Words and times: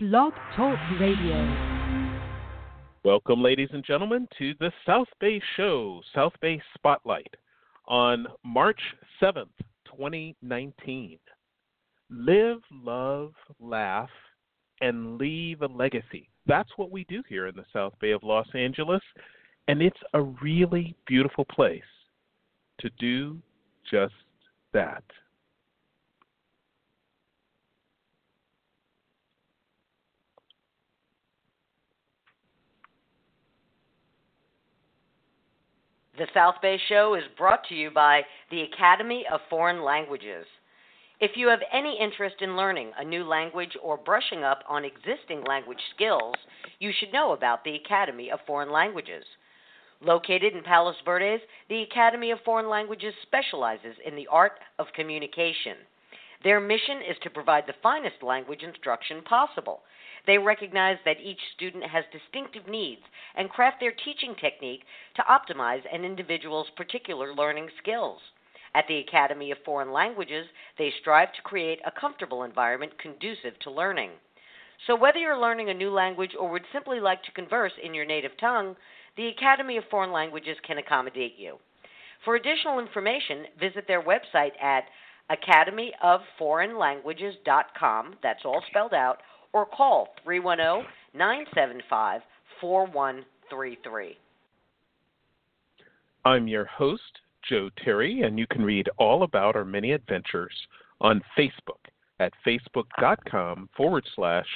Blog 0.00 0.32
Talk 0.54 0.78
Radio. 1.00 1.90
Welcome, 3.04 3.42
ladies 3.42 3.70
and 3.72 3.84
gentlemen, 3.84 4.28
to 4.38 4.54
the 4.60 4.70
South 4.86 5.08
Bay 5.18 5.42
Show, 5.56 6.02
South 6.14 6.34
Bay 6.40 6.62
Spotlight, 6.76 7.34
on 7.88 8.28
March 8.44 8.78
7th, 9.20 9.48
2019. 9.86 11.18
Live, 12.10 12.58
love, 12.70 13.32
laugh, 13.58 14.08
and 14.80 15.18
leave 15.18 15.62
a 15.62 15.66
legacy. 15.66 16.28
That's 16.46 16.70
what 16.76 16.92
we 16.92 17.02
do 17.08 17.24
here 17.28 17.48
in 17.48 17.56
the 17.56 17.66
South 17.72 17.94
Bay 18.00 18.12
of 18.12 18.22
Los 18.22 18.46
Angeles, 18.54 19.02
and 19.66 19.82
it's 19.82 19.98
a 20.14 20.22
really 20.22 20.94
beautiful 21.08 21.44
place 21.44 21.82
to 22.78 22.88
do 23.00 23.36
just 23.90 24.14
that. 24.72 25.02
The 36.18 36.26
South 36.34 36.56
Bay 36.60 36.76
Show 36.88 37.14
is 37.14 37.22
brought 37.36 37.62
to 37.68 37.76
you 37.76 37.92
by 37.92 38.22
the 38.50 38.62
Academy 38.62 39.24
of 39.32 39.38
Foreign 39.48 39.84
Languages. 39.84 40.46
If 41.20 41.36
you 41.36 41.46
have 41.46 41.60
any 41.72 41.96
interest 41.96 42.36
in 42.40 42.56
learning 42.56 42.90
a 42.98 43.04
new 43.04 43.22
language 43.22 43.76
or 43.80 43.96
brushing 43.96 44.42
up 44.42 44.64
on 44.68 44.84
existing 44.84 45.44
language 45.44 45.78
skills, 45.94 46.34
you 46.80 46.90
should 46.98 47.12
know 47.12 47.34
about 47.34 47.62
the 47.62 47.76
Academy 47.76 48.32
of 48.32 48.40
Foreign 48.48 48.72
Languages. 48.72 49.22
Located 50.00 50.54
in 50.54 50.64
Palos 50.64 50.96
Verdes, 51.04 51.40
the 51.68 51.82
Academy 51.82 52.32
of 52.32 52.40
Foreign 52.44 52.68
Languages 52.68 53.14
specializes 53.22 53.94
in 54.04 54.16
the 54.16 54.26
art 54.26 54.58
of 54.80 54.86
communication. 54.96 55.76
Their 56.42 56.58
mission 56.58 56.98
is 57.08 57.16
to 57.22 57.30
provide 57.30 57.68
the 57.68 57.78
finest 57.80 58.24
language 58.24 58.64
instruction 58.64 59.22
possible. 59.22 59.82
They 60.28 60.36
recognize 60.36 60.98
that 61.06 61.22
each 61.24 61.40
student 61.56 61.84
has 61.84 62.04
distinctive 62.12 62.68
needs 62.68 63.00
and 63.34 63.48
craft 63.48 63.80
their 63.80 63.94
teaching 64.04 64.34
technique 64.38 64.82
to 65.16 65.22
optimize 65.22 65.80
an 65.90 66.04
individual's 66.04 66.66
particular 66.76 67.34
learning 67.34 67.70
skills. 67.80 68.20
At 68.74 68.86
the 68.88 68.98
Academy 68.98 69.52
of 69.52 69.58
Foreign 69.64 69.90
Languages, 69.90 70.46
they 70.76 70.92
strive 71.00 71.32
to 71.32 71.40
create 71.40 71.80
a 71.86 71.92
comfortable 71.98 72.42
environment 72.42 72.92
conducive 72.98 73.58
to 73.60 73.70
learning. 73.70 74.10
So, 74.86 74.94
whether 74.94 75.16
you're 75.16 75.40
learning 75.40 75.70
a 75.70 75.74
new 75.74 75.90
language 75.90 76.32
or 76.38 76.50
would 76.50 76.66
simply 76.74 77.00
like 77.00 77.22
to 77.22 77.32
converse 77.32 77.72
in 77.82 77.94
your 77.94 78.04
native 78.04 78.36
tongue, 78.38 78.76
the 79.16 79.28
Academy 79.28 79.78
of 79.78 79.84
Foreign 79.90 80.12
Languages 80.12 80.58
can 80.66 80.76
accommodate 80.76 81.36
you. 81.38 81.56
For 82.26 82.36
additional 82.36 82.80
information, 82.80 83.46
visit 83.58 83.86
their 83.86 84.02
website 84.02 84.62
at 84.62 84.84
academyofforeignlanguages.com, 85.30 88.16
that's 88.22 88.44
all 88.44 88.62
spelled 88.68 88.92
out, 88.92 89.22
or 89.52 89.66
call 89.66 90.08
310 90.24 90.90
975 91.14 92.20
4133. 92.60 94.18
I'm 96.24 96.48
your 96.48 96.66
host, 96.66 97.02
Joe 97.48 97.70
Terry, 97.82 98.22
and 98.22 98.38
you 98.38 98.46
can 98.46 98.62
read 98.62 98.88
all 98.98 99.22
about 99.22 99.56
our 99.56 99.64
many 99.64 99.92
adventures 99.92 100.54
on 101.00 101.22
Facebook 101.36 101.78
at 102.20 102.32
facebook.com 102.46 103.68
forward 103.76 104.04
slash 104.14 104.46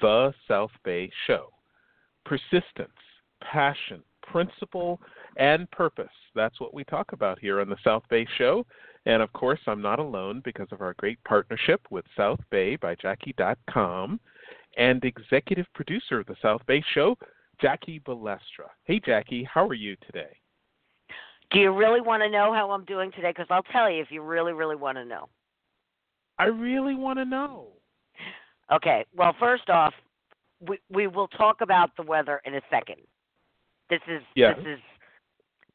The 0.00 0.32
South 0.46 0.70
Bay 0.84 1.10
Show. 1.26 1.50
Persistence, 2.24 2.90
passion, 3.42 4.02
principle, 4.22 5.00
and 5.36 5.70
purpose. 5.70 6.06
That's 6.34 6.60
what 6.60 6.72
we 6.72 6.84
talk 6.84 7.12
about 7.12 7.38
here 7.38 7.60
on 7.60 7.68
the 7.68 7.76
South 7.82 8.04
Bay 8.08 8.26
Show. 8.38 8.64
And 9.06 9.22
of 9.22 9.32
course, 9.32 9.60
I'm 9.66 9.80
not 9.80 9.98
alone 9.98 10.42
because 10.44 10.68
of 10.72 10.82
our 10.82 10.94
great 10.94 11.22
partnership 11.24 11.80
with 11.90 12.04
South 12.16 12.40
Bay 12.50 12.76
by 12.76 12.94
Jackie.com 12.96 14.20
and 14.76 15.04
executive 15.04 15.66
producer 15.74 16.20
of 16.20 16.26
the 16.26 16.36
South 16.42 16.60
Bay 16.66 16.82
Show, 16.94 17.16
Jackie 17.60 18.00
Balestra. 18.00 18.68
Hey, 18.84 19.00
Jackie, 19.04 19.44
how 19.44 19.66
are 19.66 19.74
you 19.74 19.96
today? 20.06 20.36
Do 21.50 21.58
you 21.58 21.72
really 21.72 22.00
want 22.00 22.22
to 22.22 22.30
know 22.30 22.52
how 22.52 22.70
I'm 22.70 22.84
doing 22.84 23.10
today? 23.12 23.30
Because 23.30 23.48
I'll 23.50 23.64
tell 23.64 23.90
you 23.90 24.00
if 24.00 24.10
you 24.10 24.22
really, 24.22 24.52
really 24.52 24.76
want 24.76 24.98
to 24.98 25.04
know. 25.04 25.28
I 26.38 26.44
really 26.44 26.94
want 26.94 27.18
to 27.18 27.24
know. 27.24 27.68
Okay. 28.72 29.04
Well, 29.16 29.34
first 29.38 29.68
off, 29.68 29.92
we 30.66 30.78
we 30.90 31.06
will 31.06 31.28
talk 31.28 31.60
about 31.60 31.90
the 31.96 32.02
weather 32.02 32.40
in 32.44 32.54
a 32.54 32.60
second. 32.70 32.96
This 33.88 34.00
is 34.06 34.22
Yeah. 34.34 34.54
this 34.54 34.66
is 34.66 34.78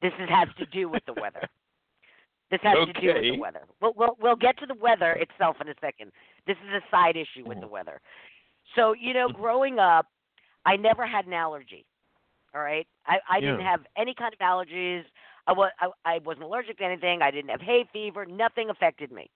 this 0.02 0.14
is, 0.20 0.30
has 0.30 0.48
to 0.58 0.66
do 0.68 0.88
with 0.88 1.04
the 1.06 1.14
weather. 1.14 1.42
This 2.52 2.60
has 2.64 2.76
to 2.88 2.94
do 3.02 3.08
with 3.08 3.24
the 3.24 3.38
weather. 3.38 3.62
We'll, 3.82 3.94
we'll 3.96 4.18
we'll 4.22 4.36
get 4.36 4.58
to 4.60 4.66
the 4.66 4.76
weather 4.76 5.14
itself 5.14 5.58
in 5.62 5.68
a 5.68 5.74
second. 5.82 6.12
This 6.46 6.58
is 6.68 6.74
a 6.74 6.82
side 6.92 7.16
issue 7.16 7.46
with 7.46 7.60
the 7.60 7.66
mm-hmm. 7.66 7.74
weather. 7.74 8.02
So 8.76 8.94
you 8.94 9.14
know, 9.14 9.30
mm-hmm. 9.30 9.42
growing 9.42 9.80
up, 9.80 10.08
I 10.66 10.76
never 10.76 11.08
had 11.08 11.26
an 11.26 11.34
allergy. 11.34 11.86
All 12.54 12.62
right, 12.62 12.88
I 13.08 13.18
I 13.30 13.40
didn't 13.40 13.62
have 13.62 13.82
any 13.98 14.14
kind 14.14 14.34
of 14.34 14.40
allergies. 14.40 15.04
I 15.48 15.54
was 15.54 15.72
I, 15.80 15.90
I 16.06 16.20
wasn't 16.20 16.46
allergic 16.46 16.78
to 16.78 16.84
anything. 16.84 17.22
I 17.22 17.32
didn't 17.32 17.50
have 17.50 17.62
hay 17.62 17.88
fever. 17.92 18.26
Nothing 18.26 18.70
affected 18.70 19.12
me. 19.12 19.30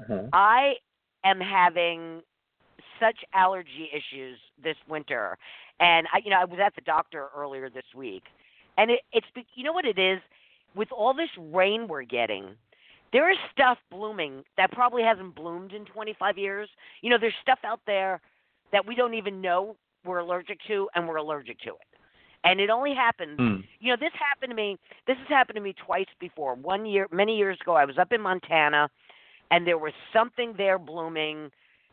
Mm-hmm. 0.00 0.28
I 0.32 0.74
am 1.24 1.40
having 1.40 2.22
such 2.98 3.18
allergy 3.34 3.90
issues 3.92 4.38
this 4.62 4.76
winter, 4.88 5.36
and 5.78 6.06
I, 6.12 6.20
you 6.24 6.30
know, 6.30 6.40
I 6.40 6.44
was 6.46 6.58
at 6.64 6.74
the 6.74 6.82
doctor 6.82 7.28
earlier 7.36 7.68
this 7.68 7.84
week, 7.94 8.24
and 8.78 8.90
it, 8.90 9.00
it's 9.12 9.26
you 9.54 9.62
know 9.62 9.72
what 9.72 9.84
it 9.84 9.98
is 9.98 10.20
with 10.74 10.88
all 10.92 11.14
this 11.14 11.30
rain 11.38 11.88
we're 11.88 12.02
getting. 12.02 12.56
There 13.12 13.30
is 13.30 13.38
stuff 13.52 13.78
blooming 13.90 14.44
that 14.56 14.70
probably 14.70 15.02
hasn't 15.02 15.34
bloomed 15.34 15.72
in 15.72 15.84
25 15.84 16.38
years. 16.38 16.68
You 17.02 17.10
know, 17.10 17.18
there's 17.20 17.34
stuff 17.42 17.58
out 17.64 17.80
there 17.86 18.20
that 18.72 18.86
we 18.86 18.94
don't 18.94 19.14
even 19.14 19.40
know 19.40 19.76
we're 20.04 20.18
allergic 20.20 20.58
to, 20.68 20.88
and 20.94 21.08
we're 21.08 21.16
allergic 21.16 21.58
to 21.60 21.70
it. 21.70 21.88
And 22.44 22.60
it 22.60 22.70
only 22.70 22.94
happens 22.94 23.38
Hmm. 23.38 23.56
you 23.80 23.90
know 23.90 23.96
this 23.98 24.12
happened 24.14 24.50
to 24.50 24.56
me 24.56 24.78
this 25.06 25.16
has 25.18 25.28
happened 25.28 25.56
to 25.56 25.60
me 25.60 25.74
twice 25.74 26.06
before 26.20 26.54
one 26.54 26.86
year 26.86 27.06
many 27.10 27.36
years 27.36 27.58
ago 27.60 27.74
i 27.74 27.84
was 27.84 27.98
up 27.98 28.12
in 28.12 28.20
montana 28.20 28.88
and 29.50 29.66
there 29.66 29.78
was 29.78 29.92
something 30.12 30.54
there 30.56 30.78
blooming 30.78 31.50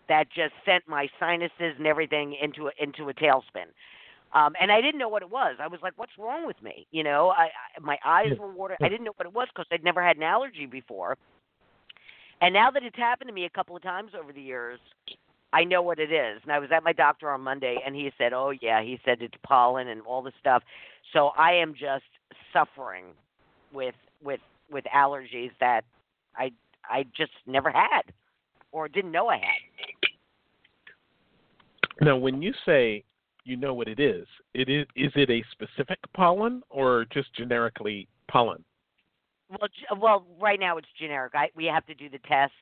that 0.07 0.29
just 0.29 0.53
sent 0.65 0.87
my 0.87 1.09
sinuses 1.19 1.75
and 1.77 1.85
everything 1.85 2.33
into 2.41 2.67
a, 2.67 2.71
into 2.79 3.09
a 3.09 3.13
tailspin 3.13 3.67
um 4.37 4.53
and 4.61 4.71
i 4.71 4.81
didn't 4.81 4.99
know 4.99 5.09
what 5.09 5.21
it 5.21 5.29
was 5.29 5.55
i 5.59 5.67
was 5.67 5.79
like 5.81 5.93
what's 5.95 6.11
wrong 6.17 6.45
with 6.45 6.61
me 6.61 6.87
you 6.91 7.03
know 7.03 7.29
i, 7.29 7.43
I 7.45 7.79
my 7.81 7.97
eyes 8.05 8.31
were 8.39 8.51
watering 8.51 8.77
i 8.81 8.89
didn't 8.89 9.05
know 9.05 9.13
what 9.15 9.27
it 9.27 9.33
was 9.33 9.47
because 9.53 9.65
i'd 9.71 9.83
never 9.83 10.03
had 10.03 10.17
an 10.17 10.23
allergy 10.23 10.65
before 10.65 11.17
and 12.41 12.53
now 12.53 12.69
that 12.71 12.83
it's 12.83 12.97
happened 12.97 13.27
to 13.29 13.33
me 13.33 13.45
a 13.45 13.49
couple 13.49 13.75
of 13.75 13.81
times 13.81 14.11
over 14.17 14.31
the 14.31 14.41
years 14.41 14.79
I 15.53 15.63
know 15.63 15.81
what 15.81 15.99
it 15.99 16.11
is. 16.11 16.41
And 16.43 16.51
I 16.51 16.59
was 16.59 16.69
at 16.75 16.83
my 16.83 16.93
doctor 16.93 17.31
on 17.31 17.41
Monday 17.41 17.77
and 17.85 17.95
he 17.95 18.11
said, 18.17 18.33
"Oh 18.33 18.51
yeah, 18.61 18.81
he 18.83 18.99
said 19.05 19.21
it's 19.21 19.33
pollen 19.43 19.87
and 19.87 20.01
all 20.01 20.21
this 20.21 20.33
stuff." 20.39 20.61
So 21.13 21.27
I 21.37 21.53
am 21.53 21.73
just 21.73 22.03
suffering 22.51 23.05
with 23.73 23.95
with 24.21 24.41
with 24.69 24.83
allergies 24.93 25.51
that 25.59 25.85
I 26.35 26.51
I 26.89 27.05
just 27.15 27.31
never 27.45 27.71
had 27.71 28.01
or 28.71 28.87
didn't 28.87 29.11
know 29.11 29.27
I 29.27 29.37
had. 29.37 29.61
Now, 32.01 32.17
when 32.17 32.41
you 32.41 32.53
say 32.65 33.03
you 33.47 33.55
know 33.57 33.73
what 33.73 33.87
it 33.87 33.99
is, 33.99 34.27
it 34.53 34.69
is 34.69 34.85
is 34.95 35.11
it 35.15 35.29
a 35.29 35.43
specific 35.51 35.99
pollen 36.13 36.61
or 36.69 37.05
just 37.11 37.33
generically 37.33 38.07
pollen? 38.29 38.63
Well, 39.49 39.69
well, 39.99 40.25
right 40.39 40.59
now 40.59 40.77
it's 40.77 40.87
generic. 40.99 41.33
I 41.33 41.49
we 41.55 41.65
have 41.65 41.85
to 41.85 41.95
do 41.95 42.09
the 42.09 42.19
tests, 42.19 42.55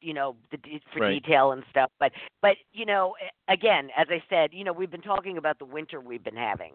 you 0.00 0.14
know, 0.14 0.36
the 0.50 0.58
for 0.92 1.00
Right. 1.00 1.22
detail 1.22 1.52
and 1.52 1.62
stuff. 1.70 1.90
But 2.00 2.12
but 2.40 2.56
you 2.72 2.86
know, 2.86 3.14
again, 3.48 3.90
as 3.96 4.06
I 4.10 4.22
said, 4.30 4.50
you 4.52 4.64
know, 4.64 4.72
we've 4.72 4.90
been 4.90 5.02
talking 5.02 5.36
about 5.36 5.58
the 5.58 5.66
winter 5.66 6.00
we've 6.00 6.24
been 6.24 6.36
having, 6.36 6.72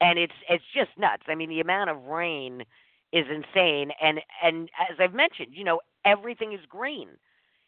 and 0.00 0.18
it's 0.18 0.32
it's 0.48 0.64
just 0.74 0.90
nuts. 0.98 1.24
I 1.28 1.34
mean, 1.34 1.50
the 1.50 1.60
amount 1.60 1.90
of 1.90 2.04
rain 2.04 2.64
is 3.12 3.26
insane, 3.28 3.92
and 4.00 4.20
and 4.42 4.70
as 4.90 4.96
I've 4.98 5.14
mentioned, 5.14 5.48
you 5.52 5.64
know, 5.64 5.80
everything 6.06 6.54
is 6.54 6.60
green. 6.66 7.10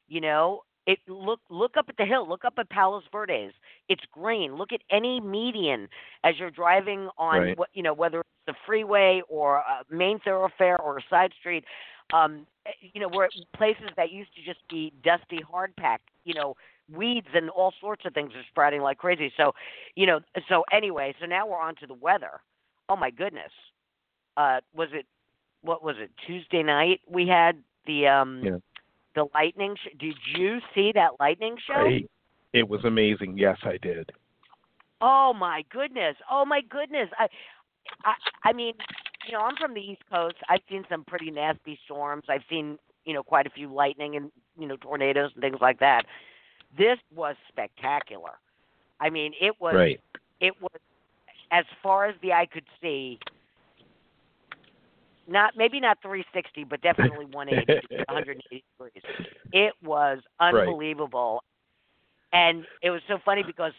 You 0.09 0.23
know, 0.23 0.63
it 0.87 0.99
look 1.09 1.41
look 1.49 1.77
up 1.77 1.87
at 1.89 1.97
the 1.97 2.05
hill, 2.05 2.29
look 2.29 2.45
up 2.45 2.55
at 2.59 2.69
Palos 2.71 3.05
Verdes. 3.13 3.53
It's 3.89 4.03
green. 4.13 4.57
Look 4.57 4.73
at 4.73 4.81
any 4.91 5.21
median 5.21 5.89
as 6.25 6.39
you're 6.39 6.51
driving 6.51 7.09
on 7.19 7.41
Right. 7.41 7.59
what 7.59 7.69
you 7.75 7.83
know, 7.83 7.93
whether 7.95 8.21
it's 8.21 8.29
the 8.47 8.55
freeway 8.67 9.23
or 9.29 9.57
a 9.59 9.85
main 9.91 10.19
thoroughfare 10.21 10.81
or 10.81 10.99
a 10.99 11.03
side 11.09 11.33
street. 11.39 11.65
Um, 12.13 12.47
eh, 12.67 12.71
you 12.93 13.01
know, 13.01 13.09
where 13.09 13.29
places 13.57 13.89
that 13.97 14.11
used 14.11 14.35
to 14.37 14.43
just 14.43 14.61
be 14.69 14.93
dusty, 15.03 15.41
hard 15.41 15.75
packed, 15.77 16.09
you 16.25 16.35
know, 16.35 16.57
weeds 16.93 17.29
and 17.35 17.49
all 17.51 17.73
sorts 17.81 18.05
of 18.05 18.13
things 18.13 18.33
are 18.35 18.43
sprouting 18.51 18.83
like 18.83 18.99
crazy. 18.99 19.33
So, 19.37 19.53
you 19.95 20.07
know, 20.07 20.21
so 20.49 20.65
anyway, 20.73 21.15
so 21.21 21.27
now 21.27 21.47
we're 21.47 21.61
on 21.61 21.75
to 21.77 21.87
the 21.87 21.95
weather. 21.95 22.41
Oh 22.89 22.97
my 22.97 23.11
goodness. 23.11 23.53
Uh, 24.37 24.61
was 24.75 24.89
it 24.93 25.07
what 25.63 25.83
was 25.83 25.97
it 25.99 26.11
Tuesday 26.27 26.63
night? 26.63 27.01
We 27.09 27.27
had 27.29 27.63
the 27.87 28.09
um 28.09 28.43
Yeah. 28.43 28.59
The 29.15 29.27
lightning. 29.35 29.75
Sh- 29.77 29.97
Did 29.99 30.15
you 30.37 30.59
see 30.75 30.93
that 30.95 31.13
lightning 31.21 31.57
show? 31.67 31.75
Right. 31.83 32.09
It 32.53 32.69
was 32.69 32.85
amazing. 32.85 33.39
Yes, 33.39 33.59
I 33.63 33.79
did. 33.81 34.11
Oh 35.01 35.33
my 35.35 35.65
goodness! 35.71 36.17
Oh 36.31 36.45
my 36.45 36.61
goodness! 36.69 37.09
I, 37.19 37.27
I, 38.05 38.15
I 38.45 38.53
mean, 38.53 38.75
you 39.27 39.33
know, 39.33 39.41
I'm 39.41 39.57
from 39.57 39.75
the 39.75 39.81
East 39.81 40.03
Coast. 40.13 40.37
I've 40.49 40.61
seen 40.71 40.85
some 40.89 41.05
pretty 41.05 41.31
nasty 41.31 41.79
storms. 41.85 42.25
I've 42.29 42.45
seen, 42.49 42.79
you 43.05 43.15
know, 43.15 43.23
quite 43.23 43.47
a 43.47 43.51
few 43.51 43.73
lightning 43.73 44.17
and 44.17 44.31
you 44.59 44.69
know 44.69 44.77
tornadoes 44.77 45.31
and 45.35 45.41
things 45.43 45.59
like 45.61 45.81
that. 45.81 46.03
This 46.77 46.99
was 47.15 47.35
spectacular. 47.49 48.33
I 49.01 49.11
mean, 49.11 49.33
it 49.41 49.55
was 49.61 49.75
Right. 49.75 50.01
it 50.41 50.55
was 50.61 50.81
as 51.51 51.65
far 51.83 52.07
as 52.07 52.15
the 52.23 52.33
eye 52.33 52.47
could 52.47 52.65
see. 52.81 53.19
Not 55.29 55.55
maybe 55.57 55.79
not 55.81 55.99
360, 56.03 56.65
but 56.65 56.81
definitely 56.83 57.27
180, 57.31 57.97
180 58.09 58.65
degrees. 58.79 59.05
It 59.53 59.73
was 59.83 60.19
unbelievable, 60.41 61.45
and 62.33 62.65
it 62.83 62.91
was 62.91 63.01
so 63.09 63.19
funny 63.25 63.43
because 63.43 63.73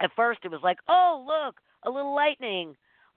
at 0.00 0.10
first 0.16 0.40
it 0.44 0.50
was 0.50 0.60
like, 0.62 0.78
oh 0.88 1.24
look, 1.26 1.56
a 1.84 1.90
little 1.90 2.14
lightning, 2.14 2.74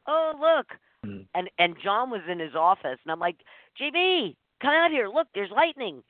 oh 0.08 0.34
look, 0.40 0.68
Mm. 1.06 1.28
and 1.36 1.50
and 1.60 1.76
John 1.84 2.10
was 2.10 2.22
in 2.28 2.40
his 2.40 2.56
office, 2.56 2.98
and 3.04 3.12
I'm 3.12 3.20
like, 3.20 3.36
JB, 3.80 4.36
come 4.60 4.72
out 4.72 4.90
here, 4.90 5.08
look, 5.08 5.28
there's 5.36 5.52
lightning, 5.52 6.02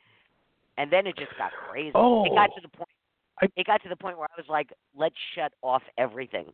and 0.77 0.89
then 0.89 1.05
it 1.05 1.17
just 1.17 1.37
got 1.37 1.51
crazy. 1.69 1.91
Oh, 1.95 2.23
It 2.23 2.29
got 2.33 2.49
to 2.55 2.61
the 2.61 2.69
point. 2.69 2.89
I- 3.41 3.49
It 3.57 3.67
got 3.67 3.83
to 3.83 3.89
the 3.89 3.97
point 3.97 4.17
where 4.17 4.27
I 4.31 4.39
was 4.39 4.47
like, 4.47 4.71
let's 4.95 5.15
shut 5.35 5.51
off 5.61 5.83
everything. 5.97 6.53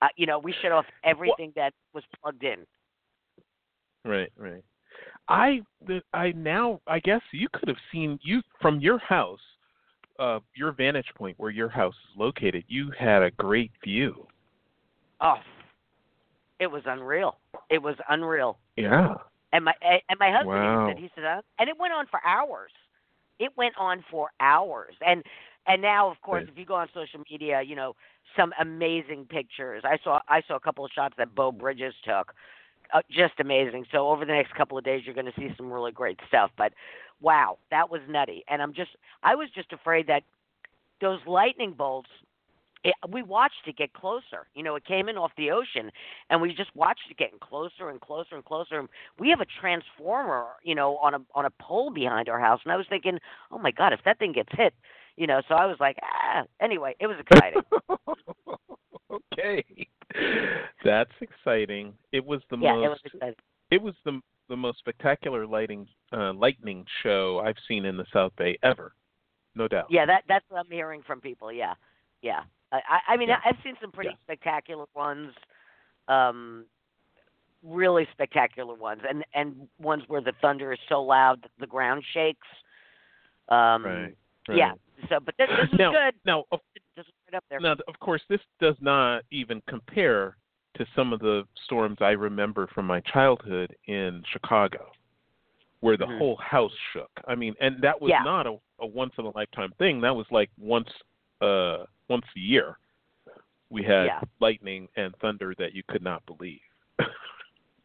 Uh, 0.00 0.08
you 0.16 0.24
know, 0.26 0.38
we 0.38 0.54
shut 0.62 0.72
off 0.72 0.86
everything 1.04 1.52
that 1.56 1.74
was 1.92 2.02
plugged 2.22 2.42
in. 2.44 2.66
Right, 4.04 4.32
right. 4.36 4.64
I 5.28 5.60
I 6.12 6.32
now 6.32 6.80
I 6.86 6.98
guess 7.00 7.20
you 7.32 7.48
could 7.52 7.68
have 7.68 7.76
seen 7.92 8.18
you 8.22 8.42
from 8.60 8.80
your 8.80 8.98
house, 8.98 9.40
uh, 10.18 10.40
your 10.54 10.72
vantage 10.72 11.12
point 11.16 11.38
where 11.38 11.50
your 11.50 11.68
house 11.68 11.94
is 11.94 12.18
located. 12.18 12.64
You 12.68 12.90
had 12.98 13.22
a 13.22 13.30
great 13.32 13.72
view. 13.84 14.26
Oh, 15.20 15.36
it 16.58 16.66
was 16.66 16.82
unreal. 16.86 17.38
It 17.70 17.82
was 17.82 17.96
unreal. 18.08 18.58
Yeah. 18.76 19.14
And 19.52 19.64
my 19.64 19.74
and 19.82 20.18
my 20.18 20.30
husband 20.30 20.64
even 20.64 20.80
Wow. 20.80 20.86
said 20.86 20.98
he 20.98 21.10
said, 21.14 21.24
uh, 21.24 21.42
and 21.58 21.68
it 21.68 21.78
went 21.78 21.92
on 21.92 22.06
for 22.06 22.20
hours. 22.26 22.72
It 23.38 23.50
went 23.56 23.74
on 23.78 24.04
for 24.10 24.30
hours, 24.40 24.94
and 25.06 25.22
and 25.66 25.80
now 25.82 26.10
of 26.10 26.20
course, 26.22 26.44
Right. 26.44 26.48
if 26.48 26.58
you 26.58 26.64
go 26.64 26.74
on 26.74 26.88
social 26.94 27.20
media, 27.30 27.62
you 27.62 27.74
know 27.76 27.94
some 28.36 28.52
amazing 28.60 29.26
pictures. 29.26 29.82
I 29.84 29.98
saw 30.04 30.20
I 30.28 30.42
saw 30.46 30.56
a 30.56 30.60
couple 30.60 30.84
of 30.84 30.90
shots 30.94 31.14
that 31.18 31.34
Bo 31.34 31.50
Bridges 31.50 31.94
took, 32.04 32.32
just 33.10 33.34
amazing. 33.38 33.86
So 33.92 34.08
over 34.08 34.24
the 34.24 34.32
next 34.32 34.54
couple 34.54 34.78
of 34.78 34.84
days, 34.84 35.02
you're 35.04 35.14
going 35.14 35.26
to 35.26 35.32
see 35.38 35.52
some 35.56 35.72
really 35.72 35.92
great 35.92 36.18
stuff. 36.28 36.50
But 36.56 36.72
wow, 37.20 37.58
that 37.70 37.90
was 37.90 38.00
nutty. 38.08 38.44
And 38.48 38.62
I'm 38.62 38.72
just 38.72 38.90
I 39.22 39.34
was 39.34 39.48
just 39.54 39.72
afraid 39.72 40.06
that 40.08 40.22
those 41.00 41.20
lightning 41.26 41.72
bolts. 41.76 42.10
It, 42.82 42.94
we 43.10 43.22
watched 43.22 43.66
it 43.66 43.76
get 43.76 43.92
closer. 43.92 44.46
You 44.54 44.62
know, 44.62 44.74
it 44.74 44.86
came 44.86 45.10
in 45.10 45.18
off 45.18 45.32
the 45.36 45.50
ocean, 45.50 45.90
and 46.30 46.40
we 46.40 46.54
just 46.54 46.74
watched 46.74 47.02
it 47.10 47.18
getting 47.18 47.38
closer 47.38 47.90
and 47.90 48.00
closer 48.00 48.36
and 48.36 48.44
closer. 48.44 48.78
And 48.78 48.88
we 49.18 49.28
have 49.28 49.40
a 49.40 49.46
transformer, 49.60 50.46
you 50.62 50.74
know, 50.74 50.96
on 50.96 51.12
a 51.12 51.20
on 51.34 51.44
a 51.44 51.50
pole 51.60 51.90
behind 51.90 52.30
our 52.30 52.40
house, 52.40 52.60
and 52.64 52.72
I 52.72 52.76
was 52.76 52.86
thinking, 52.88 53.18
oh 53.52 53.58
my 53.58 53.70
god, 53.70 53.92
if 53.92 54.00
that 54.06 54.18
thing 54.18 54.32
gets 54.32 54.48
hit, 54.52 54.72
you 55.16 55.26
know. 55.26 55.42
So 55.46 55.54
I 55.56 55.66
was 55.66 55.76
like, 55.78 55.98
ah. 56.02 56.44
Anyway, 56.60 56.96
it 57.00 57.06
was 57.06 57.18
exciting. 57.20 57.60
okay. 59.34 59.64
That's 60.84 61.10
exciting. 61.20 61.94
It 62.12 62.24
was 62.24 62.40
the 62.50 62.58
yeah, 62.58 62.74
most 62.74 62.84
it 62.84 62.88
was 62.88 62.98
exciting. 63.04 63.34
it 63.70 63.82
was 63.82 63.94
the 64.04 64.20
the 64.48 64.56
most 64.56 64.78
spectacular 64.78 65.46
lighting 65.46 65.86
uh, 66.12 66.32
lightning 66.32 66.84
show 67.02 67.40
I've 67.44 67.56
seen 67.68 67.84
in 67.84 67.96
the 67.96 68.06
South 68.12 68.32
Bay 68.36 68.58
ever. 68.62 68.92
No 69.54 69.68
doubt. 69.68 69.86
Yeah, 69.90 70.06
that 70.06 70.24
that's 70.28 70.44
what 70.48 70.58
I'm 70.58 70.70
hearing 70.70 71.02
from 71.06 71.20
people. 71.20 71.52
Yeah, 71.52 71.74
yeah. 72.22 72.40
I 72.72 72.80
I, 73.08 73.16
mean, 73.16 73.28
Yeah. 73.28 73.40
I've 73.44 73.56
seen 73.64 73.74
some 73.80 73.90
pretty 73.90 74.10
Yeah. 74.10 74.16
spectacular 74.24 74.84
ones. 74.94 75.32
Um, 76.08 76.66
really 77.62 78.06
spectacular 78.12 78.74
ones, 78.74 79.02
and 79.08 79.24
and 79.34 79.68
ones 79.78 80.02
where 80.08 80.20
the 80.20 80.32
thunder 80.40 80.72
is 80.72 80.78
so 80.88 81.02
loud 81.02 81.42
that 81.42 81.50
the 81.58 81.66
ground 81.66 82.04
shakes. 82.12 82.46
Um, 83.48 83.84
Right. 83.84 84.16
Yeah. 84.48 84.72
So, 85.08 85.18
but 85.20 85.34
this, 85.38 85.48
this 85.48 85.70
was 85.70 85.78
now, 85.78 85.92
good. 85.92 86.14
Now, 86.24 86.44
of, 86.52 86.60
right 87.32 87.62
now, 87.62 87.72
of 87.88 87.98
course, 88.00 88.22
this 88.28 88.40
does 88.60 88.76
not 88.80 89.22
even 89.30 89.62
compare 89.68 90.36
to 90.76 90.86
some 90.94 91.12
of 91.12 91.20
the 91.20 91.44
storms 91.64 91.98
I 92.00 92.10
remember 92.10 92.68
from 92.68 92.86
my 92.86 93.00
childhood 93.00 93.74
in 93.86 94.22
Chicago, 94.32 94.90
where 95.80 95.96
the 95.96 96.06
Mhm. 96.06 96.18
whole 96.18 96.36
house 96.36 96.72
shook. 96.92 97.10
I 97.26 97.34
mean, 97.34 97.54
and 97.60 97.80
that 97.82 98.00
was 98.00 98.10
Yeah. 98.10 98.22
not 98.22 98.46
a, 98.46 98.58
a 98.80 98.86
once 98.86 99.12
in 99.18 99.24
a 99.24 99.30
lifetime 99.30 99.72
thing. 99.78 100.00
That 100.00 100.14
was 100.14 100.26
like 100.30 100.50
once 100.58 100.90
uh 101.40 101.86
once 102.08 102.26
a 102.36 102.40
year. 102.40 102.78
We 103.70 103.82
had 103.82 104.06
Yeah. 104.06 104.20
lightning 104.40 104.88
and 104.96 105.14
thunder 105.16 105.54
that 105.58 105.74
you 105.74 105.82
could 105.88 106.02
not 106.02 106.24
believe. 106.26 106.60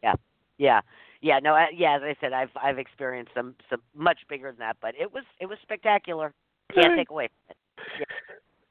Yeah. 0.04 0.16
Yeah, 0.58 0.82
yeah, 1.22 1.40
no, 1.40 1.54
I, 1.54 1.70
yeah. 1.76 1.96
As 1.96 2.02
I 2.04 2.16
said, 2.22 2.32
I've 2.32 2.52
I've 2.56 2.78
experienced 2.78 3.34
some 3.34 3.56
some 3.70 3.82
much 3.94 4.20
bigger 4.30 4.52
than 4.52 4.60
that, 4.60 4.78
but 4.82 4.96
it 4.96 5.12
was 5.12 5.24
it 5.40 5.48
was 5.48 5.58
spectacular. 5.64 6.34
Can't 6.74 6.98
take 6.98 7.10
away 7.10 7.28
from 7.28 7.56
it. 8.02 8.08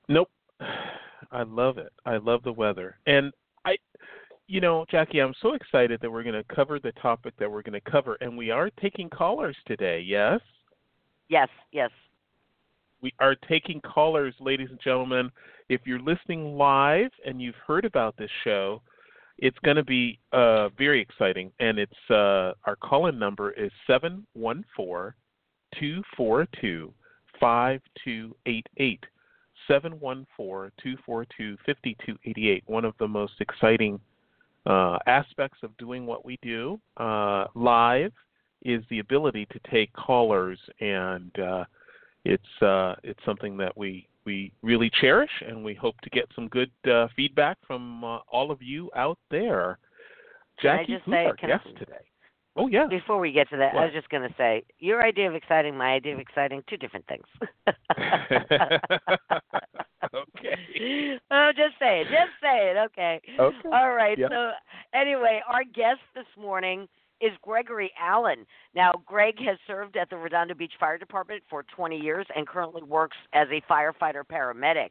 Nope. 0.08 0.30
I 1.32 1.42
love 1.42 1.78
it. 1.78 1.92
I 2.04 2.16
love 2.18 2.42
the 2.42 2.52
weather. 2.52 2.96
And 3.06 3.32
I 3.64 3.76
you 4.46 4.60
know, 4.60 4.84
Jackie, 4.90 5.20
I'm 5.20 5.34
so 5.40 5.54
excited 5.54 6.00
that 6.02 6.10
we're 6.10 6.22
going 6.22 6.34
to 6.34 6.54
cover 6.54 6.78
the 6.78 6.92
topic 6.92 7.34
that 7.38 7.50
we're 7.50 7.62
going 7.62 7.80
to 7.80 7.90
cover 7.90 8.16
and 8.20 8.36
we 8.36 8.50
are 8.50 8.70
taking 8.80 9.08
callers 9.08 9.56
today. 9.66 10.00
Yes? 10.00 10.40
Yes, 11.28 11.48
yes. 11.72 11.90
We 13.00 13.12
are 13.20 13.34
taking 13.34 13.80
callers, 13.80 14.34
ladies 14.40 14.68
and 14.70 14.80
gentlemen. 14.80 15.30
If 15.68 15.82
you're 15.84 16.00
listening 16.00 16.56
live 16.56 17.10
and 17.26 17.40
you've 17.40 17.54
heard 17.66 17.84
about 17.84 18.16
this 18.16 18.30
show, 18.44 18.82
it's 19.38 19.58
going 19.64 19.76
to 19.76 19.84
be 19.84 20.18
uh, 20.32 20.68
very 20.70 21.00
exciting. 21.00 21.50
And 21.58 21.78
it's 21.78 22.10
uh, 22.10 22.52
our 22.64 22.76
call-in 22.80 23.18
number 23.18 23.50
is 23.52 23.70
seven 23.86 24.26
one 24.34 24.64
four 24.76 25.16
two 25.78 26.02
four 26.16 26.46
two 26.60 26.92
five 27.44 27.82
two 28.02 28.34
eight 28.46 28.66
eight. 28.78 29.04
Seven 29.68 30.00
one 30.00 30.26
four 30.34 30.72
two 30.82 30.96
four 31.04 31.26
two 31.36 31.58
fifty 31.66 31.94
two 32.06 32.16
eighty 32.24 32.48
eight. 32.48 32.64
One 32.66 32.86
of 32.86 32.94
the 32.98 33.06
most 33.06 33.34
exciting 33.40 34.00
uh, 34.64 34.98
aspects 35.06 35.58
of 35.62 35.76
doing 35.76 36.06
what 36.06 36.24
we 36.24 36.38
do 36.40 36.80
uh, 36.96 37.44
live 37.54 38.12
is 38.62 38.82
the 38.88 39.00
ability 39.00 39.46
to 39.52 39.60
take 39.70 39.92
callers 39.92 40.58
and 40.80 41.38
uh, 41.38 41.64
it's 42.24 42.62
uh, 42.62 42.94
it's 43.02 43.20
something 43.26 43.58
that 43.58 43.76
we 43.76 44.08
we 44.24 44.50
really 44.62 44.90
cherish, 45.02 45.30
and 45.46 45.62
we 45.62 45.74
hope 45.74 46.00
to 46.00 46.08
get 46.08 46.24
some 46.34 46.48
good 46.48 46.70
uh, 46.90 47.08
feedback 47.14 47.58
from 47.66 48.02
uh, 48.04 48.20
all 48.32 48.50
of 48.50 48.62
you 48.62 48.90
out 48.96 49.18
there. 49.30 49.78
Jackie, 50.62 50.94
who's 50.94 51.12
say- 51.12 51.26
our 51.26 51.36
I- 51.42 51.46
guest 51.46 51.66
today? 51.78 52.04
Oh 52.56 52.68
yeah, 52.68 52.86
Before 52.88 53.18
we 53.18 53.32
get 53.32 53.50
to 53.50 53.56
that, 53.56 53.74
I 53.74 53.84
was 53.84 53.92
just 53.92 54.08
going 54.10 54.28
to 54.28 54.34
say 54.36 54.62
your 54.78 55.04
idea 55.04 55.28
of 55.28 55.34
exciting, 55.34 55.76
my 55.76 55.92
idea 55.92 56.14
of 56.14 56.20
exciting, 56.20 56.62
two 56.68 56.76
different 56.76 57.04
things. 57.08 57.24
okay, 57.66 57.74
oh, 61.32 61.50
just 61.56 61.76
say 61.80 62.02
it. 62.02 62.04
Just 62.04 62.30
say 62.40 62.70
it. 62.70 62.76
Okay. 62.86 63.20
okay. 63.40 63.56
All 63.72 63.92
right. 63.92 64.16
Yeah. 64.16 64.28
So, 64.28 64.52
anyway, 64.94 65.40
our 65.48 65.64
guest 65.64 65.98
this 66.14 66.26
morning 66.40 66.86
is 67.20 67.32
Gregory 67.42 67.90
Allen. 68.00 68.46
Now, 68.74 69.02
Greg 69.04 69.34
has 69.44 69.58
served 69.66 69.96
at 69.96 70.08
the 70.10 70.16
Redondo 70.16 70.54
Beach 70.54 70.74
Fire 70.78 70.98
Department 70.98 71.42
for 71.50 71.64
20 71.74 71.96
years 71.96 72.26
and 72.36 72.46
currently 72.46 72.82
works 72.82 73.16
as 73.32 73.48
a 73.50 73.60
firefighter 73.70 74.22
paramedic. 74.24 74.90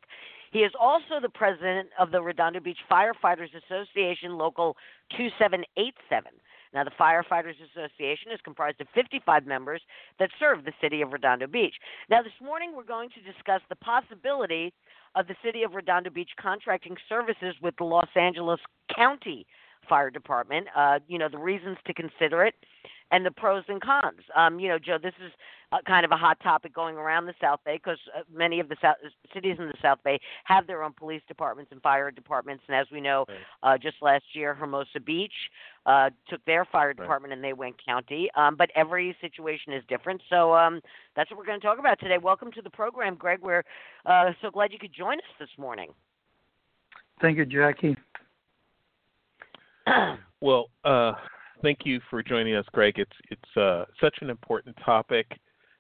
He 0.52 0.60
is 0.60 0.72
also 0.80 1.20
the 1.22 1.30
president 1.30 1.90
of 2.00 2.12
the 2.12 2.22
Redondo 2.22 2.60
Beach 2.60 2.78
Firefighters 2.92 3.50
Association 3.56 4.38
Local 4.38 4.78
2787. 5.18 6.32
Now, 6.74 6.84
the 6.84 6.92
Firefighters 6.92 7.56
Association 7.72 8.32
is 8.34 8.40
comprised 8.44 8.82
of 8.82 8.88
55 8.96 9.46
members 9.46 9.82
that 10.20 10.30
serve 10.40 10.66
the 10.66 10.74
city 10.82 11.02
of 11.02 11.14
Redondo 11.14 11.48
Beach. 11.48 11.76
Now, 12.10 12.24
this 12.24 12.34
morning 12.42 12.74
we're 12.76 12.84
going 12.84 13.10
to 13.12 13.32
discuss 13.32 13.62
the 13.70 13.76
possibility 13.76 14.74
of 15.16 15.28
the 15.28 15.36
city 15.44 15.64
of 15.64 15.74
Redondo 15.74 16.10
Beach 16.10 16.32
contracting 16.42 16.96
services 17.08 17.56
with 17.62 17.76
the 17.78 17.84
Los 17.84 18.10
Angeles 18.16 18.60
County 18.96 19.46
Fire 19.88 20.10
Department. 20.10 20.68
Uh, 20.76 21.00
you 21.08 21.18
know, 21.18 21.30
the 21.30 21.38
reasons 21.38 21.78
to 21.86 21.94
consider 21.94 22.44
it 22.46 22.56
and 23.12 23.26
the 23.26 23.32
pros 23.32 23.64
and 23.68 23.82
cons. 23.82 24.22
Um, 24.36 24.60
you 24.60 24.68
know, 24.68 24.80
Joe, 24.80 24.98
this 25.02 25.14
is 25.24 25.32
uh, 25.74 25.78
kind 25.88 26.06
of 26.06 26.12
a 26.12 26.18
hot 26.18 26.40
topic 26.42 26.74
going 26.74 26.96
around 26.96 27.26
the 27.26 27.34
South 27.42 27.60
Bay 27.66 27.78
because 27.78 27.98
uh, 28.16 28.22
many 28.34 28.60
of 28.60 28.70
the 28.70 28.76
South, 28.82 28.98
cities 29.34 29.56
in 29.60 29.68
the 29.68 29.74
South 29.82 30.00
Bay 30.04 30.20
have 30.44 30.68
their 30.68 30.84
own 30.84 30.94
police 30.94 31.22
departments 31.28 31.72
and 31.72 31.82
fire 31.82 32.12
departments. 32.12 32.64
And 32.68 32.76
as 32.76 32.88
we 32.92 33.02
know, 33.02 33.26
uh, 33.64 33.78
just 33.78 33.98
last 34.02 34.24
year, 34.34 34.54
Hermosa 34.54 35.00
Beach 35.00 35.34
uh, 35.86 36.10
took 36.30 36.44
their 36.46 36.66
fire 36.66 36.94
department 36.94 37.34
and 37.34 37.44
they 37.44 37.54
went 37.54 37.76
county. 37.84 38.30
Um, 38.36 38.56
but 38.56 38.70
every 38.76 39.16
situation 39.22 39.74
is 39.74 39.84
different. 39.88 40.22
So 40.30 40.54
um, 40.54 40.82
that's 41.16 41.30
what 41.32 41.40
we're 41.40 41.46
going 41.46 41.60
to 41.60 41.66
talk 41.66 41.80
about 41.80 42.00
today. 42.00 42.18
Welcome 42.22 42.52
to 42.54 42.62
the 42.62 42.70
program, 42.70 43.16
Greg. 43.16 43.40
We're 43.42 43.64
uh, 44.06 44.32
so 44.42 44.52
glad 44.52 44.72
you 44.72 44.80
could 44.80 44.94
join 44.94 45.18
us 45.18 45.36
this 45.40 45.50
morning. 45.58 45.90
Thank 47.22 47.38
you, 47.38 47.46
Jackie. 47.46 47.96
Well, 50.44 50.70
uh, 50.84 51.14
thank 51.62 51.86
you 51.86 52.02
for 52.10 52.22
joining 52.22 52.56
us, 52.56 52.66
Greg. 52.74 52.96
It's 53.00 53.16
it's 53.32 53.58
uh, 53.58 53.86
such 54.02 54.18
an 54.20 54.30
important 54.30 54.76
topic. 54.86 55.26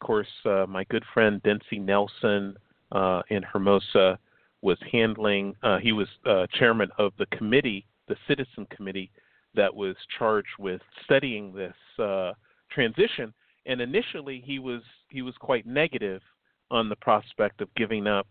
Course, 0.03 0.27
uh, 0.45 0.65
my 0.67 0.83
good 0.89 1.05
friend 1.13 1.41
Dempsey 1.43 1.79
Nelson 1.79 2.57
uh, 2.91 3.22
in 3.29 3.41
Hermosa 3.41 4.19
was 4.62 4.77
handling. 4.91 5.55
Uh, 5.63 5.77
he 5.77 5.93
was 5.93 6.10
uh, 6.25 6.45
chairman 6.60 6.89
of 6.98 7.13
the 7.17 7.25
committee, 7.27 7.86
the 8.10 8.17
citizen 8.27 8.67
committee, 8.69 9.10
that 9.55 9.74
was 9.74 9.95
charged 10.17 10.50
with 10.60 10.81
studying 11.05 11.53
this 11.53 11.74
uh, 12.00 12.33
transition. 12.69 13.33
And 13.65 13.79
initially, 13.79 14.43
he 14.45 14.60
was 14.60 14.81
he 15.10 15.22
was 15.22 15.36
quite 15.39 15.65
negative 15.65 16.22
on 16.69 16.89
the 16.89 16.98
prospect 16.98 17.62
of 17.62 17.74
giving 17.75 18.05
up 18.05 18.27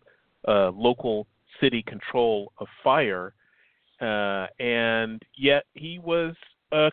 local 0.46 1.26
city 1.58 1.82
control 1.82 2.52
of 2.58 2.66
fire, 2.84 3.32
and 4.00 5.22
yet 5.38 5.64
he 5.72 5.98
was 5.98 6.34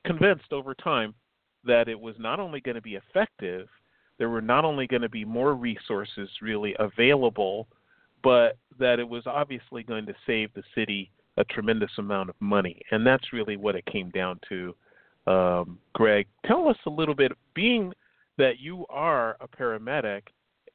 convinced 0.05 0.53
over 0.53 0.73
time 0.73 1.13
that 1.65 1.89
it 1.89 1.99
was 1.99 2.15
not 2.17 2.39
only 2.39 2.61
going 2.61 2.75
to 2.75 2.81
be 2.81 2.95
effective, 2.95 3.67
there 4.19 4.29
were 4.29 4.41
not 4.41 4.65
only 4.65 4.85
going 4.85 5.01
to 5.01 5.09
be 5.09 5.25
more 5.25 5.55
resources 5.55 6.29
really 6.41 6.75
available, 6.77 7.67
but 8.21 8.57
that 8.77 8.99
it 8.99 9.07
was 9.07 9.23
obviously 9.25 9.81
going 9.81 10.05
to 10.05 10.13
save 10.27 10.53
the 10.53 10.63
city 10.75 11.09
a 11.37 11.43
tremendous 11.45 11.91
amount 11.97 12.29
of 12.29 12.35
money. 12.41 12.81
And 12.91 13.07
that's 13.07 13.33
really 13.33 13.55
what 13.55 13.75
it 13.75 13.85
came 13.85 14.09
down 14.09 14.39
to. 14.49 14.75
Um, 15.25 15.79
Greg, 15.93 16.27
tell 16.45 16.67
us 16.67 16.75
a 16.85 16.89
little 16.89 17.15
bit, 17.15 17.31
being 17.53 17.93
that 18.37 18.59
you 18.59 18.85
are 18.89 19.37
a 19.39 19.47
paramedic, 19.47 20.23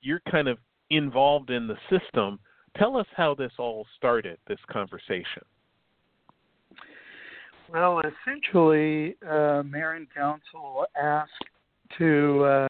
you're 0.01 0.23
kind 0.31 0.49
of 0.49 0.59
involved 0.91 1.51
in 1.51 1.67
the 1.67 1.77
system. 1.91 2.39
Tell 2.79 2.97
us 2.97 3.07
how 3.15 3.35
this 3.35 3.53
all 3.59 3.87
started, 3.97 4.39
this 4.49 4.59
conversation. 4.71 5.43
Well, 7.71 8.01
essentially, 8.01 9.17
uh, 9.23 9.63
Mayor 9.65 9.93
and 9.93 10.07
Council 10.15 10.87
asked 11.01 11.33
to 11.99 12.45
uh, 12.45 12.69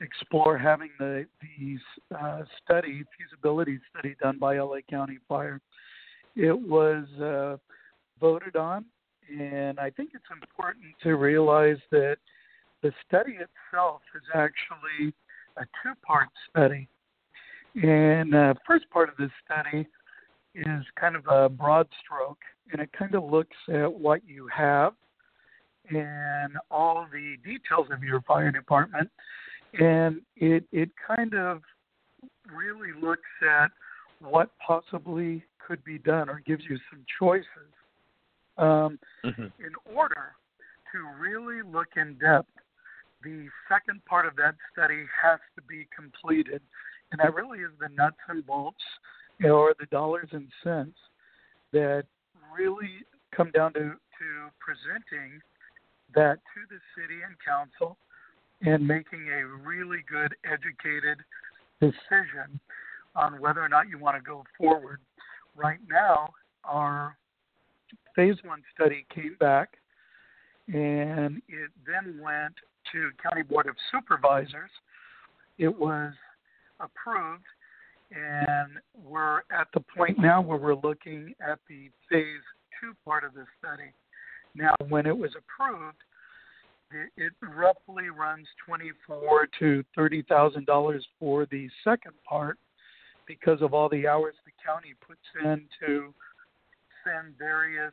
explore 0.00 0.58
having 0.58 0.90
the 0.98 1.26
these 1.58 1.80
uh, 2.16 2.42
study 2.62 3.04
feasibility 3.16 3.78
study 3.90 4.16
done 4.22 4.38
by 4.38 4.58
LA 4.58 4.78
County 4.88 5.18
Fire. 5.28 5.60
It 6.34 6.58
was 6.58 7.06
uh, 7.20 7.56
voted 8.20 8.56
on, 8.56 8.84
and 9.30 9.78
I 9.80 9.90
think 9.90 10.10
it's 10.14 10.24
important 10.30 10.86
to 11.02 11.16
realize 11.16 11.78
that 11.90 12.16
the 12.82 12.92
study 13.08 13.32
itself 13.32 14.02
is 14.14 14.22
actually 14.34 15.14
a 15.56 15.64
two-part 15.82 16.28
study. 16.50 16.88
And 17.82 18.34
uh, 18.34 18.54
first 18.66 18.88
part 18.90 19.08
of 19.08 19.16
this 19.16 19.30
study 19.44 19.86
is 20.54 20.84
kind 20.98 21.16
of 21.16 21.26
a 21.26 21.48
broad 21.48 21.88
stroke, 22.04 22.38
and 22.72 22.80
it 22.80 22.90
kind 22.98 23.14
of 23.14 23.24
looks 23.24 23.56
at 23.68 23.92
what 23.92 24.20
you 24.26 24.48
have 24.54 24.92
and 25.90 26.52
all 26.70 27.06
the 27.12 27.36
details 27.44 27.88
of 27.92 28.02
your 28.02 28.20
fire 28.22 28.50
department, 28.50 29.10
and 29.74 30.20
it 30.36 30.64
it 30.72 30.90
kind 31.06 31.34
of 31.34 31.62
really 32.54 32.92
looks 33.00 33.22
at 33.42 33.70
what 34.20 34.50
possibly 34.64 35.42
could 35.66 35.82
be 35.84 35.98
done 35.98 36.28
or 36.28 36.40
gives 36.46 36.62
you 36.68 36.78
some 36.90 37.04
choices. 37.18 37.72
Um, 38.56 38.98
mm-hmm. 39.24 39.42
In 39.42 39.94
order 39.94 40.34
to 40.92 41.20
really 41.20 41.62
look 41.62 41.88
in 41.96 42.14
depth, 42.14 42.48
the 43.22 43.48
second 43.68 44.04
part 44.06 44.26
of 44.26 44.36
that 44.36 44.54
study 44.72 45.04
has 45.22 45.40
to 45.56 45.62
be 45.68 45.86
completed, 45.94 46.62
and 47.12 47.20
that 47.20 47.34
really 47.34 47.58
is 47.58 47.72
the 47.80 47.88
nuts 47.94 48.16
and 48.28 48.46
bolts 48.46 48.82
you 49.38 49.48
know, 49.48 49.56
or 49.56 49.74
the 49.78 49.86
dollars 49.86 50.28
and 50.32 50.48
cents 50.62 50.96
that 51.72 52.04
really 52.56 53.04
come 53.34 53.50
down 53.50 53.72
to, 53.74 53.80
to 53.80 54.28
presenting 54.58 55.40
that 56.14 56.38
to 56.54 56.60
the 56.70 56.80
city 56.96 57.20
and 57.26 57.36
council 57.44 57.98
and 58.62 58.86
making 58.86 59.28
a 59.28 59.46
really 59.46 59.98
good 60.10 60.34
educated 60.44 61.18
decision 61.80 62.60
on 63.14 63.40
whether 63.40 63.60
or 63.60 63.68
not 63.68 63.88
you 63.88 63.98
want 63.98 64.16
to 64.16 64.22
go 64.22 64.44
forward. 64.58 65.00
Right 65.54 65.78
now, 65.88 66.30
our 66.64 67.16
phase 68.14 68.36
one 68.44 68.62
study 68.74 69.06
came 69.14 69.36
back 69.38 69.70
and 70.68 71.40
it 71.48 71.70
then 71.86 72.18
went 72.20 72.54
to 72.92 73.10
County 73.22 73.42
Board 73.42 73.66
of 73.66 73.76
Supervisors. 73.92 74.70
It 75.58 75.68
was 75.68 76.12
approved 76.80 77.44
and 78.10 78.72
we're 79.04 79.38
at 79.50 79.68
the 79.74 79.80
point 79.80 80.18
now 80.18 80.40
where 80.40 80.58
we're 80.58 80.74
looking 80.74 81.34
at 81.40 81.58
the 81.68 81.90
phase 82.10 82.42
two 82.80 82.94
part 83.04 83.24
of 83.24 83.34
the 83.34 83.44
study. 83.58 83.90
Now, 84.54 84.74
when 84.88 85.06
it 85.06 85.16
was 85.16 85.32
approved, 85.36 85.96
it, 87.16 87.32
roughly 87.42 88.10
runs 88.10 88.46
twenty-four 88.64 89.48
to 89.58 89.84
thirty 89.94 90.22
thousand 90.22 90.66
dollars 90.66 91.04
for 91.18 91.46
the 91.50 91.68
second 91.84 92.12
part, 92.28 92.58
because 93.26 93.60
of 93.62 93.74
all 93.74 93.88
the 93.88 94.06
hours 94.06 94.34
the 94.44 94.52
county 94.64 94.94
puts 95.06 95.20
in 95.42 95.66
to 95.80 96.12
send 97.04 97.36
various 97.38 97.92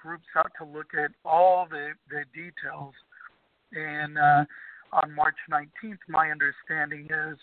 groups 0.00 0.26
out 0.36 0.50
to 0.58 0.64
look 0.64 0.92
at 0.94 1.10
all 1.24 1.66
the, 1.70 1.90
the 2.10 2.22
details. 2.34 2.94
And 3.72 4.16
uh, 4.16 4.44
on 4.92 5.14
March 5.14 5.36
19th, 5.50 5.98
my 6.08 6.30
understanding 6.30 7.08
is 7.10 7.36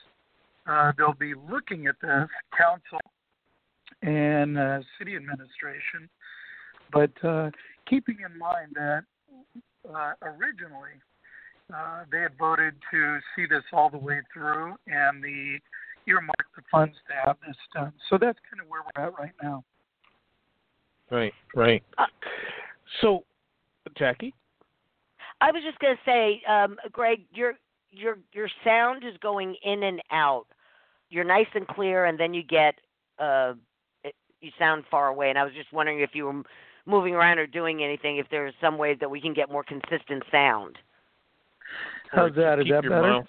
uh, 0.68 0.92
they'll 0.98 1.14
be 1.14 1.34
looking 1.50 1.88
at 1.88 1.96
this, 2.02 2.28
council 2.58 3.00
and 4.02 4.58
uh, 4.58 4.80
city 4.98 5.16
administration, 5.16 6.10
but 6.92 7.12
uh, 7.24 7.52
keeping 7.88 8.18
in 8.26 8.38
mind 8.38 8.72
that 8.74 9.04
uh, 9.94 10.14
originally 10.22 10.98
uh, 11.74 12.04
they 12.12 12.20
had 12.20 12.38
voted 12.38 12.76
to 12.92 13.20
see 13.36 13.46
this 13.46 13.64
all 13.74 13.90
the 13.90 13.98
way 13.98 14.20
through 14.34 14.76
and 14.88 15.24
the 15.24 15.58
earmark 16.08 16.46
the 16.56 16.62
funds 16.72 16.96
to 17.08 17.14
have 17.26 17.38
this 17.46 17.56
done. 17.74 17.92
So 18.10 18.18
that's 18.20 18.38
kind 18.50 18.62
of 18.62 18.68
where 18.68 18.82
we're 18.84 19.04
at 19.04 19.18
right 19.18 19.34
now. 19.42 19.64
Right, 21.10 21.34
right. 21.56 21.84
Uh, 21.98 22.06
so, 23.02 23.24
Jackie. 23.98 24.34
I 25.42 25.52
was 25.52 25.64
just 25.64 25.80
going 25.80 25.96
to 25.96 26.02
say, 26.10 26.42
um, 26.50 26.78
Greg, 26.92 27.22
your 27.34 27.54
your 27.92 28.18
your 28.34 28.50
sound 28.64 29.04
is 29.04 29.16
going 29.22 29.56
in 29.64 29.84
and 29.84 30.02
out 30.12 30.48
you're 31.10 31.24
nice 31.24 31.48
and 31.54 31.68
clear, 31.68 32.06
and 32.06 32.20
then 32.20 32.34
you 32.34 32.44
get 32.44 32.76
uh, 33.20 33.54
it, 34.04 34.16
you 34.42 34.52
sound 34.58 34.84
far 34.90 35.08
away. 35.08 35.30
And 35.30 35.38
I 35.38 35.44
was 35.44 35.54
just 35.54 35.72
wondering 35.72 36.02
if 36.02 36.12
you 36.14 36.26
were 36.26 36.44
moving 36.86 37.14
around 37.14 37.40
or 37.40 37.48
doing 37.48 37.84
anything, 37.84 38.18
if 38.18 38.28
there's 38.30 38.54
some 38.62 38.78
way 38.78 38.96
that 39.00 39.10
we 39.10 39.22
can 39.22 39.34
get 39.34 39.52
more 39.52 39.64
consistent 39.64 40.24
sound. 40.32 40.78
How's 42.12 42.36
that? 42.36 42.60
Is 42.60 42.68
that 42.70 42.84
better? 42.84 43.24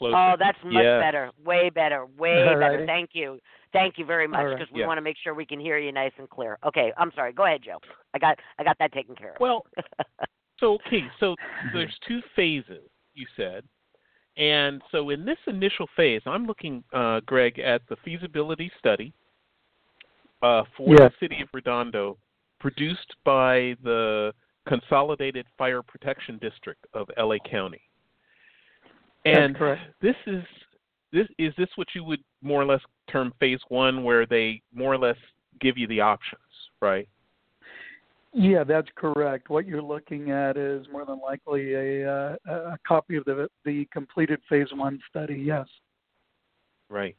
Oh, 0.00 0.34
that's 0.38 0.58
much 0.64 0.84
yeah. 0.84 1.00
better. 1.00 1.30
Way 1.44 1.70
better. 1.70 2.06
Way 2.18 2.44
better. 2.44 2.84
Thank 2.86 3.10
you. 3.12 3.38
Thank 3.72 3.98
you 3.98 4.04
very 4.04 4.28
much 4.28 4.44
because 4.44 4.60
right. 4.60 4.74
we 4.74 4.80
yeah. 4.80 4.86
want 4.86 4.98
to 4.98 5.02
make 5.02 5.16
sure 5.22 5.34
we 5.34 5.46
can 5.46 5.60
hear 5.60 5.78
you 5.78 5.92
nice 5.92 6.12
and 6.18 6.28
clear. 6.28 6.58
Okay, 6.66 6.92
I'm 6.96 7.10
sorry. 7.14 7.32
Go 7.32 7.46
ahead, 7.46 7.62
Joe. 7.64 7.78
I 8.14 8.18
got 8.18 8.38
I 8.58 8.64
got 8.64 8.78
that 8.78 8.92
taken 8.92 9.14
care 9.14 9.30
of. 9.30 9.36
Well, 9.40 9.64
so 10.60 10.74
okay, 10.86 11.04
so 11.18 11.34
there's 11.72 11.94
two 12.06 12.20
phases 12.34 12.88
you 13.14 13.26
said. 13.36 13.64
And 14.36 14.82
so 14.92 15.10
in 15.10 15.24
this 15.24 15.38
initial 15.46 15.86
phase, 15.96 16.20
I'm 16.26 16.46
looking, 16.46 16.84
uh, 16.92 17.20
Greg, 17.24 17.58
at 17.58 17.80
the 17.88 17.96
feasibility 18.04 18.70
study 18.78 19.14
uh, 20.42 20.64
for 20.76 20.90
yes. 20.90 21.12
the 21.20 21.26
city 21.26 21.42
of 21.42 21.48
Redondo, 21.54 22.18
produced 22.58 23.14
by 23.24 23.76
the 23.82 24.32
Consolidated 24.66 25.46
Fire 25.56 25.82
Protection 25.82 26.38
District 26.38 26.84
of 26.94 27.08
LA 27.18 27.36
County. 27.48 27.80
And 29.24 29.56
this 30.00 30.14
is 30.26 30.44
this 31.12 31.26
is 31.38 31.52
this 31.56 31.68
what 31.76 31.88
you 31.94 32.04
would 32.04 32.20
more 32.42 32.62
or 32.62 32.64
less 32.64 32.80
term 33.10 33.32
phase 33.40 33.60
one, 33.68 34.04
where 34.04 34.26
they 34.26 34.62
more 34.74 34.92
or 34.92 34.98
less 34.98 35.16
give 35.60 35.76
you 35.76 35.86
the 35.88 36.00
options, 36.00 36.40
right? 36.80 37.08
Yeah, 38.32 38.64
that's 38.64 38.88
correct. 38.96 39.48
What 39.48 39.66
you're 39.66 39.82
looking 39.82 40.30
at 40.30 40.56
is 40.56 40.86
more 40.92 41.06
than 41.06 41.20
likely 41.20 41.72
a, 41.72 42.10
uh, 42.10 42.36
a 42.46 42.78
copy 42.86 43.16
of 43.16 43.24
the 43.24 43.48
the 43.64 43.88
completed 43.92 44.40
phase 44.48 44.68
one 44.74 45.00
study. 45.08 45.36
Yes. 45.36 45.66
Right. 46.88 47.16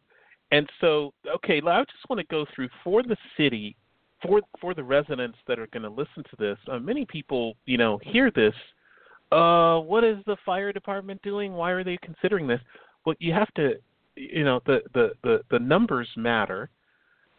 And 0.52 0.70
so, 0.80 1.14
okay, 1.28 1.62
I 1.66 1.84
just 1.84 2.10
want 2.10 2.20
to 2.20 2.28
go 2.28 2.46
through 2.56 2.70
for 2.84 3.04
the 3.04 3.18
city, 3.36 3.76
for 4.22 4.42
for 4.60 4.74
the 4.74 4.84
residents 4.84 5.38
that 5.48 5.60
are 5.60 5.68
going 5.68 5.84
to 5.84 5.90
listen 5.90 6.24
to 6.24 6.36
this. 6.40 6.58
Uh, 6.72 6.80
many 6.80 7.06
people, 7.06 7.56
you 7.66 7.78
know, 7.78 8.00
hear 8.04 8.32
this. 8.32 8.54
Uh, 9.32 9.80
what 9.80 10.04
is 10.04 10.18
the 10.26 10.38
fire 10.46 10.72
department 10.72 11.22
doing? 11.22 11.54
Why 11.54 11.72
are 11.72 11.84
they 11.84 11.98
considering 12.02 12.48
this? 12.48 12.62
Well, 13.06 13.16
you 13.20 13.34
have 13.34 13.54
to, 13.56 13.74
you 14.16 14.44
know, 14.44 14.62
the 14.66 14.82
the 14.94 15.12
the, 15.24 15.42
the 15.52 15.60
numbers 15.60 16.08
matter 16.16 16.70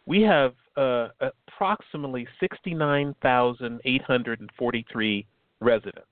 we 0.09 0.21
have 0.23 0.53
uh, 0.75 1.07
approximately 1.47 2.27
69,843 2.39 5.27
residents. 5.59 6.07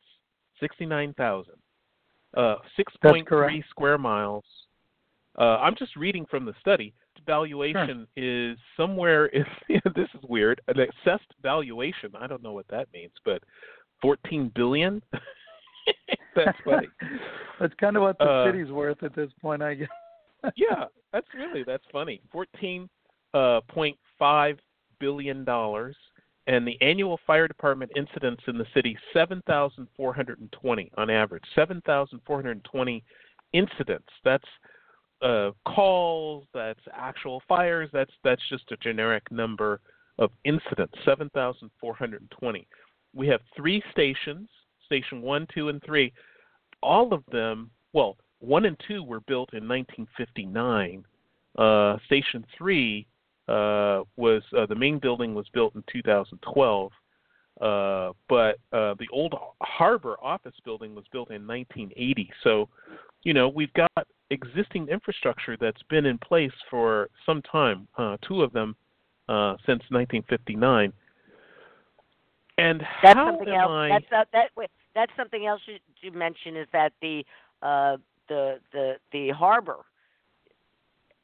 69,000. 0.59 1.53
Uh, 2.35 2.55
6.3 2.77 3.63
square 3.71 3.97
miles. 3.97 4.43
Uh, 5.39 5.57
I'm 5.57 5.75
just 5.75 5.95
reading 5.95 6.27
from 6.29 6.45
the 6.45 6.53
study. 6.59 6.93
Valuation 7.27 8.07
sure. 8.17 8.51
is 8.51 8.57
somewhere. 8.75 9.29
If, 9.33 9.47
this 9.95 10.07
is 10.15 10.21
weird. 10.27 10.61
An 10.67 10.77
assessed 10.79 11.31
valuation. 11.43 12.11
I 12.19 12.25
don't 12.25 12.41
know 12.41 12.53
what 12.53 12.67
that 12.69 12.87
means, 12.93 13.13
but 13.23 13.43
14 14.01 14.51
billion. 14.55 15.01
that's 16.35 16.57
funny. 16.65 16.87
that's 17.59 17.73
kind 17.79 17.95
of 17.95 18.03
what 18.03 18.17
the 18.17 18.25
uh, 18.25 18.45
city's 18.45 18.71
worth 18.71 19.03
at 19.03 19.15
this 19.15 19.29
point, 19.41 19.61
I 19.61 19.75
guess. 19.75 19.89
yeah, 20.55 20.85
that's 21.11 21.27
really 21.35 21.63
that's 21.65 21.83
funny. 21.91 22.21
14 22.31 22.89
uh, 23.33 23.61
0.5 23.75 24.57
billion 24.99 25.43
dollars, 25.43 25.95
and 26.47 26.67
the 26.67 26.77
annual 26.81 27.19
fire 27.27 27.47
department 27.47 27.91
incidents 27.95 28.43
in 28.47 28.57
the 28.57 28.65
city 28.73 28.97
7,420 29.13 30.91
on 30.97 31.09
average. 31.09 31.43
7,420 31.55 33.03
incidents. 33.53 34.07
That's 34.23 34.45
uh, 35.21 35.51
calls, 35.65 36.45
that's 36.53 36.79
actual 36.93 37.41
fires. 37.47 37.89
That's 37.93 38.11
that's 38.23 38.41
just 38.49 38.71
a 38.71 38.77
generic 38.77 39.23
number 39.31 39.79
of 40.19 40.31
incidents. 40.43 40.93
Seven 41.05 41.29
thousand 41.33 41.71
four 41.79 41.95
hundred 41.95 42.21
and 42.21 42.31
twenty. 42.31 42.67
We 43.13 43.27
have 43.27 43.41
three 43.55 43.81
stations: 43.91 44.49
station 44.85 45.21
one, 45.21 45.47
two, 45.53 45.69
and 45.69 45.81
three. 45.83 46.13
All 46.83 47.13
of 47.13 47.23
them, 47.31 47.71
well, 47.93 48.17
one 48.39 48.65
and 48.65 48.79
two 48.87 49.03
were 49.03 49.21
built 49.21 49.53
in 49.53 49.67
1959. 49.67 51.03
Uh, 51.57 51.97
station 52.05 52.45
three 52.55 53.07
uh, 53.47 54.03
was 54.15 54.43
uh, 54.55 54.65
the 54.67 54.75
main 54.75 54.99
building 54.99 55.33
was 55.33 55.47
built 55.53 55.73
in 55.75 55.83
2012. 55.91 56.91
Uh, 57.59 58.11
but 58.29 58.59
uh, 58.71 58.93
the 58.99 59.07
old 59.11 59.33
harbor 59.63 60.15
office 60.21 60.53
building 60.63 60.93
was 60.93 61.05
built 61.11 61.31
in 61.31 61.47
1980. 61.47 62.29
So, 62.43 62.69
you 63.23 63.33
know, 63.33 63.49
we've 63.49 63.73
got 63.73 64.07
existing 64.29 64.87
infrastructure 64.89 65.57
that's 65.59 65.81
been 65.89 66.05
in 66.05 66.17
place 66.17 66.51
for 66.69 67.09
some 67.25 67.41
time. 67.43 67.87
Uh, 67.97 68.17
two 68.27 68.41
of 68.41 68.51
them 68.53 68.75
uh, 69.29 69.55
since 69.65 69.81
1959. 69.89 70.93
And 72.59 72.81
that's 73.03 73.15
how 73.15 73.31
something 73.31 73.53
else. 73.53 73.71
I? 73.71 73.89
That's 73.89 74.05
uh, 74.11 74.25
that. 74.33 74.49
Wait, 74.55 74.69
that's 74.95 75.11
something 75.15 75.45
else 75.45 75.61
you, 75.67 75.75
you 76.01 76.11
mentioned 76.11 76.57
is 76.57 76.67
that 76.73 76.91
the 77.01 77.23
uh, 77.61 77.97
the 78.27 78.59
the 78.73 78.95
the 79.11 79.29
harbor 79.29 79.77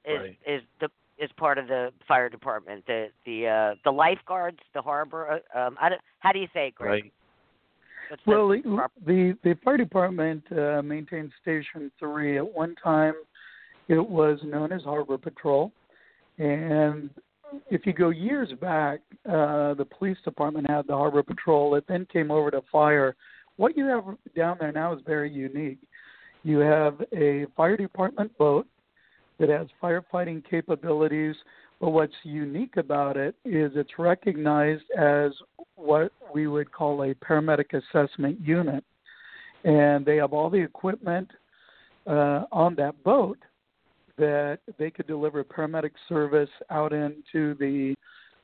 is 0.05 0.19
Right. 0.19 0.37
is 0.45 0.61
the 0.79 0.89
is 1.17 1.31
part 1.37 1.57
of 1.57 1.67
the 1.67 1.91
fire 2.07 2.29
department. 2.29 2.85
The 2.85 3.07
the 3.25 3.47
uh, 3.47 3.75
the 3.83 3.91
lifeguards, 3.91 4.59
the 4.73 4.81
harbor. 4.81 5.41
uh, 5.55 5.59
Um, 5.59 5.77
I 5.81 5.89
don't, 5.89 6.01
how 6.19 6.31
do 6.31 6.39
you 6.39 6.47
say 6.53 6.67
it, 6.67 6.75
Greg? 6.75 7.03
Right. 7.03 7.13
What's 8.09 8.23
the 8.25 8.31
Well, 8.31 8.47
the, 8.49 8.87
the 9.05 9.37
the 9.43 9.57
fire 9.63 9.77
department 9.77 10.43
uh, 10.51 10.81
maintains 10.81 11.31
Station 11.41 11.91
Three. 11.99 12.37
At 12.37 12.53
one 12.53 12.75
time, 12.83 13.13
it 13.87 13.99
was 14.07 14.39
known 14.43 14.71
as 14.71 14.83
Harbor 14.83 15.17
Patrol, 15.17 15.71
and 16.37 17.09
if 17.69 17.85
you 17.85 17.93
go 17.93 18.09
years 18.09 18.51
back, 18.59 18.99
uh, 19.27 19.73
the 19.75 19.85
police 19.97 20.17
department 20.23 20.69
had 20.69 20.87
the 20.87 20.93
Harbor 20.93 21.23
Patrol. 21.23 21.75
It 21.75 21.85
then 21.87 22.07
came 22.11 22.31
over 22.31 22.51
to 22.51 22.61
fire. 22.71 23.15
What 23.57 23.77
you 23.77 23.85
have 23.85 24.05
down 24.35 24.57
there 24.59 24.71
now 24.71 24.93
is 24.93 25.01
very 25.05 25.31
unique. 25.31 25.79
You 26.43 26.59
have 26.59 27.01
a 27.15 27.45
fire 27.55 27.77
department 27.77 28.35
boat 28.37 28.67
that 29.39 29.49
has 29.49 29.67
firefighting 29.81 30.43
capabilities, 30.49 31.35
but 31.83 31.89
what's 31.89 32.13
unique 32.23 32.77
about 32.77 33.17
it 33.17 33.35
is 33.43 33.73
it's 33.75 33.99
recognized 33.99 34.85
as 34.97 35.33
what 35.75 36.13
we 36.33 36.47
would 36.47 36.71
call 36.71 37.03
a 37.03 37.13
paramedic 37.15 37.73
assessment 37.73 38.39
unit. 38.39 38.85
And 39.65 40.05
they 40.05 40.15
have 40.15 40.31
all 40.31 40.49
the 40.49 40.61
equipment 40.61 41.29
uh, 42.07 42.45
on 42.53 42.75
that 42.75 43.03
boat 43.03 43.37
that 44.17 44.59
they 44.79 44.91
could 44.91 45.07
deliver 45.07 45.43
paramedic 45.43 45.91
service 46.07 46.49
out 46.69 46.93
into 46.93 47.53
the 47.55 47.95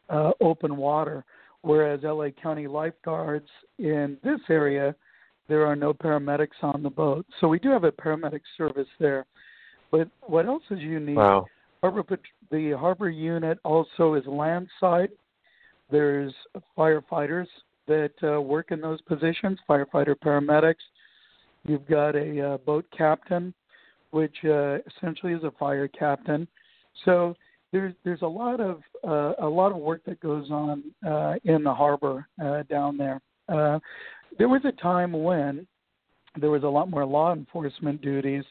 uh, 0.10 0.31
open 0.41 0.75
water. 0.75 1.24
Whereas 1.62 2.01
LA 2.03 2.31
County 2.43 2.67
lifeguards 2.67 3.48
in 3.77 4.17
this 4.22 4.41
area, 4.50 4.93
there 5.48 5.65
are 5.65 5.77
no 5.77 5.93
paramedics 5.93 6.62
on 6.62 6.84
the 6.84 6.89
boat. 6.89 7.25
So 7.39 7.48
we 7.48 7.60
do 7.60 7.69
have 7.69 7.86
a 7.86 7.91
paramedic 7.93 8.41
service 8.58 8.89
there. 9.00 9.25
But 9.91 10.10
what 10.24 10.46
else 10.46 10.63
is 10.72 10.79
unique? 10.79 11.15
Wow. 11.15 11.46
Harbor 11.81 12.03
Pat- 12.03 12.19
the 12.51 12.71
harbor 12.71 13.09
unit 13.09 13.59
also 13.63 14.15
is 14.15 14.25
landside. 14.25 15.09
There's 15.91 16.33
firefighters 16.77 17.47
that 17.87 18.11
uh, 18.23 18.41
work 18.41 18.71
in 18.71 18.81
those 18.81 19.01
positions, 19.01 19.59
firefighter 19.67 20.15
paramedics. 20.15 20.75
You've 21.65 21.87
got 21.87 22.15
a 22.15 22.53
uh, 22.53 22.57
boat 22.57 22.85
captain, 22.95 23.53
which 24.11 24.35
uh, 24.45 24.77
essentially 24.95 25.33
is 25.33 25.43
a 25.43 25.51
fire 25.59 25.87
captain. 25.87 26.47
So 27.05 27.35
there's 27.71 27.93
there's 28.03 28.21
a 28.21 28.27
lot 28.27 28.59
of 28.59 28.81
uh, 29.07 29.33
a 29.39 29.47
lot 29.47 29.71
of 29.71 29.77
work 29.77 30.03
that 30.05 30.19
goes 30.19 30.49
on 30.51 30.83
uh, 31.07 31.35
in 31.43 31.63
the 31.63 31.73
harbor 31.73 32.27
uh, 32.43 32.63
down 32.63 32.97
there. 32.97 33.21
Uh, 33.47 33.79
there 34.38 34.49
was 34.49 34.62
a 34.65 34.71
time 34.81 35.12
when 35.12 35.67
there 36.39 36.51
was 36.51 36.63
a 36.63 36.67
lot 36.67 36.89
more 36.89 37.05
law 37.05 37.33
enforcement 37.33 38.01
duties 38.01 38.43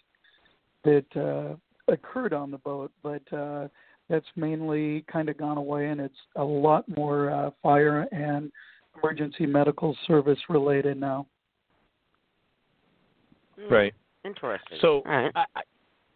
that 0.85 1.07
uh, 1.17 1.57
occurred 1.93 2.33
on 2.33 2.51
the 2.51 2.59
boat, 2.59 2.93
but 3.03 3.23
uh, 3.33 3.69
that's 4.09 4.27
mainly 4.37 5.05
kind 5.11 5.29
of 5.29 5.37
gone 5.37 5.59
away, 5.59 5.89
and 5.89 6.01
it's 6.01 6.15
a 6.37 6.45
lot 6.45 6.85
more 6.97 7.31
uh, 7.31 7.51
fire 7.63 8.07
and 8.13 8.51
emergency 8.97 9.47
medical 9.47 9.97
service 10.07 10.39
related 10.49 10.99
now. 10.99 11.27
Hmm, 13.59 13.73
Right. 13.73 13.95
Interesting. 14.25 14.79
So, 14.81 15.03
All 15.07 15.13
right. 15.13 15.33
I, 15.35 15.45
I, 15.57 15.61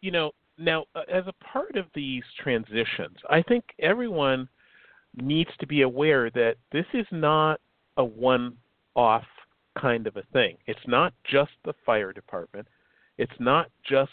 you 0.00 0.10
know, 0.10 0.32
now 0.58 0.84
uh, 0.94 1.02
as 1.12 1.24
a 1.26 1.32
part 1.44 1.76
of 1.76 1.86
these 1.94 2.22
transitions, 2.42 3.16
I 3.30 3.42
think 3.42 3.64
everyone 3.78 4.48
needs 5.16 5.50
to 5.60 5.66
be 5.66 5.82
aware 5.82 6.30
that 6.30 6.56
this 6.72 6.86
is 6.94 7.06
not 7.10 7.60
a 7.96 8.04
one-off 8.04 9.24
kind 9.78 10.06
of 10.06 10.16
a 10.16 10.22
thing. 10.32 10.56
It's 10.66 10.80
not 10.86 11.12
just 11.30 11.52
the 11.64 11.74
fire 11.86 12.12
department. 12.12 12.66
It's 13.18 13.32
not 13.38 13.70
just 13.88 14.10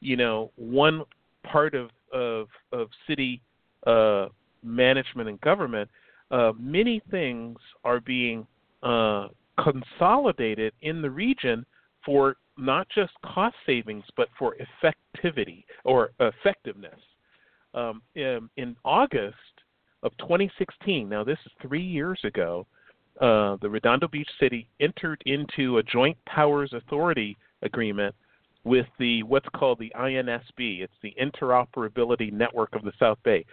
you 0.00 0.16
know 0.16 0.50
one 0.56 1.04
part 1.44 1.74
of 1.74 1.90
of 2.12 2.48
of 2.72 2.88
city 3.06 3.40
uh, 3.86 4.26
management 4.62 5.28
and 5.28 5.40
government. 5.40 5.88
Uh, 6.30 6.52
many 6.58 7.00
things 7.10 7.56
are 7.84 8.00
being 8.00 8.46
uh, 8.82 9.28
consolidated 9.62 10.72
in 10.82 11.00
the 11.02 11.10
region 11.10 11.64
for 12.04 12.36
not 12.56 12.88
just 12.94 13.12
cost 13.24 13.54
savings, 13.66 14.04
but 14.16 14.28
for 14.38 14.56
effectivity 14.56 15.64
or 15.84 16.10
effectiveness. 16.20 16.98
Um, 17.74 18.02
in, 18.14 18.48
in 18.56 18.76
August 18.84 19.36
of 20.02 20.12
2016, 20.18 21.08
now 21.08 21.22
this 21.22 21.38
is 21.46 21.52
three 21.60 21.82
years 21.82 22.18
ago, 22.24 22.66
uh, 23.20 23.56
the 23.60 23.68
Redondo 23.68 24.08
Beach 24.08 24.28
City 24.40 24.68
entered 24.80 25.22
into 25.26 25.78
a 25.78 25.82
joint 25.82 26.16
powers 26.26 26.72
authority 26.72 27.36
agreement 27.62 28.14
with 28.64 28.86
the 28.98 29.22
what's 29.22 29.48
called 29.54 29.78
the 29.78 29.92
INSB. 29.96 30.80
It's 30.80 30.92
the 31.02 31.14
Interoperability 31.20 32.32
Network 32.32 32.74
of 32.74 32.82
the 32.82 32.92
South 32.98 33.18
Bay. 33.24 33.44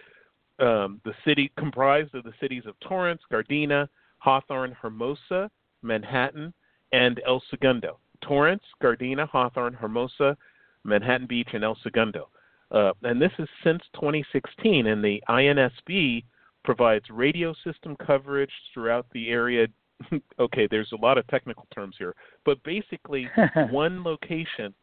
Um, 0.58 1.00
the 1.04 1.14
city 1.24 1.52
comprised 1.58 2.14
of 2.14 2.24
the 2.24 2.32
cities 2.40 2.64
of 2.66 2.78
Torrance, 2.80 3.20
Gardena, 3.30 3.88
Hawthorne, 4.18 4.76
Hermosa, 4.80 5.50
Manhattan, 5.82 6.52
and 6.92 7.20
El 7.26 7.42
Segundo. 7.50 7.98
Torrance, 8.22 8.62
Gardena, 8.82 9.28
Hawthorne, 9.28 9.74
Hermosa, 9.74 10.36
Manhattan 10.84 11.26
Beach, 11.26 11.48
and 11.52 11.64
El 11.64 11.76
Segundo. 11.82 12.28
Uh, 12.70 12.92
and 13.02 13.20
this 13.20 13.32
is 13.38 13.48
since 13.62 13.82
2016, 13.94 14.86
and 14.86 15.04
the 15.04 15.22
INSB 15.28 16.24
provides 16.64 17.04
radio 17.10 17.54
system 17.64 17.96
coverage 18.04 18.50
throughout 18.72 19.06
the 19.12 19.28
area. 19.28 19.66
okay, 20.40 20.66
there's 20.70 20.92
a 20.92 21.00
lot 21.00 21.18
of 21.18 21.26
technical 21.28 21.66
terms 21.74 21.94
here, 21.98 22.14
but 22.44 22.62
basically 22.64 23.28
one 23.70 24.02
location 24.02 24.74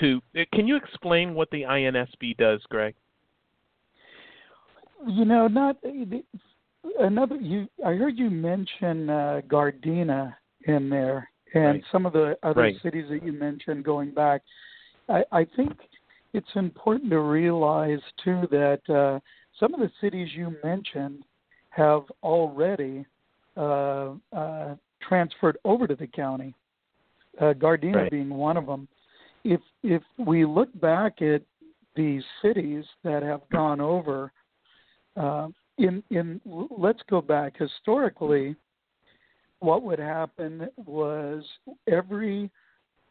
to. 0.00 0.20
uh, 0.36 0.44
Can 0.52 0.66
you 0.66 0.76
explain 0.76 1.34
what 1.34 1.50
the 1.50 1.62
INSB 1.62 2.36
does, 2.36 2.60
Greg? 2.68 2.94
You 5.06 5.24
know, 5.24 5.48
not 5.48 5.76
another. 6.98 7.36
You, 7.36 7.68
I 7.84 7.94
heard 7.94 8.18
you 8.18 8.30
mention 8.30 9.08
uh, 9.08 9.40
Gardena 9.48 10.34
in 10.66 10.90
there, 10.90 11.28
and 11.54 11.64
Right. 11.64 11.84
some 11.90 12.06
of 12.06 12.12
the 12.12 12.36
other 12.42 12.60
Right. 12.60 12.80
cities 12.82 13.06
that 13.10 13.22
you 13.22 13.32
mentioned 13.32 13.84
going 13.84 14.12
back. 14.12 14.42
I, 15.08 15.24
I 15.32 15.44
think 15.56 15.72
it's 16.32 16.54
important 16.54 17.10
to 17.10 17.20
realize 17.20 18.00
too 18.22 18.46
that 18.50 18.88
uh, 18.88 19.20
some 19.58 19.74
of 19.74 19.80
the 19.80 19.90
cities 20.00 20.28
you 20.34 20.56
mentioned 20.62 21.24
have 21.70 22.02
already 22.22 23.06
uh, 23.56 24.12
uh, 24.32 24.74
transferred 25.00 25.58
over 25.64 25.86
to 25.86 25.96
the 25.96 26.06
county. 26.06 26.54
Uh, 27.40 27.52
Gardena 27.54 27.94
Right. 27.94 28.10
being 28.10 28.30
one 28.30 28.56
of 28.56 28.66
them. 28.66 28.86
If 29.44 29.60
if 29.82 30.02
we 30.18 30.44
look 30.44 30.68
back 30.80 31.22
at 31.22 31.42
these 31.96 32.22
cities 32.42 32.84
that 33.04 33.22
have 33.22 33.40
gone 33.50 33.80
over, 33.80 34.32
uh, 35.16 35.48
in 35.78 36.02
in 36.10 36.40
let's 36.44 37.00
go 37.08 37.20
back 37.20 37.56
historically. 37.56 38.54
What 39.60 39.82
would 39.82 39.98
happen 39.98 40.68
was 40.76 41.44
every 41.86 42.50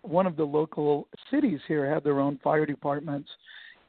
one 0.02 0.26
of 0.26 0.36
the 0.36 0.44
local 0.44 1.08
cities 1.30 1.60
here 1.68 1.92
had 1.92 2.04
their 2.04 2.20
own 2.20 2.40
fire 2.44 2.66
departments, 2.66 3.30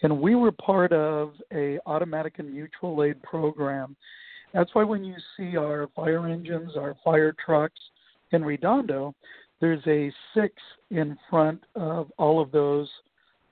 and 0.02 0.20
we 0.20 0.34
were 0.34 0.52
part 0.52 0.92
of 0.92 1.32
a 1.52 1.78
automatic 1.86 2.38
and 2.38 2.52
mutual 2.52 3.02
aid 3.02 3.22
program. 3.22 3.96
That's 4.52 4.74
why 4.74 4.82
when 4.82 5.04
you 5.04 5.14
see 5.36 5.56
our 5.56 5.88
fire 5.94 6.26
engines, 6.26 6.72
our 6.76 6.96
fire 7.04 7.34
trucks 7.44 7.80
in 8.32 8.44
Redondo, 8.44 9.14
there's 9.60 9.86
a 9.86 10.12
six 10.34 10.54
in 10.90 11.16
front 11.28 11.62
of 11.74 12.10
all 12.18 12.40
of 12.40 12.50
those 12.50 12.88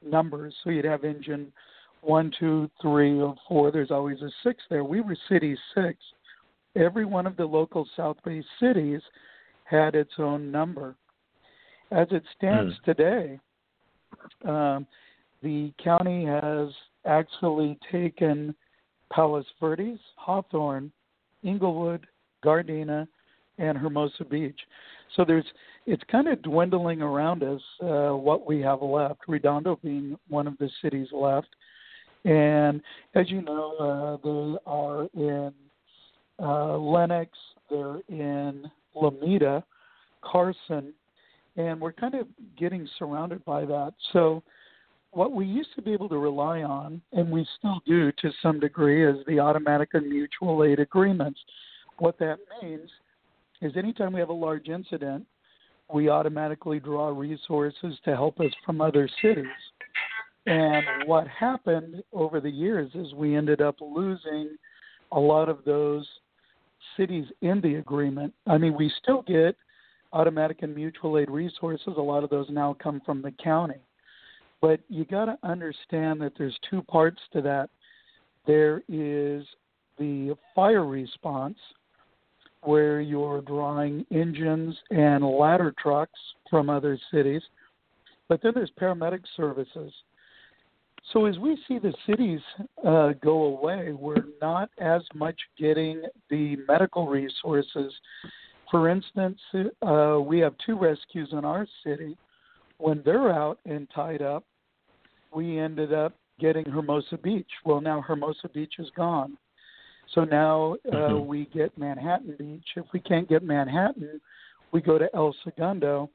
numbers. 0.04 0.54
So 0.62 0.70
you'd 0.70 0.84
have 0.84 1.04
engine 1.04 1.52
one, 2.00 2.32
two, 2.38 2.70
three, 2.80 3.20
or 3.20 3.34
four. 3.48 3.70
There's 3.70 3.90
always 3.90 4.20
a 4.22 4.30
six 4.42 4.62
there. 4.70 4.84
We 4.84 5.00
were 5.00 5.16
city 5.28 5.56
six. 5.74 5.98
Every 6.76 7.04
one 7.04 7.26
of 7.26 7.36
the 7.36 7.44
local 7.44 7.88
South 7.96 8.16
Bay 8.24 8.42
cities 8.60 9.00
had 9.64 9.94
its 9.94 10.12
own 10.18 10.50
number. 10.50 10.94
As 11.90 12.06
it 12.10 12.22
stands 12.36 12.74
today, 12.84 13.40
um, 14.44 14.86
the 15.42 15.72
county 15.82 16.24
has 16.24 16.68
actually 17.06 17.78
taken 17.90 18.54
Palos 19.10 19.46
Verdes, 19.58 19.98
Hawthorne, 20.16 20.92
Inglewood, 21.42 22.06
Gardena, 22.44 23.08
and 23.58 23.76
Hermosa 23.76 24.24
Beach. 24.24 24.58
So 25.16 25.24
there's 25.24 25.44
it's 25.86 26.02
kind 26.10 26.28
of 26.28 26.42
dwindling 26.42 27.02
around 27.02 27.42
us 27.42 27.60
uh, 27.82 28.10
what 28.10 28.46
we 28.46 28.60
have 28.60 28.82
left. 28.82 29.20
Redondo 29.26 29.78
being 29.82 30.18
one 30.28 30.46
of 30.46 30.58
the 30.58 30.68
cities 30.82 31.08
left, 31.12 31.48
and 32.24 32.82
as 33.14 33.30
you 33.30 33.42
know, 33.42 33.76
uh, 33.78 34.16
they 34.22 34.58
are 34.66 35.08
in 35.14 35.52
uh, 36.40 36.76
Lennox, 36.76 37.30
they're 37.70 38.00
in 38.08 38.70
Lomita, 38.94 39.62
Carson, 40.22 40.92
and 41.56 41.80
we're 41.80 41.92
kind 41.92 42.14
of 42.14 42.26
getting 42.58 42.88
surrounded 42.98 43.44
by 43.44 43.64
that. 43.64 43.94
So 44.12 44.42
what 45.12 45.32
we 45.32 45.46
used 45.46 45.70
to 45.74 45.82
be 45.82 45.92
able 45.92 46.08
to 46.10 46.18
rely 46.18 46.62
on, 46.62 47.00
and 47.12 47.30
we 47.30 47.46
still 47.58 47.80
do 47.86 48.12
to 48.12 48.30
some 48.42 48.60
degree, 48.60 49.08
is 49.08 49.16
the 49.26 49.40
automatic 49.40 49.90
and 49.94 50.08
mutual 50.08 50.64
aid 50.64 50.80
agreements. 50.80 51.40
What 51.98 52.18
that 52.18 52.38
means 52.62 52.90
is 53.60 53.76
anytime 53.76 54.12
we 54.12 54.20
have 54.20 54.28
a 54.28 54.32
large 54.32 54.68
incident, 54.68 55.26
we 55.92 56.08
automatically 56.08 56.80
draw 56.80 57.08
resources 57.08 57.94
to 58.04 58.14
help 58.14 58.40
us 58.40 58.52
from 58.64 58.80
other 58.80 59.08
cities. 59.22 59.46
And 60.46 60.84
what 61.06 61.26
happened 61.28 62.02
over 62.12 62.40
the 62.40 62.50
years 62.50 62.90
is 62.94 63.12
we 63.14 63.36
ended 63.36 63.60
up 63.60 63.76
losing 63.80 64.56
a 65.12 65.20
lot 65.20 65.48
of 65.48 65.64
those 65.64 66.06
cities 66.96 67.26
in 67.42 67.60
the 67.60 67.76
agreement. 67.76 68.32
I 68.46 68.58
mean, 68.58 68.74
we 68.76 68.90
still 69.02 69.22
get 69.22 69.56
automatic 70.12 70.62
and 70.62 70.74
mutual 70.74 71.18
aid 71.18 71.30
resources. 71.30 71.94
A 71.96 72.00
lot 72.00 72.24
of 72.24 72.30
those 72.30 72.46
now 72.50 72.76
come 72.82 73.00
from 73.04 73.22
the 73.22 73.32
county. 73.42 73.80
But 74.60 74.80
you 74.88 75.04
got 75.04 75.26
to 75.26 75.38
understand 75.42 76.20
that 76.22 76.32
there's 76.36 76.58
two 76.68 76.82
parts 76.82 77.20
to 77.32 77.42
that. 77.42 77.70
There 78.46 78.82
is 78.88 79.44
the 79.98 80.36
fire 80.54 80.84
response, 80.84 81.58
where 82.62 83.00
you're 83.00 83.40
drawing 83.42 84.04
engines 84.10 84.76
and 84.90 85.24
ladder 85.24 85.74
trucks 85.80 86.18
from 86.50 86.68
other 86.70 86.98
cities. 87.12 87.42
But 88.28 88.42
then 88.42 88.52
there's 88.54 88.72
paramedic 88.80 89.22
services. 89.36 89.92
So 91.12 91.24
as 91.24 91.38
we 91.38 91.58
see 91.66 91.78
the 91.78 91.94
cities 92.06 92.40
uh, 92.86 93.12
go 93.22 93.44
away, 93.44 93.92
we're 93.92 94.24
not 94.42 94.68
as 94.78 95.02
much 95.14 95.38
getting 95.58 96.02
the 96.28 96.56
medical 96.68 97.06
resources. 97.06 97.92
For 98.70 98.90
instance, 98.90 99.38
uh, 99.80 100.18
we 100.20 100.40
have 100.40 100.54
two 100.64 100.78
rescues 100.78 101.30
in 101.32 101.44
our 101.44 101.66
city. 101.84 102.16
When 102.76 103.02
they're 103.04 103.32
out 103.32 103.58
and 103.64 103.88
tied 103.94 104.20
up, 104.20 104.44
we 105.34 105.58
ended 105.58 105.92
up 105.92 106.14
getting 106.38 106.64
Hermosa 106.66 107.16
Beach. 107.16 107.48
Well, 107.64 107.80
now 107.80 108.02
Hermosa 108.02 108.48
Beach 108.52 108.74
is 108.78 108.90
gone. 108.94 109.38
So 110.14 110.24
now 110.24 110.76
uh, 110.90 110.94
mm-hmm. 110.94 111.26
we 111.26 111.46
get 111.52 111.76
Manhattan 111.76 112.34
Beach. 112.38 112.66
If 112.76 112.86
we 112.92 113.00
can't 113.00 113.28
get 113.28 113.42
Manhattan, 113.42 114.20
we 114.72 114.80
go 114.80 114.98
to 114.98 115.08
El 115.14 115.34
Segundo. 115.44 116.10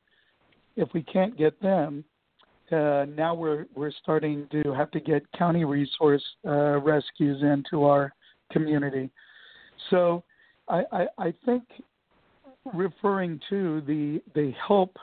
If 0.75 0.89
we 0.93 1.03
can't 1.03 1.38
get 1.38 1.60
them, 1.62 2.03
uh, 2.71 3.06
now 3.15 3.36
we're 3.36 3.65
we're 3.75 3.91
starting 4.01 4.47
to 4.51 4.73
have 4.73 4.89
to 4.91 4.99
get 4.99 5.23
county 5.38 5.65
resource 5.65 6.23
uh, 6.45 6.79
rescues 6.79 7.43
into 7.43 7.84
our 7.84 8.13
community. 8.51 9.12
So 9.89 10.23
I, 10.67 10.84
I, 10.91 11.08
I 11.17 11.34
think 11.45 11.63
referring 12.73 13.39
to 13.49 13.82
the 13.82 14.21
the 14.34 14.53
help 14.67 14.97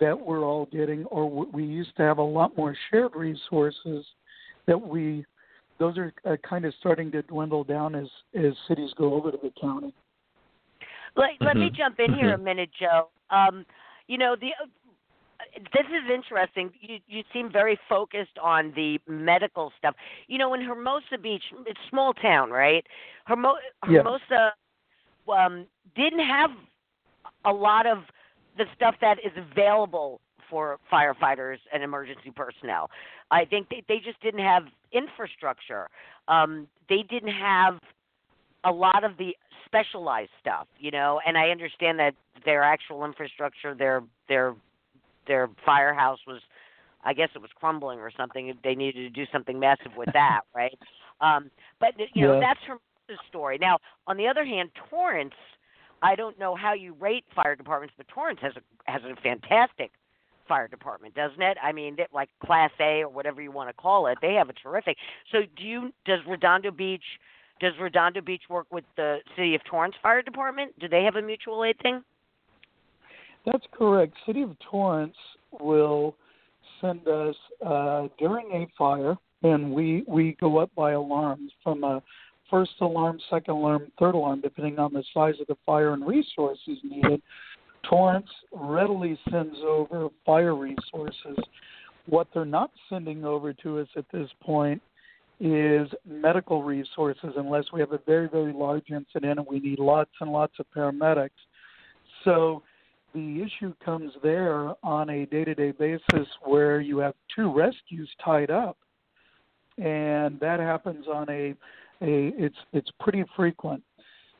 that 0.00 0.18
we're 0.18 0.44
all 0.44 0.66
getting, 0.66 1.04
or 1.06 1.28
we 1.28 1.64
used 1.64 1.96
to 1.96 2.02
have 2.02 2.18
a 2.18 2.22
lot 2.22 2.56
more 2.56 2.76
shared 2.90 3.14
resources 3.14 4.06
that 4.66 4.80
we 4.80 5.26
those 5.78 5.96
are 5.96 6.12
uh, 6.24 6.36
kind 6.48 6.64
of 6.64 6.74
starting 6.80 7.10
to 7.12 7.22
dwindle 7.22 7.64
down 7.64 7.94
as 7.94 8.06
as 8.34 8.52
cities 8.66 8.90
go 8.96 9.14
over 9.14 9.30
to 9.30 9.38
the 9.42 9.52
county. 9.60 9.94
Let, 11.16 11.30
mm-hmm. 11.30 11.44
let 11.44 11.56
me 11.56 11.66
mm-hmm. 11.66 11.76
jump 11.76 12.00
in 12.00 12.14
here 12.14 12.32
mm-hmm. 12.32 12.42
a 12.42 12.44
minute, 12.44 12.70
Joe. 12.78 13.08
Um, 13.30 13.64
you 14.06 14.18
know 14.18 14.36
the. 14.38 14.50
This 15.72 15.86
is 15.86 16.10
interesting. 16.12 16.70
You 16.80 16.98
you 17.06 17.22
seem 17.32 17.50
very 17.50 17.78
focused 17.88 18.38
on 18.42 18.72
the 18.74 18.98
medical 19.06 19.72
stuff. 19.78 19.94
You 20.26 20.36
know, 20.36 20.52
in 20.54 20.60
Hermosa 20.60 21.16
Beach, 21.22 21.44
it's 21.66 21.78
small 21.90 22.12
town, 22.12 22.50
right? 22.50 22.84
Hermo- 23.24 23.54
Hermosa 23.84 24.52
um, 25.32 25.66
didn't 25.94 26.26
have 26.26 26.50
a 27.44 27.52
lot 27.52 27.86
of 27.86 27.98
the 28.56 28.64
stuff 28.74 28.96
that 29.00 29.18
is 29.24 29.32
available 29.36 30.20
for 30.50 30.78
firefighters 30.92 31.58
and 31.72 31.82
emergency 31.82 32.30
personnel. 32.34 32.90
I 33.30 33.44
think 33.44 33.68
they, 33.68 33.82
they 33.88 33.98
just 33.98 34.20
didn't 34.20 34.44
have 34.44 34.64
infrastructure. 34.92 35.88
Um, 36.28 36.66
they 36.88 37.02
didn't 37.08 37.34
have 37.34 37.78
a 38.64 38.72
lot 38.72 39.04
of 39.04 39.16
the 39.18 39.36
specialized 39.64 40.30
stuff, 40.40 40.66
you 40.78 40.90
know. 40.90 41.20
And 41.26 41.36
I 41.36 41.50
understand 41.50 41.98
that 41.98 42.14
their 42.44 42.62
actual 42.62 43.04
infrastructure, 43.04 43.74
their 43.74 44.02
their 44.28 44.54
their 45.26 45.48
firehouse 45.64 46.20
was, 46.26 46.40
I 47.04 47.12
guess 47.12 47.28
it 47.34 47.42
was 47.42 47.50
crumbling 47.54 47.98
or 47.98 48.10
something. 48.16 48.56
They 48.64 48.74
needed 48.74 49.02
to 49.02 49.10
do 49.10 49.30
something 49.30 49.58
massive 49.58 49.92
with 49.96 50.08
that, 50.12 50.40
right? 50.54 50.78
Um, 51.20 51.50
but 51.80 51.94
you 52.14 52.26
know, 52.26 52.34
yeah. 52.34 52.40
that's 52.40 52.60
from 52.66 52.78
the 53.08 53.16
story. 53.28 53.58
Now, 53.60 53.78
on 54.06 54.16
the 54.16 54.26
other 54.26 54.44
hand, 54.44 54.70
Torrance. 54.90 55.34
I 56.00 56.14
don't 56.14 56.38
know 56.38 56.54
how 56.54 56.74
you 56.74 56.94
rate 57.00 57.24
fire 57.34 57.56
departments, 57.56 57.92
but 57.96 58.06
Torrance 58.06 58.38
has 58.40 58.52
a 58.54 58.90
has 58.90 59.02
a 59.02 59.20
fantastic 59.20 59.90
fire 60.48 60.66
department, 60.66 61.14
doesn't 61.14 61.42
it? 61.42 61.56
I 61.62 61.72
mean, 61.72 61.96
like 62.12 62.30
Class 62.44 62.70
A 62.80 63.02
or 63.02 63.08
whatever 63.08 63.40
you 63.40 63.52
want 63.52 63.68
to 63.68 63.74
call 63.74 64.06
it, 64.06 64.18
they 64.20 64.34
have 64.34 64.48
a 64.48 64.54
terrific. 64.54 64.96
So, 65.30 65.40
do 65.56 65.64
you 65.64 65.92
does 66.04 66.20
Redondo 66.26 66.70
Beach 66.70 67.04
does 67.60 67.72
Redondo 67.80 68.20
Beach 68.20 68.42
work 68.48 68.66
with 68.70 68.84
the 68.96 69.18
City 69.36 69.54
of 69.54 69.64
Torrance 69.64 69.94
Fire 70.02 70.22
Department? 70.22 70.78
Do 70.78 70.88
they 70.88 71.02
have 71.04 71.16
a 71.16 71.22
mutual 71.22 71.64
aid 71.64 71.76
thing? 71.82 72.02
That's 73.46 73.64
correct. 73.72 74.14
City 74.26 74.42
of 74.42 74.56
Torrance 74.70 75.16
will 75.60 76.14
send 76.80 77.06
us 77.08 77.34
uh, 77.64 78.08
during 78.18 78.50
a 78.52 78.68
fire, 78.76 79.16
and 79.42 79.72
we 79.72 80.04
we 80.06 80.36
go 80.40 80.58
up 80.58 80.70
by 80.76 80.92
alarms 80.92 81.50
from 81.62 81.84
a 81.84 82.02
first 82.50 82.72
alarm, 82.80 83.18
second 83.30 83.54
alarm, 83.54 83.90
third 83.98 84.14
alarm, 84.14 84.40
depending 84.40 84.78
on 84.78 84.92
the 84.92 85.04
size 85.12 85.34
of 85.40 85.46
the 85.46 85.56
fire 85.66 85.92
and 85.92 86.06
resources 86.06 86.78
needed. 86.82 87.20
Torrance 87.88 88.28
readily 88.52 89.18
sends 89.30 89.56
over 89.66 90.08
fire 90.26 90.54
resources. 90.54 91.36
What 92.06 92.28
they're 92.34 92.44
not 92.44 92.70
sending 92.88 93.24
over 93.24 93.52
to 93.54 93.80
us 93.80 93.88
at 93.96 94.04
this 94.12 94.28
point 94.40 94.82
is 95.40 95.88
medical 96.06 96.62
resources 96.62 97.30
unless 97.36 97.64
we 97.72 97.80
have 97.80 97.92
a 97.92 98.00
very, 98.06 98.28
very 98.28 98.52
large 98.52 98.90
incident 98.90 99.38
and 99.38 99.46
we 99.48 99.60
need 99.60 99.78
lots 99.78 100.10
and 100.20 100.32
lots 100.32 100.54
of 100.58 100.66
paramedics. 100.76 101.30
So 102.24 102.62
the 103.14 103.42
issue 103.42 103.72
comes 103.84 104.12
there 104.22 104.74
on 104.82 105.10
a 105.10 105.26
day 105.26 105.44
to 105.44 105.54
day 105.54 105.70
basis 105.70 106.26
where 106.44 106.80
you 106.80 106.98
have 106.98 107.14
two 107.34 107.52
rescues 107.52 108.10
tied 108.22 108.50
up. 108.50 108.76
And 109.78 110.40
that 110.40 110.58
happens 110.58 111.06
on 111.06 111.28
a, 111.30 111.54
a 112.02 112.32
it's 112.36 112.56
it's 112.72 112.90
pretty 113.00 113.24
frequent. 113.36 113.82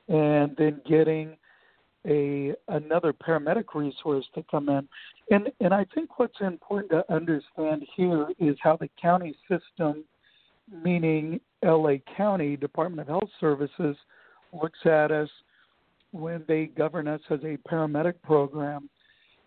And 0.09 0.57
then 0.57 0.81
getting 0.89 1.37
a 2.07 2.55
another 2.69 3.13
paramedic 3.13 3.75
resource 3.75 4.25
to 4.35 4.45
come 4.51 4.69
in. 4.69 4.89
And 5.31 5.49
and 5.61 5.75
I 5.75 5.85
think 5.95 6.19
what's 6.19 6.41
important 6.41 6.91
to 6.93 7.13
understand 7.13 7.85
here 7.97 8.29
is 8.39 8.57
how 8.63 8.77
the 8.77 8.89
county 9.01 9.37
system, 9.49 10.05
meaning 10.85 11.41
LA 11.65 11.95
County 12.17 12.57
Department 12.57 13.01
of 13.01 13.09
Health 13.09 13.31
Services, 13.41 13.97
looks 14.53 14.79
at 14.85 15.11
us 15.11 15.29
when 16.13 16.45
they 16.49 16.67
govern 16.67 17.09
us 17.09 17.21
as 17.31 17.41
a 17.41 17.59
paramedic 17.69 18.15
program. 18.23 18.89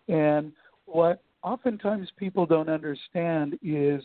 And 0.08 0.52
what 0.86 1.22
oftentimes 1.42 2.08
people 2.16 2.46
don't 2.46 2.68
understand 2.68 3.58
is 3.62 4.02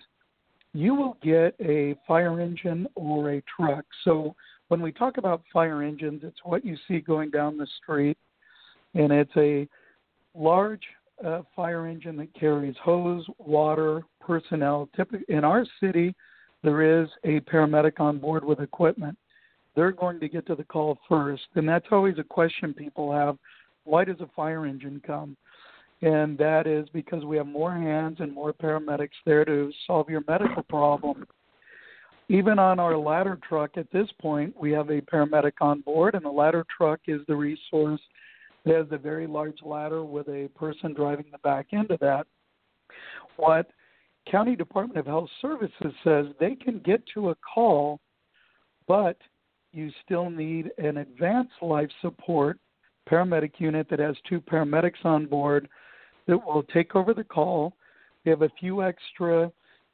you 0.73 0.93
will 0.93 1.17
get 1.21 1.55
a 1.59 1.95
fire 2.07 2.39
engine 2.39 2.87
or 2.95 3.31
a 3.31 3.43
truck. 3.43 3.85
So 4.03 4.35
when 4.67 4.81
we 4.81 4.91
talk 4.91 5.17
about 5.17 5.43
fire 5.51 5.81
engines, 5.81 6.21
it's 6.23 6.39
what 6.43 6.65
you 6.65 6.77
see 6.87 6.99
going 6.99 7.29
down 7.29 7.57
the 7.57 7.67
street 7.81 8.17
and 8.93 9.11
it's 9.11 9.35
a 9.37 9.67
large 10.35 10.83
uh, 11.25 11.41
fire 11.55 11.87
engine 11.87 12.17
that 12.17 12.33
carries 12.33 12.75
hose, 12.83 13.25
water, 13.39 14.03
personnel. 14.19 14.89
In 15.29 15.43
our 15.43 15.65
city, 15.79 16.13
there 16.63 17.01
is 17.01 17.09
a 17.23 17.39
paramedic 17.41 17.99
on 17.99 18.19
board 18.19 18.43
with 18.43 18.59
equipment. 18.59 19.17
They're 19.75 19.91
going 19.91 20.19
to 20.19 20.29
get 20.29 20.45
to 20.47 20.55
the 20.55 20.63
call 20.63 20.97
first, 21.07 21.43
and 21.55 21.67
that's 21.67 21.85
always 21.91 22.17
a 22.17 22.23
question 22.23 22.73
people 22.73 23.11
have: 23.11 23.37
Why 23.83 24.03
does 24.03 24.19
a 24.21 24.29
fire 24.35 24.65
engine 24.65 25.01
come? 25.05 25.37
And 26.01 26.37
that 26.37 26.67
is 26.67 26.87
because 26.93 27.25
we 27.25 27.37
have 27.37 27.47
more 27.47 27.73
hands 27.73 28.17
and 28.19 28.33
more 28.33 28.53
paramedics 28.53 29.09
there 29.25 29.45
to 29.45 29.71
solve 29.87 30.09
your 30.09 30.23
medical 30.27 30.61
problem. 30.63 31.25
Even 32.29 32.59
on 32.59 32.79
our 32.79 32.97
ladder 32.97 33.39
truck 33.47 33.77
at 33.77 33.91
this 33.91 34.07
point, 34.21 34.53
we 34.59 34.71
have 34.71 34.89
a 34.89 35.01
paramedic 35.01 35.53
on 35.61 35.81
board, 35.81 36.13
and 36.13 36.25
the 36.25 36.29
ladder 36.29 36.65
truck 36.75 36.99
is 37.07 37.21
the 37.27 37.35
resource 37.35 38.01
there's 38.67 38.87
a 38.91 38.97
very 38.97 39.27
large 39.27 39.59
ladder 39.63 40.03
with 40.03 40.27
a 40.27 40.49
person 40.55 40.93
driving 40.93 41.25
the 41.31 41.37
back 41.39 41.67
end 41.73 41.91
of 41.91 41.99
that. 41.99 42.27
What 43.37 43.67
County 44.29 44.55
Department 44.55 44.99
of 44.99 45.05
Health 45.05 45.29
Services 45.41 45.93
says 46.03 46.25
they 46.39 46.55
can 46.55 46.79
get 46.79 47.01
to 47.13 47.29
a 47.29 47.35
call, 47.35 47.99
but 48.87 49.17
you 49.71 49.91
still 50.03 50.29
need 50.29 50.71
an 50.77 50.97
advanced 50.97 51.53
life 51.61 51.89
support 52.01 52.59
paramedic 53.09 53.53
unit 53.59 53.87
that 53.89 53.99
has 53.99 54.15
two 54.27 54.41
paramedics 54.41 55.05
on 55.05 55.25
board 55.25 55.69
that 56.27 56.37
will 56.37 56.63
take 56.63 56.95
over 56.95 57.13
the 57.13 57.23
call. 57.23 57.73
We 58.25 58.31
have 58.31 58.41
a 58.41 58.51
few 58.59 58.83
extra 58.83 59.51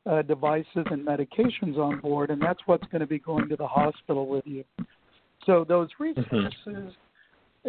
uh, 0.10 0.22
devices 0.24 0.86
and 0.90 1.06
medications 1.06 1.78
on 1.78 2.00
board, 2.00 2.32
and 2.32 2.42
that's 2.42 2.60
what's 2.66 2.88
going 2.88 3.02
to 3.02 3.08
be 3.08 3.20
going 3.20 3.48
to 3.50 3.56
the 3.56 3.68
hospital 3.68 4.28
with 4.28 4.46
you. 4.48 4.64
So 5.46 5.66
those 5.68 5.90
Mm-hmm. 6.00 6.36
resources, 6.36 6.96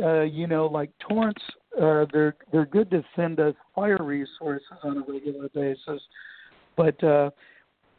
uh, 0.03 0.23
you 0.23 0.47
know, 0.47 0.67
like 0.67 0.91
Torrance, 0.99 1.43
uh, 1.81 2.07
they're 2.13 2.37
they're 2.53 2.67
good 2.67 2.91
to 2.91 3.05
send 3.15 3.41
us 3.41 3.55
fire 3.75 3.99
resources 4.01 4.67
on 4.83 4.99
a 4.99 5.13
regular 5.13 5.49
basis, 5.51 6.03
but 6.77 7.03
uh, 7.05 7.31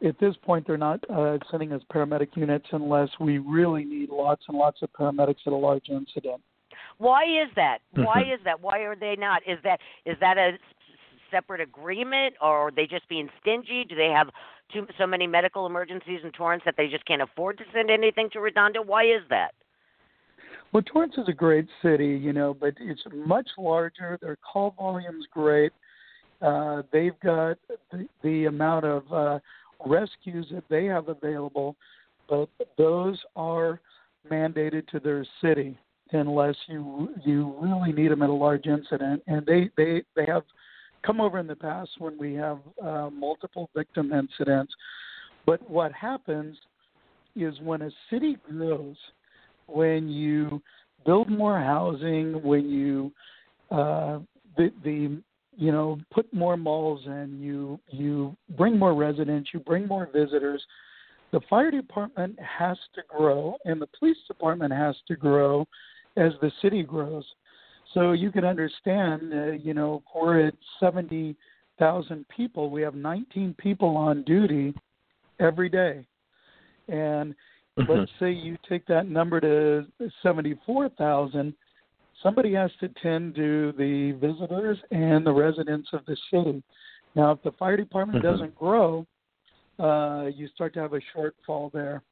at 0.04 0.18
this 0.18 0.36
point 0.42 0.66
they're 0.66 0.76
not 0.76 1.00
uh, 1.10 1.38
sending 1.50 1.72
us 1.72 1.82
paramedic 1.92 2.36
units 2.36 2.66
unless 2.72 3.08
we 3.20 3.38
really 3.38 3.84
need 3.84 4.10
lots 4.10 4.44
and 4.48 4.58
lots 4.58 4.82
of 4.82 4.92
paramedics 4.92 5.46
at 5.46 5.52
a 5.52 5.56
large 5.56 5.88
incident. 5.88 6.42
Why 6.98 7.24
is 7.24 7.48
that? 7.56 7.78
Why 7.92 8.22
Mhm. 8.22 8.34
is 8.34 8.40
that? 8.44 8.60
Why 8.60 8.80
are 8.80 8.96
they 8.96 9.16
not? 9.16 9.42
Is 9.46 9.60
that 9.62 9.80
is 10.04 10.18
that 10.20 10.36
a 10.38 10.58
separate 11.30 11.60
agreement, 11.60 12.36
or 12.40 12.68
are 12.68 12.70
they 12.70 12.86
just 12.86 13.08
being 13.08 13.30
stingy? 13.40 13.84
Do 13.84 13.94
they 13.94 14.10
have 14.10 14.30
too 14.72 14.86
so 14.98 15.06
many 15.06 15.26
medical 15.26 15.66
emergencies 15.66 16.20
in 16.24 16.32
Torrance 16.32 16.64
that 16.64 16.76
they 16.76 16.88
just 16.88 17.04
can't 17.04 17.22
afford 17.22 17.58
to 17.58 17.64
send 17.72 17.90
anything 17.90 18.30
to 18.30 18.40
Redondo? 18.40 18.82
Why 18.82 19.04
is 19.04 19.22
that? 19.28 19.54
Well, 20.72 20.82
Torrance 20.82 21.14
is 21.16 21.28
a 21.28 21.32
great 21.32 21.66
city, 21.82 22.08
you 22.08 22.32
know, 22.32 22.54
but 22.54 22.74
it's 22.80 23.02
much 23.14 23.48
larger. 23.56 24.18
Their 24.20 24.36
call 24.36 24.74
volume's 24.76 25.26
great. 25.32 25.72
Uh, 26.42 26.82
they've 26.92 27.18
got 27.20 27.56
the, 27.90 28.06
the 28.22 28.44
amount 28.44 28.84
of 28.84 29.12
uh, 29.12 29.38
rescues 29.86 30.46
that 30.52 30.64
they 30.68 30.84
have 30.84 31.08
available, 31.08 31.76
but 32.28 32.48
those 32.76 33.18
are 33.36 33.80
mandated 34.30 34.86
to 34.88 35.00
their 35.00 35.24
city 35.40 35.78
unless 36.12 36.54
you 36.68 37.08
you 37.24 37.54
really 37.60 37.92
need 37.92 38.10
them 38.10 38.22
at 38.22 38.30
a 38.30 38.32
large 38.32 38.66
incident. 38.66 39.22
And 39.26 39.46
they 39.46 39.70
they 39.76 40.02
they 40.14 40.26
have 40.26 40.44
come 41.04 41.20
over 41.20 41.38
in 41.38 41.46
the 41.46 41.56
past 41.56 41.90
when 41.98 42.18
we 42.18 42.34
have 42.34 42.58
uh, 42.82 43.10
multiple 43.10 43.70
victim 43.74 44.12
incidents. 44.12 44.74
But 45.46 45.68
what 45.70 45.92
happens 45.92 46.56
is 47.34 47.54
when 47.62 47.82
a 47.82 47.90
city 48.10 48.36
grows, 48.48 48.96
when 49.66 50.08
you 50.08 50.62
build 51.04 51.30
more 51.30 51.58
housing, 51.58 52.42
when 52.42 52.68
you 52.68 53.12
uh, 53.70 54.18
the 54.56 54.72
the 54.84 55.20
you 55.56 55.72
know 55.72 55.98
put 56.12 56.32
more 56.32 56.56
malls 56.56 57.00
in, 57.06 57.38
you 57.40 57.78
you 57.88 58.36
bring 58.56 58.78
more 58.78 58.94
residents, 58.94 59.50
you 59.52 59.60
bring 59.60 59.86
more 59.86 60.08
visitors. 60.12 60.64
The 61.32 61.40
fire 61.50 61.70
department 61.70 62.38
has 62.40 62.78
to 62.94 63.02
grow, 63.08 63.56
and 63.64 63.80
the 63.80 63.88
police 63.98 64.16
department 64.28 64.72
has 64.72 64.94
to 65.08 65.16
grow 65.16 65.66
as 66.16 66.32
the 66.40 66.52
city 66.62 66.82
grows. 66.82 67.24
So 67.94 68.12
you 68.12 68.30
can 68.30 68.44
understand, 68.44 69.32
uh, 69.32 69.52
you 69.52 69.74
know, 69.74 70.02
we're 70.14 70.46
at 70.48 70.54
seventy 70.80 71.36
thousand 71.78 72.26
people. 72.28 72.70
We 72.70 72.82
have 72.82 72.94
nineteen 72.94 73.54
people 73.58 73.96
on 73.96 74.22
duty 74.22 74.74
every 75.40 75.68
day, 75.68 76.06
and 76.88 77.34
Mhm. 77.78 77.88
let's 77.88 78.12
say 78.18 78.30
you 78.30 78.56
take 78.68 78.86
that 78.86 79.08
number 79.08 79.40
to 79.40 79.86
74,000, 80.22 81.54
somebody 82.22 82.54
has 82.54 82.70
to 82.80 82.88
tend 82.88 83.34
to 83.34 83.72
the 83.72 84.12
visitors 84.12 84.78
and 84.90 85.26
the 85.26 85.32
residents 85.32 85.88
of 85.92 86.04
the 86.06 86.16
city. 86.30 86.62
Now, 87.14 87.32
if 87.32 87.42
the 87.42 87.52
fire 87.52 87.76
department 87.76 88.20
Mhm. 88.20 88.22
doesn't 88.22 88.54
grow, 88.54 89.06
uh, 89.78 90.30
you 90.34 90.48
start 90.48 90.72
to 90.74 90.80
have 90.80 90.94
a 90.94 91.00
shortfall 91.00 91.70
there. 91.72 92.02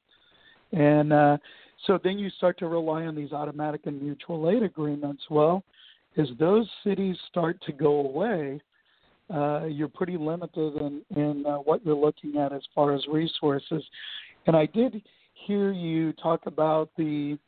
And 0.72 1.12
uh, 1.12 1.38
so 1.86 1.98
then 1.98 2.18
you 2.18 2.30
start 2.30 2.58
to 2.58 2.68
rely 2.68 3.06
on 3.06 3.14
these 3.14 3.32
automatic 3.32 3.86
and 3.86 4.00
mutual 4.02 4.50
aid 4.50 4.62
agreements. 4.62 5.30
Well, 5.30 5.62
as 6.16 6.28
those 6.38 6.70
cities 6.82 7.18
start 7.28 7.60
to 7.62 7.72
go 7.72 8.00
away, 8.00 8.60
uh, 9.30 9.64
you're 9.64 9.88
pretty 9.88 10.16
limited 10.16 10.76
in, 10.76 11.02
in 11.16 11.46
uh, 11.46 11.56
what 11.56 11.84
you're 11.84 11.94
looking 11.94 12.36
at 12.36 12.52
as 12.52 12.62
far 12.74 12.92
as 12.92 13.06
resources. 13.08 13.82
And 14.46 14.54
I 14.54 14.66
did 14.66 15.02
hear 15.44 15.72
you 15.72 16.12
talk 16.14 16.46
about 16.46 16.90
the 16.96 17.38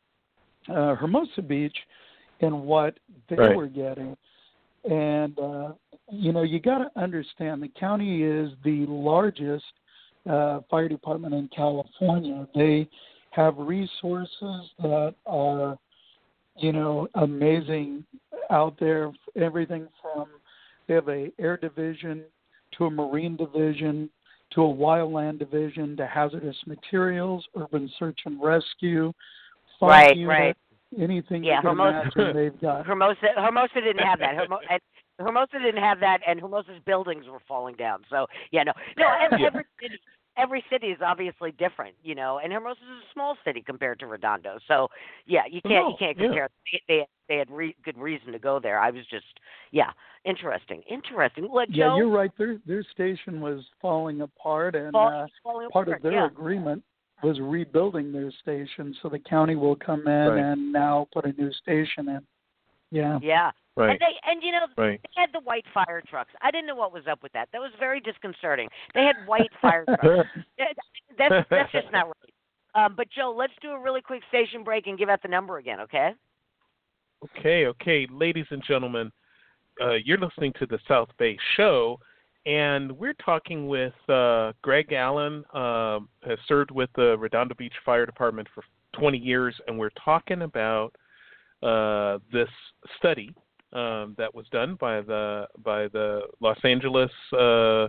uh, 0.68 0.94
Hermosa 0.94 1.42
Beach 1.42 1.76
and 2.40 2.62
what 2.62 2.98
they 3.28 3.36
Right. 3.36 3.56
were 3.56 3.66
getting. 3.66 4.16
And 4.88 5.38
uh, 5.38 5.72
you 6.10 6.32
know, 6.32 6.42
you 6.42 6.60
got 6.60 6.78
to 6.78 7.00
understand 7.00 7.62
the 7.62 7.68
county 7.68 8.22
is 8.22 8.50
the 8.64 8.86
largest 8.86 9.64
uh, 10.28 10.60
fire 10.70 10.88
department 10.88 11.34
in 11.34 11.48
California. 11.54 12.46
They 12.54 12.88
have 13.30 13.56
resources 13.58 14.70
that 14.80 15.14
are, 15.26 15.76
you 16.56 16.72
know, 16.72 17.08
amazing 17.14 18.04
out 18.50 18.76
there. 18.78 19.12
Everything 19.34 19.88
from 20.00 20.28
they 20.86 20.94
have 20.94 21.08
a 21.08 21.32
air 21.38 21.56
division 21.56 22.22
to 22.78 22.86
a 22.86 22.90
marine 22.90 23.36
division 23.36 24.08
to 24.52 24.62
a 24.62 24.64
wildland 24.74 25.38
division 25.38 25.96
to 25.96 26.06
hazardous 26.06 26.56
materials, 26.66 27.44
urban 27.56 27.90
search 27.98 28.20
and 28.26 28.40
rescue, 28.42 29.12
fire 29.80 29.90
Right, 30.08 30.16
unit, 30.16 30.28
right. 30.28 30.56
anything 30.98 31.44
Yeah, 31.44 31.56
you 31.56 31.60
can 31.62 31.70
Hermosa- 31.76 32.10
imagine 32.16 32.36
they've 32.36 32.60
got. 32.60 32.86
Hermosa 32.90 33.26
Hermosa 33.36 33.74
didn't 33.80 34.04
have 34.04 34.18
that. 34.20 34.34
Hermo- 34.36 34.60
and 34.70 34.80
Hermosa 35.18 35.58
didn't 35.58 35.82
have 35.82 35.98
that, 36.00 36.20
and 36.26 36.40
Hermosa's 36.40 36.80
buildings 36.86 37.26
were 37.28 37.40
falling 37.48 37.74
down. 37.76 38.02
So 38.10 38.26
yeah, 38.52 38.62
no, 38.62 38.72
no. 38.98 39.06
Every, 39.20 39.42
Yeah. 39.42 39.50
Every 40.36 40.64
city, 40.70 40.88
is 40.88 40.98
obviously 41.04 41.52
different, 41.52 41.94
you 42.02 42.14
know. 42.14 42.40
And 42.42 42.52
Hermosa 42.52 42.80
is 42.80 43.04
a 43.08 43.12
small 43.12 43.36
city 43.44 43.62
compared 43.62 43.98
to 44.00 44.06
Redondo. 44.06 44.58
So 44.68 44.88
yeah, 45.26 45.42
you 45.50 45.60
can't 45.62 45.74
No, 45.74 45.88
you 45.90 45.96
can't 45.98 46.18
yeah. 46.18 46.26
compare. 46.26 46.48
They 46.72 46.80
they, 46.88 47.06
they 47.28 47.36
had 47.38 47.50
re- 47.50 47.76
good 47.84 47.98
reason 47.98 48.32
to 48.32 48.38
go 48.38 48.60
there. 48.60 48.78
I 48.78 48.90
was 48.90 49.04
just 49.10 49.26
yeah, 49.72 49.90
interesting, 50.24 50.82
interesting. 50.88 51.48
Let 51.52 51.70
Yeah, 51.70 51.86
Joe 51.86 51.96
you're 51.96 52.10
right. 52.10 52.30
Their 52.38 52.58
their 52.66 52.84
station 52.92 53.40
was 53.40 53.64
falling 53.80 54.20
apart, 54.22 54.74
and 54.74 54.92
fall- 54.92 55.08
uh, 55.08 55.26
falling 55.42 55.68
part 55.70 55.88
apart, 55.88 55.98
of 55.98 56.02
their 56.02 56.12
yeah. 56.12 56.26
agreement 56.26 56.82
was 57.22 57.40
rebuilding 57.40 58.12
their 58.12 58.30
station. 58.42 58.94
So 59.02 59.08
the 59.08 59.18
county 59.18 59.56
will 59.56 59.76
come 59.76 60.06
in 60.06 60.28
Right. 60.28 60.38
and 60.38 60.72
now 60.72 61.08
put 61.12 61.24
a 61.24 61.32
new 61.32 61.52
station 61.52 62.08
in. 62.08 62.20
Yeah. 62.90 63.18
Yeah. 63.22 63.50
Right. 63.76 63.90
And 63.90 64.00
they 64.00 64.30
and 64.30 64.42
you 64.42 64.52
know 64.52 64.66
Right. 64.76 65.00
they 65.02 65.20
had 65.20 65.30
the 65.32 65.40
white 65.40 65.66
fire 65.74 66.02
trucks. 66.08 66.30
I 66.40 66.50
didn't 66.50 66.66
know 66.66 66.76
what 66.76 66.92
was 66.92 67.04
up 67.10 67.22
with 67.22 67.32
that. 67.32 67.48
That 67.52 67.60
was 67.60 67.72
very 67.78 68.00
disconcerting. 68.00 68.68
They 68.94 69.04
had 69.04 69.16
white 69.26 69.50
fire 69.60 69.84
trucks. 69.84 70.28
That's 71.18 71.46
that's 71.50 71.72
just 71.72 71.92
not 71.92 72.06
right. 72.06 72.84
Um, 72.86 72.94
but 72.96 73.08
Joe, 73.10 73.34
let's 73.36 73.52
do 73.62 73.70
a 73.70 73.80
really 73.80 74.02
quick 74.02 74.22
station 74.28 74.62
break 74.62 74.86
and 74.86 74.98
give 74.98 75.08
out 75.08 75.22
the 75.22 75.28
number 75.28 75.56
again, 75.56 75.80
okay? 75.80 76.10
Okay, 77.38 77.66
okay, 77.66 78.06
ladies 78.10 78.44
and 78.50 78.62
gentlemen, 78.68 79.10
uh, 79.80 79.94
you're 80.04 80.18
listening 80.18 80.52
to 80.58 80.66
the 80.66 80.78
South 80.86 81.08
Bay 81.18 81.38
Show, 81.56 81.98
and 82.44 82.92
we're 82.92 83.14
talking 83.14 83.66
with 83.66 83.94
uh, 84.10 84.52
Greg 84.60 84.92
Allen, 84.92 85.42
uh, 85.54 86.00
has 86.26 86.38
served 86.46 86.70
with 86.70 86.90
the 86.96 87.16
Redondo 87.16 87.54
Beach 87.54 87.72
Fire 87.82 88.04
Department 88.04 88.46
for 88.54 88.62
20 88.92 89.16
years, 89.16 89.54
and 89.66 89.78
we're 89.78 89.88
talking 90.04 90.42
about 90.42 90.94
uh, 91.62 92.18
this 92.30 92.48
study 92.98 93.34
um, 93.76 94.14
that 94.16 94.34
was 94.34 94.46
done 94.50 94.76
by 94.80 95.02
the 95.02 95.46
by 95.62 95.88
the 95.88 96.22
Los 96.40 96.58
Angeles. 96.64 97.10
Uh, 97.32 97.88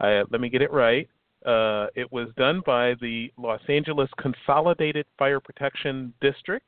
I, 0.00 0.22
let 0.30 0.40
me 0.40 0.48
get 0.48 0.62
it 0.62 0.72
right. 0.72 1.08
Uh, 1.46 1.86
it 1.94 2.10
was 2.10 2.28
done 2.36 2.62
by 2.66 2.94
the 3.00 3.32
Los 3.38 3.60
Angeles 3.68 4.10
Consolidated 4.18 5.06
Fire 5.16 5.40
Protection 5.40 6.12
District 6.20 6.66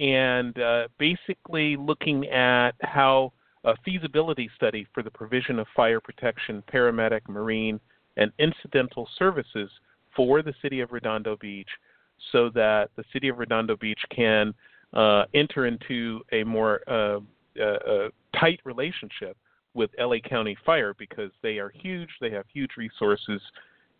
and 0.00 0.58
uh, 0.58 0.88
basically 0.98 1.76
looking 1.76 2.26
at 2.28 2.72
how 2.80 3.32
a 3.64 3.74
feasibility 3.84 4.50
study 4.56 4.86
for 4.92 5.02
the 5.02 5.10
provision 5.10 5.58
of 5.58 5.66
fire 5.76 6.00
protection, 6.00 6.62
paramedic, 6.72 7.20
marine, 7.28 7.78
and 8.16 8.32
incidental 8.38 9.08
services 9.18 9.70
for 10.16 10.42
the 10.42 10.54
city 10.62 10.80
of 10.80 10.90
Redondo 10.90 11.36
Beach 11.36 11.68
so 12.32 12.50
that 12.54 12.90
the 12.96 13.04
city 13.12 13.28
of 13.28 13.38
Redondo 13.38 13.76
Beach 13.76 14.00
can 14.14 14.54
uh, 14.94 15.24
enter 15.34 15.66
into 15.66 16.20
a 16.32 16.42
more 16.42 16.80
uh, 17.58 18.08
tight 18.38 18.60
relationship 18.64 19.36
with 19.74 19.90
LA 19.98 20.16
County 20.28 20.56
Fire 20.66 20.94
because 20.98 21.30
they 21.42 21.58
are 21.58 21.70
huge, 21.70 22.08
they 22.20 22.30
have 22.30 22.44
huge 22.52 22.70
resources, 22.76 23.40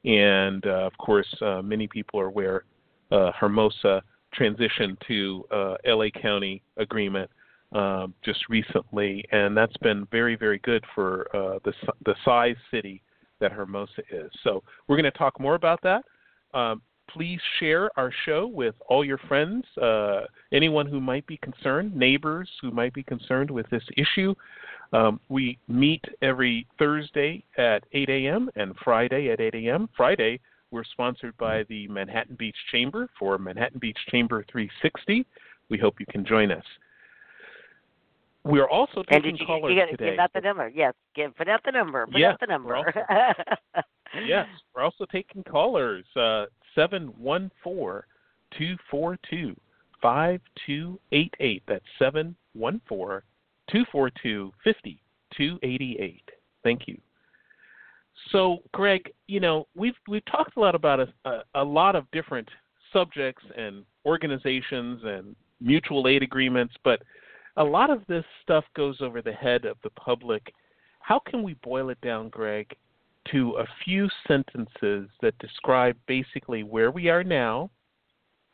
and 0.04 0.66
uh, 0.66 0.86
of 0.86 0.96
course, 0.98 1.28
uh, 1.42 1.62
many 1.62 1.86
people 1.86 2.20
are 2.20 2.26
aware 2.26 2.64
uh, 3.12 3.32
Hermosa 3.38 4.02
transitioned 4.38 4.96
to 5.06 5.44
uh, 5.50 5.74
LA 5.86 6.06
County 6.20 6.62
agreement 6.76 7.30
um, 7.72 8.14
just 8.24 8.48
recently, 8.48 9.24
and 9.32 9.56
that's 9.56 9.76
been 9.78 10.06
very, 10.10 10.36
very 10.36 10.58
good 10.58 10.84
for 10.94 11.28
uh, 11.34 11.58
the 11.64 11.72
the 12.04 12.14
size 12.24 12.56
city 12.70 13.02
that 13.40 13.52
Hermosa 13.52 14.02
is. 14.10 14.30
So 14.42 14.62
we're 14.86 14.96
going 14.96 15.10
to 15.10 15.18
talk 15.18 15.38
more 15.40 15.54
about 15.54 15.80
that. 15.82 16.04
Um, 16.52 16.82
please 17.12 17.40
share 17.59 17.90
our 17.99 18.12
show 18.25 18.46
with 18.46 18.75
all 18.88 19.05
your 19.05 19.18
friends, 19.18 19.64
uh, 19.81 20.23
anyone 20.53 20.87
who 20.87 21.01
might 21.01 21.27
be 21.27 21.37
concerned, 21.38 21.94
neighbors 21.94 22.49
who 22.61 22.70
might 22.70 22.92
be 22.92 23.03
concerned 23.03 23.51
with 23.51 23.68
this 23.70 23.83
issue. 23.96 24.35
Um, 24.92 25.20
we 25.29 25.59
meet 25.68 26.05
every 26.23 26.66
Thursday 26.79 27.44
at 27.59 27.85
8 27.92 28.09
a.m. 28.09 28.51
and 28.57 28.75
Friday 28.85 29.31
at 29.31 29.40
8 29.40 29.55
a.m. 29.55 29.88
Friday, 29.96 30.40
we're 30.70 30.85
sponsored 30.85 31.37
by 31.37 31.64
the 31.68 31.88
Manhattan 31.88 32.37
Beach 32.37 32.57
Chamber 32.70 33.09
for 33.18 33.38
Manhattan 33.38 33.79
Beach 33.79 33.99
Chamber 34.11 34.44
360. 34.51 35.27
We 35.68 35.79
hope 35.79 36.01
you 36.01 36.07
can 36.07 36.25
join 36.25 36.51
us. 36.51 36.64
We 38.44 38.59
are 38.59 38.68
also 38.68 39.03
taking 39.03 39.16
and 39.16 39.25
did 39.25 39.40
you, 39.40 39.46
callers 39.46 39.75
you, 39.75 39.81
you 39.81 39.87
today. 39.90 40.11
Give 40.11 40.18
out 40.18 40.33
the 40.33 40.40
number. 40.40 40.68
Yes, 40.68 40.94
give 41.14 41.37
put 41.37 41.49
out 41.49 41.61
the 41.64 41.73
number. 41.73 42.07
Put 42.07 42.20
yes, 42.20 42.33
out 42.33 42.40
the 42.40 42.46
number. 42.46 42.68
We're 42.68 42.77
also, 42.77 43.01
yes, 44.27 44.46
we're 44.75 44.83
also 44.83 45.05
taking 45.12 45.42
callers. 45.42 46.07
Uh, 46.16 46.46
seven 46.74 47.09
one 47.18 47.50
four 47.62 48.06
two 48.56 48.76
four 48.90 49.18
two 49.28 49.56
five 50.00 50.40
two 50.66 50.98
eight 51.12 51.35
eight. 51.40 51.62
That's 51.66 51.85
seven 51.98 52.35
one 52.54 52.80
four 52.88 53.24
two 53.70 53.85
four 53.92 54.11
two 54.22 54.52
fifty 54.64 55.00
two 55.37 55.59
eighty 55.62 55.96
eight. 56.00 56.28
Thank 56.62 56.87
you. 56.87 56.98
So, 58.33 58.59
Greg, 58.72 59.11
you 59.28 59.40
know 59.40 59.66
we've 59.74 59.94
we've 60.09 60.24
talked 60.26 60.56
a 60.56 60.61
lot 60.61 60.74
about 60.74 61.00
a, 61.00 61.09
a, 61.24 61.42
a 61.54 61.64
lot 61.64 61.96
of 61.96 62.11
different 62.11 62.48
subjects 62.92 63.44
and 63.56 63.85
organizations 64.04 65.00
and 65.04 65.37
mutual 65.61 66.09
aid 66.09 66.22
agreements, 66.22 66.74
but 66.85 67.02
a 67.56 67.64
lot 67.64 67.90
of 67.90 68.02
this 68.09 68.24
stuff 68.42 68.64
goes 68.74 69.00
over 69.00 69.22
the 69.22 69.33
head 69.33 69.64
of 69.64 69.76
the 69.83 69.90
public. 69.90 70.52
How 71.00 71.18
can 71.18 71.42
we 71.42 71.54
boil 71.62 71.90
it 71.90 72.00
down, 72.00 72.28
Greg, 72.28 72.74
to 73.33 73.56
a 73.59 73.66
few 73.85 74.09
sentences 74.26 75.09
that 75.22 75.38
describe 75.38 75.96
basically 76.06 76.62
where 76.62 76.90
we 76.90 77.09
are 77.09 77.24
now 77.24 77.70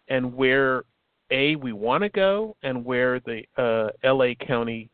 and 0.09 0.35
where 0.35 0.85
a 1.31 1.57
we 1.57 1.73
want 1.73 2.03
to 2.03 2.09
go 2.09 2.57
and 2.63 2.85
where 2.85 3.21
the 3.21 3.43
uh, 3.57 3.89
LA 4.05 4.35
County 4.47 4.91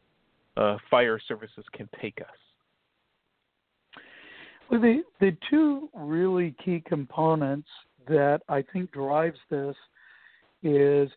uh, 0.57 0.77
Fire 0.91 1.19
Services 1.27 1.65
can 1.73 1.89
take 2.01 2.19
us. 2.21 4.03
Well, 4.71 4.81
the 4.81 5.03
the 5.21 5.37
two 5.51 5.91
really 5.95 6.55
key 6.65 6.83
components 6.87 7.69
that 8.09 8.41
I 8.49 8.63
think 8.73 8.91
drives 8.93 9.39
this 9.51 9.77
is 10.63 11.11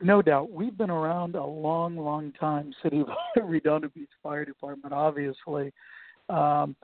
no 0.00 0.22
doubt 0.22 0.50
we've 0.50 0.76
been 0.76 0.90
around 0.90 1.34
a 1.34 1.44
long, 1.44 1.96
long 1.96 2.32
time. 2.38 2.72
City 2.82 3.00
of 3.00 3.08
Redondo 3.48 3.88
Beach 3.88 4.10
Fire 4.22 4.44
Department, 4.44 4.92
obviously. 4.92 5.72
Um, 6.28 6.76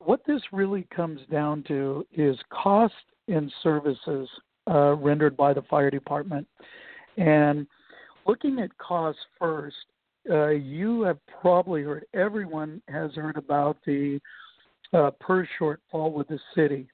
what 0.00 0.20
this 0.26 0.42
really 0.52 0.86
comes 0.94 1.20
down 1.30 1.62
to 1.68 2.06
is 2.12 2.36
cost 2.50 2.94
and 3.28 3.52
services 3.62 4.28
uh, 4.68 4.94
rendered 4.94 5.36
by 5.36 5.52
the 5.52 5.62
fire 5.62 5.90
department. 5.90 6.46
And 7.16 7.66
looking 8.26 8.60
at 8.60 8.76
costs 8.78 9.20
first, 9.38 9.76
uh, 10.30 10.48
you 10.48 11.02
have 11.02 11.18
probably 11.40 11.82
heard, 11.82 12.04
everyone 12.14 12.82
has 12.88 13.12
heard 13.14 13.36
about 13.36 13.76
the 13.86 14.20
uh, 14.92 15.10
PERS 15.20 15.48
shortfall 15.58 16.12
with 16.12 16.28
the 16.28 16.38
city 16.54 16.88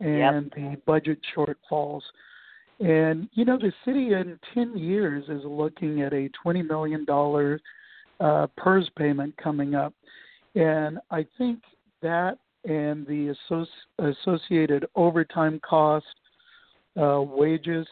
and 0.00 0.44
yep. 0.44 0.54
the 0.54 0.76
budget 0.84 1.18
shortfalls. 1.36 2.02
And, 2.80 3.28
you 3.34 3.44
know, 3.44 3.58
the 3.58 3.72
city 3.84 4.12
in 4.12 4.38
10 4.54 4.76
years 4.76 5.24
is 5.28 5.42
looking 5.44 6.02
at 6.02 6.12
a 6.12 6.28
$20 6.44 6.68
million 6.68 7.06
uh, 8.20 8.46
PERS 8.56 8.90
payment 8.96 9.36
coming 9.36 9.74
up. 9.74 9.94
And 10.54 10.98
I 11.10 11.24
think 11.38 11.60
that 12.02 12.38
and 12.64 13.06
the 13.06 13.34
associated 13.98 14.86
overtime 14.94 15.60
cost, 15.68 16.06
uh, 17.00 17.20
wages, 17.20 17.86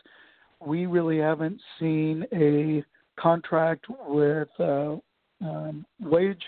we 0.65 0.87
really 0.87 1.19
haven't 1.19 1.61
seen 1.79 2.25
a 2.33 2.85
contract 3.21 3.87
with 4.07 4.49
uh, 4.59 4.97
um, 5.43 5.85
wage 6.01 6.43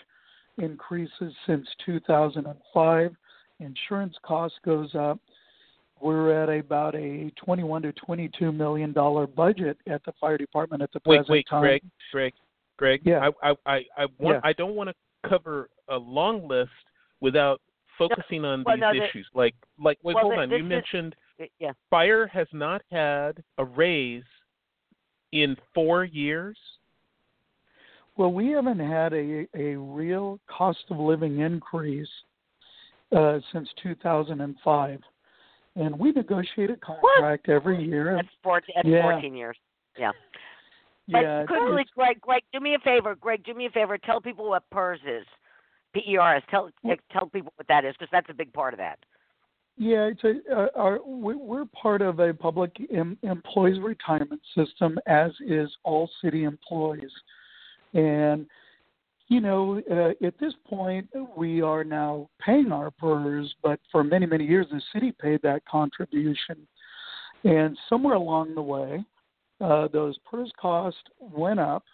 increases 0.58 1.32
since 1.46 1.66
2005. 1.84 3.16
Insurance 3.60 4.14
cost 4.22 4.54
goes 4.64 4.94
up. 4.94 5.18
We're 6.00 6.42
at 6.42 6.48
about 6.48 6.94
a 6.96 7.30
21 7.36 7.82
to 7.82 7.92
22 7.92 8.50
million 8.50 8.92
dollar 8.92 9.26
budget 9.26 9.78
at 9.88 10.04
the 10.04 10.12
fire 10.20 10.36
department 10.36 10.82
at 10.82 10.92
the 10.92 11.00
wait, 11.06 11.18
present 11.18 11.30
wait, 11.30 11.46
time. 11.48 11.62
Greg, 11.62 11.82
Greg, 12.10 12.32
Greg. 12.76 13.00
Yeah. 13.04 13.30
I, 13.42 13.50
I, 13.50 13.54
I, 13.66 13.76
I 13.96 14.06
want. 14.18 14.36
Yeah. 14.36 14.40
I 14.42 14.52
don't 14.52 14.74
want 14.74 14.90
to 14.90 15.28
cover 15.28 15.70
a 15.88 15.96
long 15.96 16.48
list 16.48 16.70
without 17.22 17.60
focusing 17.96 18.44
on 18.44 18.64
well, 18.66 18.76
these 18.76 18.80
no, 18.82 18.92
the- 18.92 19.04
issues. 19.08 19.26
Like, 19.32 19.54
like, 19.78 19.98
wait, 20.02 20.14
well, 20.14 20.24
hold 20.24 20.34
the- 20.34 20.42
on. 20.42 20.50
You 20.50 20.56
is- 20.56 20.64
mentioned 20.64 21.16
yeah. 21.58 21.72
fire 21.88 22.26
has 22.26 22.48
not 22.52 22.82
had 22.90 23.42
a 23.56 23.64
raise 23.64 24.24
in 25.32 25.56
four 25.74 26.04
years. 26.04 26.58
Well, 28.18 28.30
we 28.32 28.48
haven't 28.48 28.80
had 28.80 29.14
a 29.14 29.46
a 29.56 29.74
real 29.76 30.38
cost 30.46 30.84
of 30.90 30.98
living 30.98 31.40
increase 31.40 32.10
uh, 33.16 33.40
since 33.52 33.68
2005, 33.82 35.00
and 35.76 35.98
we 35.98 36.12
negotiate 36.12 36.70
a 36.70 36.76
contract 36.76 37.48
every 37.48 37.82
year. 37.82 38.14
That's 38.16 38.28
14, 38.42 38.74
that's 38.76 38.88
Yeah. 38.88 39.02
14 39.02 39.34
years. 39.34 39.56
Yeah. 39.98 40.12
But 41.08 41.22
yeah, 41.22 41.44
quickly, 41.46 41.82
it's- 41.82 41.90
Greg, 41.94 42.20
Greg, 42.20 42.42
do 42.52 42.60
me 42.60 42.74
a 42.74 42.78
favor. 42.80 43.14
Greg, 43.14 43.42
do 43.44 43.54
me 43.54 43.66
a 43.66 43.70
favor. 43.70 43.96
Tell 43.98 44.20
people 44.20 44.48
what 44.48 44.68
PERS 44.70 45.00
is. 45.06 45.26
P 45.92 46.02
E 46.08 46.16
R 46.16 46.36
S. 46.36 46.42
Tell 46.50 46.70
tell 47.12 47.26
people 47.26 47.52
what 47.56 47.68
that 47.68 47.84
is 47.84 47.94
because 47.94 48.10
that's 48.12 48.30
a 48.30 48.34
big 48.34 48.52
part 48.52 48.74
of 48.74 48.78
that. 48.78 48.98
Yeah, 49.78 50.10
it's 50.12 50.22
a, 50.22 50.34
uh, 50.54 50.68
our, 50.76 51.00
we- 51.04 51.34
we're 51.34 51.64
part 51.64 52.02
of 52.02 52.20
a 52.20 52.34
public 52.34 52.70
em, 52.94 53.16
employees 53.22 53.80
retirement 53.80 54.40
system, 54.54 54.98
as 55.06 55.32
is 55.46 55.70
all 55.82 56.10
city 56.22 56.44
employees. 56.44 57.10
And, 57.94 58.46
you 59.28 59.40
know, 59.40 59.82
uh, 59.90 60.26
at 60.26 60.38
this 60.38 60.52
point, 60.68 61.08
we 61.36 61.62
are 61.62 61.84
now 61.84 62.28
paying 62.38 62.70
our 62.70 62.90
PERS, 62.90 63.54
but 63.62 63.80
for 63.90 64.04
many, 64.04 64.26
many 64.26 64.44
years, 64.44 64.66
the 64.70 64.82
city 64.92 65.10
paid 65.10 65.40
that 65.42 65.64
contribution. 65.64 66.66
And 67.44 67.76
somewhere 67.88 68.14
along 68.14 68.54
the 68.54 68.62
way, 68.62 69.02
uh, 69.60 69.88
those 69.88 70.18
PERS 70.30 70.52
costs 70.60 71.00
went 71.18 71.60
up 71.60 71.84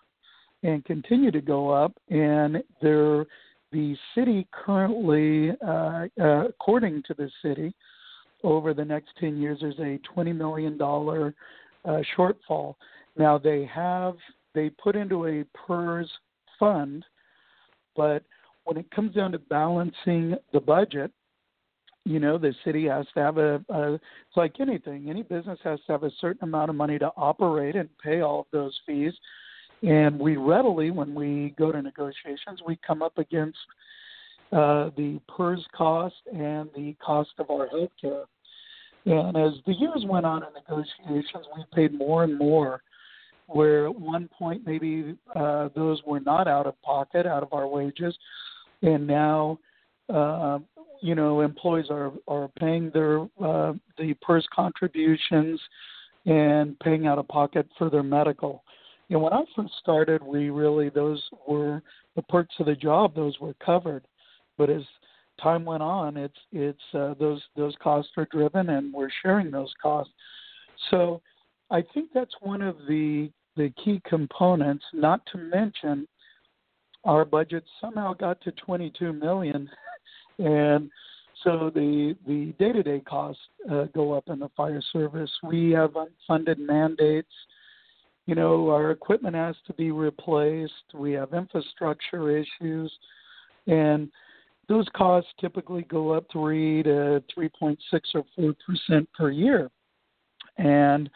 and 0.65 0.85
continue 0.85 1.31
to 1.31 1.41
go 1.41 1.71
up, 1.71 1.93
and 2.11 2.63
they're 2.83 3.25
the 3.73 3.97
city 4.15 4.47
currently, 4.53 5.51
uh, 5.67 6.07
uh, 6.21 6.49
according 6.49 7.03
to 7.05 7.15
the 7.15 7.31
city, 7.43 7.75
over 8.45 8.73
the 8.73 8.85
next 8.85 9.11
10 9.19 9.37
years, 9.37 9.59
there's 9.61 9.79
a 9.79 9.99
$20 10.17 10.35
million 10.35 10.81
uh, 10.81 12.03
shortfall. 12.17 12.75
Now, 13.17 13.37
they 13.37 13.69
have, 13.73 14.15
they 14.55 14.71
put 14.71 14.97
into 14.97 15.27
a 15.27 15.45
PERS 15.67 16.09
fund, 16.59 17.05
but 17.97 18.23
when 18.65 18.77
it 18.77 18.91
comes 18.91 19.15
down 19.15 19.33
to 19.33 19.39
balancing 19.39 20.37
the 20.53 20.61
budget, 20.61 21.11
you 22.05 22.21
know, 22.21 22.39
the 22.39 22.55
city 22.65 22.87
has 22.87 23.07
to 23.15 23.21
have 23.21 23.39
a, 23.39 23.63
a, 23.69 23.95
it's 23.95 24.37
like 24.37 24.61
anything, 24.61 25.11
any 25.11 25.23
business 25.23 25.59
has 25.65 25.79
to 25.87 25.93
have 25.93 26.05
a 26.05 26.11
certain 26.21 26.45
amount 26.45 26.71
of 26.71 26.77
money 26.77 26.99
to 26.99 27.11
operate 27.17 27.77
and 27.77 27.89
pay 28.03 28.21
all 28.21 28.41
of 28.41 28.47
those 28.53 28.79
fees. 28.87 29.13
And 29.83 30.19
we 30.19 30.37
readily, 30.37 30.91
when 30.91 31.15
we 31.15 31.55
go 31.57 31.71
to 31.71 31.81
negotiations, 31.81 32.61
we 32.67 32.79
come 32.85 33.03
up 33.03 33.17
against 33.19 33.59
uh, 34.53 34.91
the 34.97 35.21
PERS 35.29 35.65
cost 35.77 36.17
and 36.33 36.69
the 36.75 36.97
cost 37.05 37.31
of 37.39 37.51
our 37.51 37.69
health 37.69 37.91
care. 38.01 38.25
And 39.07 39.37
as 39.37 39.53
the 39.67 39.75
years 39.75 40.05
went 40.07 40.27
on 40.27 40.43
in 40.43 40.49
negotiations, 40.53 41.47
we 41.57 41.65
paid 41.75 41.97
more 41.97 42.25
and 42.25 42.37
more. 42.37 42.83
Where 43.47 43.87
at 43.87 43.99
one 43.99 44.29
point 44.29 44.67
maybe 44.67 45.17
uh, 45.35 45.71
those 45.75 46.03
were 46.07 46.21
not 46.21 46.47
out 46.47 46.67
of 46.67 46.81
pocket, 46.83 47.25
out 47.25 47.43
of 47.43 47.55
our 47.55 47.67
wages, 47.67 48.15
and 48.83 49.07
now 49.07 49.59
uh, 50.13 50.59
you 51.01 51.15
know 51.15 51.41
employees 51.41 51.87
are 51.89 52.13
are 52.27 52.49
paying 52.61 52.91
their 52.93 53.21
uh, 53.43 53.73
the 53.97 54.15
PERS 54.21 54.47
contributions 54.55 55.59
and 56.27 56.79
paying 56.81 57.07
out 57.07 57.17
of 57.17 57.27
pocket 57.29 57.67
for 57.79 57.89
their 57.89 58.03
medical. 58.03 58.65
Know, 59.11 59.21
when 59.21 59.33
I 59.33 59.45
first 59.57 59.73
started, 59.81 60.23
we 60.23 60.51
really 60.51 60.91
those 60.91 61.23
were 61.47 61.83
the 62.15 62.23
perks 62.23 62.55
of 62.59 62.67
the 62.67 62.75
job; 62.75 63.15
those 63.15 63.39
were 63.41 63.55
covered. 63.55 64.07
But 64.59 64.71
as 64.71 64.83
time 65.43 65.65
went 65.65 65.83
on, 65.83 66.17
it's 66.17 66.39
it's 66.53 66.79
uh, 66.95 67.15
those 67.19 67.43
those 67.57 67.75
costs 67.83 68.13
are 68.17 68.29
driven, 68.31 68.71
and 68.71 68.93
we're 68.93 69.11
sharing 69.23 69.51
those 69.51 69.73
costs. 69.81 70.13
So, 70.91 71.23
I 71.71 71.83
think 71.95 72.11
that's 72.13 72.35
one 72.41 72.61
of 72.61 72.77
the 72.87 73.31
the 73.57 73.73
key 73.83 74.03
components. 74.07 74.85
Not 74.93 75.25
to 75.33 75.39
mention, 75.39 76.07
our 77.05 77.25
budget 77.25 77.65
somehow 77.81 78.13
got 78.13 78.41
to 78.43 78.53
22 78.53 79.13
million, 79.15 79.71
and 80.39 80.91
so 81.45 81.71
the 81.75 82.15
the 82.27 82.53
day 82.59 82.73
to 82.73 82.83
day 82.83 83.01
costs 83.01 83.41
uh, 83.71 83.85
go 83.95 84.13
up 84.13 84.25
in 84.29 84.39
the 84.39 84.51
fire 84.55 84.83
service. 84.93 85.31
We 85.43 85.71
have 85.71 85.95
unfunded 85.95 86.59
mandates 86.59 87.33
you 88.29 88.35
know, 88.35 88.69
our 88.69 88.91
equipment 88.91 89.35
has 89.35 89.57
to 89.67 89.73
be 89.73 89.91
replaced. 89.91 90.75
We 90.93 91.13
have 91.13 91.33
infrastructure 91.33 92.37
issues, 92.37 92.93
and 93.67 94.11
those 94.69 94.87
costs 94.95 95.31
typically 95.41 95.85
go 95.85 96.13
up 96.13 96.27
three 96.31 96.83
to 96.83 97.25
three 97.35 97.49
point 97.59 97.79
six 97.91 98.11
or 98.15 98.25
four 98.37 98.55
percent 98.67 99.09
per 99.17 99.31
year. 99.31 99.71
And 100.59 101.09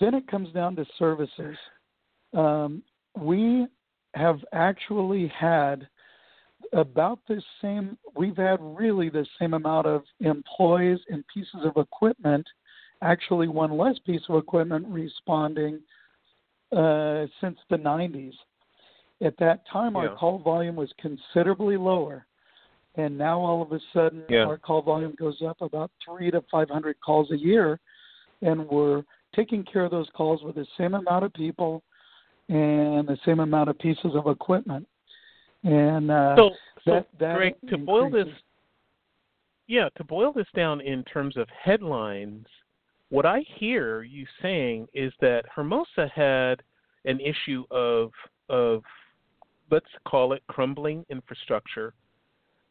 then 0.00 0.14
it 0.14 0.26
comes 0.28 0.50
down 0.54 0.76
to 0.76 0.86
services. 0.98 1.58
Um, 2.34 2.82
we 3.14 3.66
have 4.14 4.38
actually 4.54 5.30
had 5.38 5.86
about 6.72 7.18
the 7.28 7.42
same 7.60 7.98
we've 8.16 8.38
had 8.38 8.60
really 8.62 9.10
the 9.10 9.26
same 9.38 9.52
amount 9.52 9.86
of 9.86 10.04
employees 10.20 11.00
and 11.10 11.22
pieces 11.34 11.60
of 11.64 11.76
equipment 11.76 12.46
actually 13.02 13.46
one 13.46 13.76
less 13.76 13.98
piece 14.06 14.22
of 14.30 14.36
equipment 14.36 14.86
responding 14.88 15.80
uh, 16.72 17.26
since 17.40 17.58
the 17.70 17.76
90s 17.76 18.32
at 19.22 19.36
that 19.38 19.62
time 19.72 19.94
yeah. 19.94 20.00
our 20.00 20.16
call 20.16 20.38
volume 20.38 20.76
was 20.76 20.92
considerably 21.00 21.76
lower 21.76 22.26
and 22.96 23.16
now 23.16 23.38
all 23.38 23.62
of 23.62 23.72
a 23.72 23.80
sudden 23.92 24.22
yeah. 24.28 24.44
our 24.44 24.58
call 24.58 24.82
volume 24.82 25.14
goes 25.18 25.40
up 25.46 25.60
about 25.60 25.90
3 26.04 26.30
to 26.30 26.42
500 26.50 26.96
calls 27.04 27.30
a 27.30 27.36
year 27.36 27.80
and 28.42 28.68
we're 28.68 29.02
taking 29.34 29.64
care 29.64 29.84
of 29.84 29.90
those 29.90 30.08
calls 30.14 30.42
with 30.42 30.54
the 30.54 30.66
same 30.76 30.94
amount 30.94 31.24
of 31.24 31.32
people 31.34 31.82
and 32.48 33.06
the 33.06 33.18
same 33.24 33.40
amount 33.40 33.68
of 33.68 33.78
pieces 33.78 34.12
of 34.14 34.26
equipment 34.26 34.86
and 35.64 36.10
uh, 36.10 36.34
so, 36.36 36.50
so 36.84 36.90
that, 36.92 37.08
that 37.18 37.36
Greg, 37.36 37.54
to 37.68 37.74
increases. 37.74 37.86
boil 37.86 38.10
this, 38.10 38.28
yeah, 39.66 39.88
to 39.96 40.04
boil 40.04 40.32
this 40.32 40.46
down 40.54 40.80
in 40.80 41.04
terms 41.04 41.36
of 41.36 41.48
headlines, 41.62 42.46
what 43.10 43.26
I 43.26 43.44
hear 43.56 44.02
you 44.02 44.26
saying 44.42 44.88
is 44.92 45.12
that 45.20 45.44
Hermosa 45.54 46.10
had 46.14 46.62
an 47.04 47.20
issue 47.20 47.64
of 47.70 48.10
of 48.48 48.82
let's 49.70 49.86
call 50.06 50.32
it 50.32 50.42
crumbling 50.48 51.04
infrastructure 51.10 51.94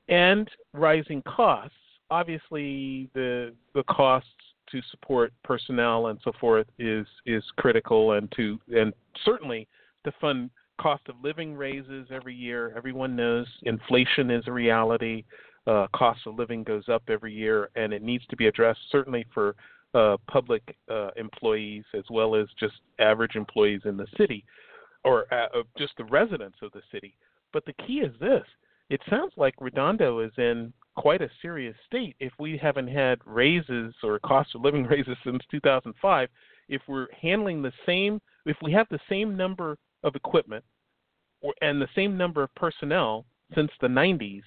and 0.09 0.49
rising 0.73 1.21
costs. 1.23 1.75
Obviously, 2.09 3.09
the 3.13 3.53
the 3.73 3.83
costs 3.83 4.29
to 4.71 4.81
support 4.91 5.33
personnel 5.43 6.07
and 6.07 6.19
so 6.23 6.31
forth 6.39 6.67
is 6.77 7.07
is 7.25 7.43
critical, 7.57 8.13
and 8.13 8.31
to 8.33 8.59
and 8.75 8.93
certainly 9.25 9.67
to 10.05 10.11
fund 10.21 10.49
cost 10.79 11.01
of 11.09 11.15
living 11.23 11.55
raises 11.55 12.07
every 12.11 12.35
year. 12.35 12.73
Everyone 12.77 13.15
knows 13.15 13.47
inflation 13.63 14.29
is 14.29 14.43
a 14.47 14.51
reality. 14.51 15.23
Uh, 15.65 15.85
cost 15.93 16.21
of 16.25 16.35
living 16.35 16.63
goes 16.63 16.87
up 16.87 17.03
every 17.09 17.33
year, 17.33 17.69
and 17.75 17.91
it 17.91 18.01
needs 18.01 18.25
to 18.27 18.37
be 18.37 18.47
addressed 18.47 18.79
certainly 18.89 19.25
for 19.33 19.53
uh, 19.93 20.17
public 20.27 20.75
uh, 20.89 21.09
employees 21.15 21.83
as 21.93 22.03
well 22.09 22.35
as 22.35 22.47
just 22.59 22.75
average 22.99 23.35
employees 23.35 23.81
in 23.85 23.97
the 23.97 24.07
city 24.17 24.43
or 25.03 25.31
uh, 25.33 25.47
just 25.77 25.93
the 25.97 26.03
residents 26.05 26.57
of 26.61 26.71
the 26.73 26.81
city. 26.91 27.15
But 27.53 27.65
the 27.65 27.73
key 27.85 27.99
is 27.99 28.13
this 28.19 28.43
it 28.89 29.01
sounds 29.09 29.33
like 29.35 29.55
Redondo 29.59 30.19
is 30.19 30.31
in 30.37 30.71
quite 30.95 31.21
a 31.21 31.29
serious 31.41 31.75
state 31.85 32.15
if 32.19 32.31
we 32.39 32.57
haven't 32.57 32.87
had 32.87 33.19
raises 33.25 33.93
or 34.03 34.19
cost 34.19 34.55
of 34.55 34.61
living 34.61 34.83
raises 34.89 35.17
since 35.23 35.41
2005. 35.51 36.29
If 36.69 36.81
we're 36.87 37.07
handling 37.21 37.61
the 37.61 37.73
same, 37.85 38.21
if 38.45 38.57
we 38.61 38.71
have 38.73 38.87
the 38.89 38.99
same 39.09 39.35
number 39.35 39.77
of 40.03 40.15
equipment 40.15 40.63
or, 41.41 41.53
and 41.61 41.81
the 41.81 41.87
same 41.95 42.17
number 42.17 42.43
of 42.43 42.53
personnel 42.55 43.25
since 43.55 43.71
the 43.81 43.87
90s, 43.87 44.43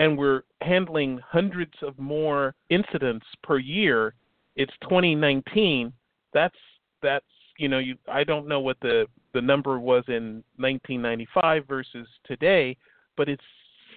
and 0.00 0.16
we're 0.16 0.42
handling 0.60 1.20
hundreds 1.26 1.74
of 1.82 1.98
more 1.98 2.54
incidents 2.70 3.26
per 3.42 3.58
year, 3.58 4.14
it's 4.58 4.72
2019. 4.82 5.92
That's 6.34 6.54
that's 7.02 7.24
you 7.58 7.68
know 7.68 7.78
you 7.78 7.96
I 8.06 8.24
don't 8.24 8.46
know 8.46 8.60
what 8.60 8.76
the 8.82 9.06
the 9.32 9.40
number 9.40 9.78
was 9.78 10.04
in 10.08 10.42
1995 10.56 11.66
versus 11.66 12.06
today, 12.26 12.76
but 13.16 13.28
it's 13.28 13.42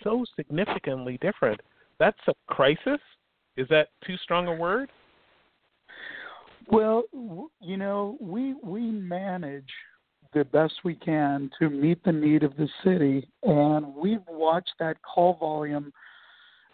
so 0.03 0.23
significantly 0.35 1.17
different. 1.19 1.59
That's 1.99 2.19
a 2.27 2.33
crisis. 2.47 2.99
Is 3.57 3.67
that 3.69 3.89
too 4.05 4.15
strong 4.23 4.47
a 4.47 4.55
word? 4.55 4.89
Well, 6.69 7.03
you 7.59 7.77
know, 7.77 8.17
we 8.21 8.53
we 8.63 8.91
manage 8.91 9.69
the 10.33 10.45
best 10.45 10.73
we 10.85 10.95
can 10.95 11.49
to 11.59 11.69
meet 11.69 12.03
the 12.05 12.11
need 12.11 12.43
of 12.43 12.55
the 12.55 12.69
city, 12.83 13.27
and 13.43 13.93
we've 13.95 14.25
watched 14.29 14.73
that 14.79 14.97
call 15.01 15.33
volume 15.33 15.91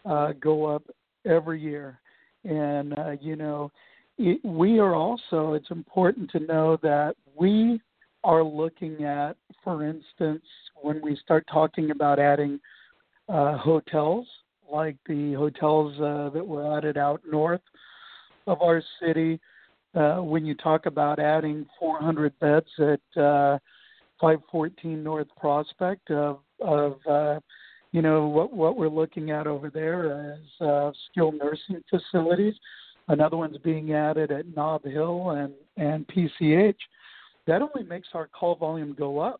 uh, 0.05 0.33
go 0.33 0.65
up 0.65 0.83
every 1.25 1.59
year. 1.61 1.99
And 2.43 2.97
uh, 2.97 3.11
you 3.21 3.35
know, 3.35 3.71
it, 4.17 4.43
we 4.43 4.79
are 4.79 4.95
also. 4.95 5.53
It's 5.53 5.71
important 5.71 6.29
to 6.31 6.39
know 6.39 6.77
that 6.81 7.15
we 7.35 7.81
are 8.23 8.43
looking 8.43 9.03
at, 9.03 9.37
for 9.63 9.85
instance, 9.85 10.43
when 10.81 11.01
we 11.01 11.15
start 11.17 11.45
talking 11.51 11.91
about 11.91 12.19
adding 12.19 12.59
uh, 13.29 13.57
hotels, 13.57 14.27
like 14.71 14.97
the 15.07 15.33
hotels 15.33 15.93
uh, 15.99 16.29
that 16.33 16.45
were 16.45 16.77
added 16.77 16.97
out 16.97 17.21
north 17.29 17.61
of 18.47 18.61
our 18.61 18.81
city 19.01 19.39
uh, 19.95 20.17
when 20.17 20.45
you 20.45 20.55
talk 20.55 20.85
about 20.85 21.19
adding 21.19 21.65
400 21.79 22.37
beds 22.39 22.67
at 22.79 23.21
uh, 23.21 23.57
514 24.19 25.03
North 25.03 25.27
Prospect 25.39 26.09
of, 26.11 26.39
of 26.59 26.97
uh, 27.09 27.39
you 27.91 28.01
know 28.01 28.27
what 28.27 28.53
what 28.53 28.77
we're 28.77 28.89
looking 28.89 29.31
at 29.31 29.47
over 29.47 29.69
there 29.69 30.35
is 30.35 30.65
uh, 30.65 30.91
skilled 31.09 31.35
nursing 31.35 31.83
facilities. 31.89 32.53
Another 33.07 33.37
one's 33.37 33.57
being 33.59 33.93
added 33.93 34.31
at 34.31 34.55
Knob 34.55 34.83
Hill 34.83 35.31
and 35.31 35.53
and 35.77 36.05
PCH. 36.07 36.75
That 37.45 37.61
only 37.61 37.87
makes 37.87 38.09
our 38.13 38.27
call 38.27 38.55
volume 38.55 38.93
go 38.97 39.19
up. 39.19 39.39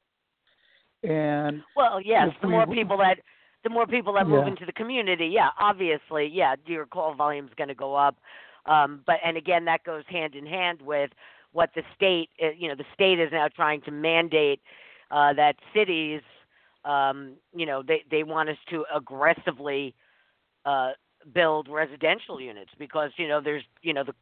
And 1.04 1.62
well, 1.76 2.02
yes, 2.02 2.30
the 2.42 2.48
we, 2.48 2.54
more 2.54 2.66
people 2.68 2.98
that 2.98 3.20
the 3.64 3.70
more 3.70 3.86
people 3.86 4.14
that 4.14 4.28
move 4.28 4.46
Yeah. 4.46 4.52
into 4.52 4.66
the 4.66 4.72
community, 4.72 5.28
yeah, 5.28 5.50
obviously, 5.60 6.28
yeah, 6.28 6.56
your 6.66 6.86
call 6.86 7.14
volume 7.14 7.48
is 7.48 7.54
going 7.56 7.68
to 7.68 7.76
go 7.76 7.96
up. 7.96 8.16
Um, 8.66 9.02
but 9.06 9.18
and 9.24 9.36
again, 9.38 9.66
that 9.66 9.84
goes 9.84 10.04
hand 10.08 10.36
in 10.36 10.46
hand 10.46 10.82
with 10.82 11.12
what 11.52 11.72
the 11.76 11.84
state, 11.96 12.30
uh, 12.42 12.50
you 12.58 12.68
know, 12.68 12.76
the 12.76 12.86
state 12.94 13.20
is 13.20 13.30
now 13.32 13.48
trying 13.48 13.82
to 13.82 13.92
mandate 13.92 14.62
uh, 15.12 15.34
that 15.34 15.56
cities, 15.74 16.22
um, 16.88 17.34
you 17.54 17.66
know, 17.66 17.84
they 17.84 18.04
they 18.10 18.24
want 18.24 18.50
us 18.50 18.58
to 18.70 18.86
aggressively 18.96 19.94
uh, 20.66 20.92
build 21.34 21.68
residential 21.68 22.40
units 22.40 22.72
because 22.80 23.12
you 23.18 23.28
know 23.28 23.42
there's 23.42 23.64
you 23.82 23.94
know 23.94 24.04
the 24.04 24.14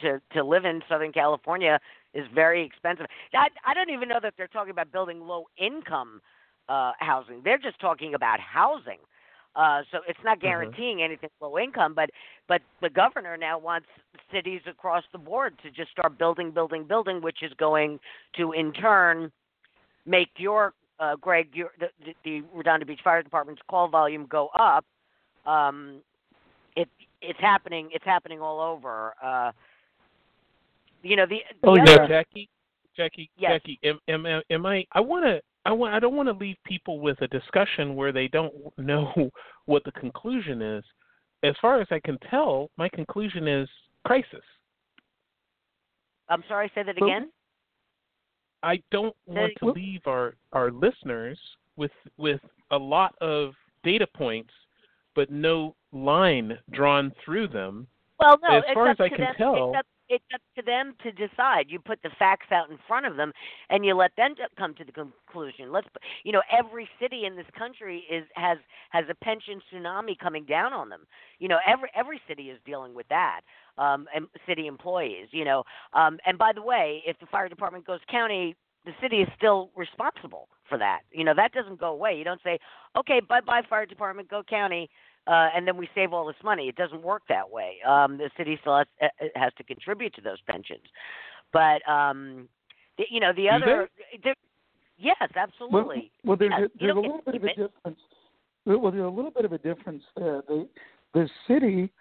to 0.00 0.20
to 0.32 0.44
live 0.44 0.64
in 0.64 0.82
Southern 0.88 1.12
California 1.12 1.78
is 2.14 2.26
very 2.34 2.64
expensive. 2.64 3.06
I 3.32 3.48
I 3.64 3.74
don't 3.74 3.90
even 3.90 4.08
know 4.08 4.18
that 4.20 4.34
they're 4.36 4.48
talking 4.48 4.72
about 4.72 4.90
building 4.90 5.20
low 5.20 5.46
income 5.56 6.20
uh, 6.68 6.92
housing. 6.98 7.42
They're 7.44 7.58
just 7.58 7.80
talking 7.80 8.14
about 8.14 8.40
housing. 8.40 8.98
Uh, 9.56 9.82
so 9.90 9.98
it's 10.06 10.18
not 10.24 10.40
guaranteeing 10.40 11.02
anything 11.02 11.30
low 11.40 11.58
income, 11.58 11.94
but 11.94 12.10
but 12.48 12.62
the 12.80 12.90
governor 12.90 13.36
now 13.36 13.58
wants 13.58 13.86
cities 14.32 14.60
across 14.66 15.04
the 15.12 15.18
board 15.18 15.54
to 15.62 15.70
just 15.70 15.90
start 15.90 16.18
building, 16.18 16.50
building, 16.50 16.84
building, 16.84 17.20
which 17.20 17.42
is 17.42 17.52
going 17.58 17.98
to 18.36 18.52
in 18.52 18.72
turn 18.72 19.32
make 20.06 20.30
your 20.36 20.74
uh, 21.00 21.16
Greg 21.16 21.48
your 21.52 21.70
the, 21.78 21.88
the, 22.24 22.42
Redondo 22.52 22.84
Beach 22.86 23.00
Fire 23.02 23.22
Department's 23.22 23.62
call 23.68 23.88
volume 23.88 24.26
go 24.26 24.48
up. 24.58 24.84
Um, 25.46 26.00
it 26.76 26.88
it's 27.22 27.38
happening. 27.40 27.88
It's 27.92 28.04
happening 28.04 28.40
all 28.40 28.60
over. 28.60 29.14
Uh, 29.22 29.52
you 31.02 31.16
know 31.16 31.26
the, 31.26 31.38
the 31.62 31.68
Oh, 31.68 31.80
other, 31.80 32.02
yeah. 32.02 32.06
Jackie, 32.08 32.48
Jackie, 32.96 33.30
Yes. 33.38 33.52
Jackie, 33.52 33.78
am, 33.84 33.98
am, 34.08 34.26
I- 34.26 34.42
am 34.50 34.66
I? 34.66 34.84
I 34.92 35.00
want 35.00 35.24
to. 35.24 35.40
I 35.64 35.72
want. 35.72 35.94
I 35.94 36.00
don't 36.00 36.16
want 36.16 36.28
to 36.28 36.32
leave 36.32 36.56
people 36.64 37.00
with 37.00 37.20
a 37.22 37.28
discussion 37.28 37.94
where 37.94 38.12
they 38.12 38.28
don't 38.28 38.52
know 38.78 39.30
what 39.66 39.84
the 39.84 39.92
conclusion 39.92 40.62
is. 40.62 40.84
As 41.44 41.54
far 41.62 41.80
as 41.80 41.86
I 41.92 42.00
can 42.00 42.18
tell, 42.30 42.68
my 42.76 42.88
conclusion 42.88 43.46
is 43.46 43.68
crisis. 44.04 44.42
I'm 46.28 46.42
sorry. 46.48 46.70
Say 46.74 46.82
that 46.82 46.96
again. 46.96 47.30
I 48.62 48.82
don't 48.90 49.14
want 49.26 49.52
to 49.58 49.70
leave 49.70 50.06
our 50.06 50.34
our 50.52 50.70
listeners 50.70 51.38
with 51.76 51.92
with 52.16 52.40
a 52.70 52.76
lot 52.78 53.14
of 53.20 53.52
data 53.84 54.06
points, 54.06 54.52
but 55.14 55.30
no 55.30 55.74
line 55.92 56.58
drawn 56.70 57.12
through 57.24 57.48
them. 57.48 57.86
Well, 58.20 58.38
no, 58.42 58.58
As 58.58 58.64
far 58.74 58.88
as 58.88 58.96
I 59.00 59.08
can 59.08 59.34
tell- 59.36 59.76
up, 59.76 59.86
it's 60.08 60.24
up 60.34 60.40
to 60.56 60.62
them 60.62 60.94
to 61.02 61.12
decide. 61.12 61.66
You 61.68 61.78
put 61.78 62.00
the 62.02 62.10
facts 62.18 62.50
out 62.52 62.70
in 62.70 62.78
front 62.86 63.06
of 63.06 63.16
them, 63.16 63.32
and 63.70 63.84
you 63.84 63.94
let 63.94 64.12
them 64.16 64.34
come 64.58 64.74
to 64.74 64.84
the 64.84 64.92
conclusion. 64.92 65.72
Let's, 65.72 65.88
you 66.24 66.32
know, 66.32 66.42
every 66.56 66.88
city 67.00 67.24
in 67.26 67.36
this 67.36 67.46
country 67.56 68.04
is 68.10 68.24
has 68.34 68.58
has 68.90 69.04
a 69.10 69.14
pension 69.24 69.60
tsunami 69.72 70.18
coming 70.18 70.44
down 70.44 70.72
on 70.72 70.88
them. 70.88 71.06
You 71.38 71.48
know, 71.48 71.58
every 71.66 71.90
every 71.94 72.20
city 72.28 72.50
is 72.50 72.58
dealing 72.64 72.94
with 72.94 73.08
that. 73.08 73.40
Um, 73.76 74.06
and 74.12 74.26
city 74.46 74.66
employees, 74.66 75.28
you 75.30 75.44
know. 75.44 75.62
Um, 75.92 76.18
and 76.26 76.36
by 76.36 76.52
the 76.52 76.62
way, 76.62 77.00
if 77.06 77.16
the 77.20 77.26
fire 77.26 77.48
department 77.48 77.86
goes 77.86 78.00
county, 78.10 78.56
the 78.84 78.92
city 79.00 79.18
is 79.18 79.28
still 79.36 79.70
responsible 79.76 80.48
for 80.68 80.78
that. 80.78 81.00
You 81.12 81.24
know, 81.24 81.34
that 81.36 81.52
doesn't 81.52 81.78
go 81.78 81.92
away. 81.92 82.16
You 82.18 82.24
don't 82.24 82.40
say, 82.42 82.58
okay, 82.96 83.20
bye 83.20 83.40
bye 83.40 83.62
fire 83.68 83.86
department, 83.86 84.28
go 84.28 84.42
county 84.42 84.90
uh, 85.28 85.48
and 85.54 85.66
then 85.66 85.76
we 85.76 85.88
save 85.94 86.12
all 86.12 86.26
this 86.26 86.36
money. 86.42 86.68
It 86.68 86.76
doesn't 86.76 87.02
work 87.02 87.22
that 87.28 87.48
way. 87.48 87.76
Um, 87.86 88.16
the 88.18 88.30
city 88.36 88.56
still 88.60 88.78
has, 88.78 88.86
uh, 89.02 89.06
has 89.34 89.52
to 89.58 89.64
contribute 89.64 90.14
to 90.14 90.20
those 90.20 90.38
pensions, 90.48 90.84
but 91.52 91.86
um, 91.88 92.48
the, 92.96 93.04
you 93.10 93.20
know 93.20 93.32
the 93.36 93.48
other. 93.48 93.88
there- 94.22 94.34
Yes, 95.00 95.14
absolutely. 95.36 96.10
well 96.24 96.36
there's, 96.36 96.50
Yeah, 96.58 96.64
a, 96.64 96.68
there's 96.80 96.96
a 96.96 97.00
little 97.00 97.20
bit 97.24 97.36
of 97.36 97.44
a 97.44 97.46
difference. 97.46 98.00
Well, 98.66 98.90
there's 98.90 99.04
a 99.04 99.08
little 99.08 99.30
bit 99.30 99.44
of 99.44 99.52
a 99.52 99.58
difference 99.58 100.02
there. 100.16 100.42
The 100.48 100.68
the 101.14 101.28
city 101.46 101.92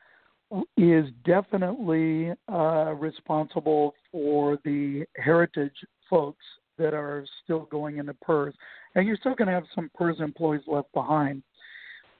is 0.78 1.06
definitely 1.24 2.32
uh, 2.52 2.94
responsible 2.98 3.94
for 4.12 4.58
the 4.66 5.06
heritage 5.16 5.76
folks 6.10 6.44
that 6.78 6.94
are 6.94 7.26
still 7.44 7.68
going 7.72 7.98
into 7.98 8.14
PERS. 8.16 8.54
And 8.96 9.08
you're 9.08 9.18
still 9.18 9.36
going 9.36 9.48
to 9.48 9.54
have 9.54 9.66
some 9.76 9.92
PERS 9.96 10.18
employees 10.20 10.62
left 10.68 10.92
behind. 10.94 11.44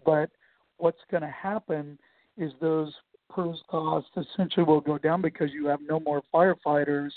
But 0.06 0.30
what's 0.78 1.02
going 1.10 1.24
to 1.24 1.30
happen 1.30 1.98
is 2.38 2.52
those 2.62 2.94
PERS 3.30 3.62
costs 3.70 4.10
essentially 4.16 4.66
will 4.66 4.82
go 4.82 4.98
down 4.98 5.22
because 5.22 5.52
you 5.52 5.68
have 5.68 5.80
no 5.82 6.00
more 6.00 6.22
firefighters 6.34 7.12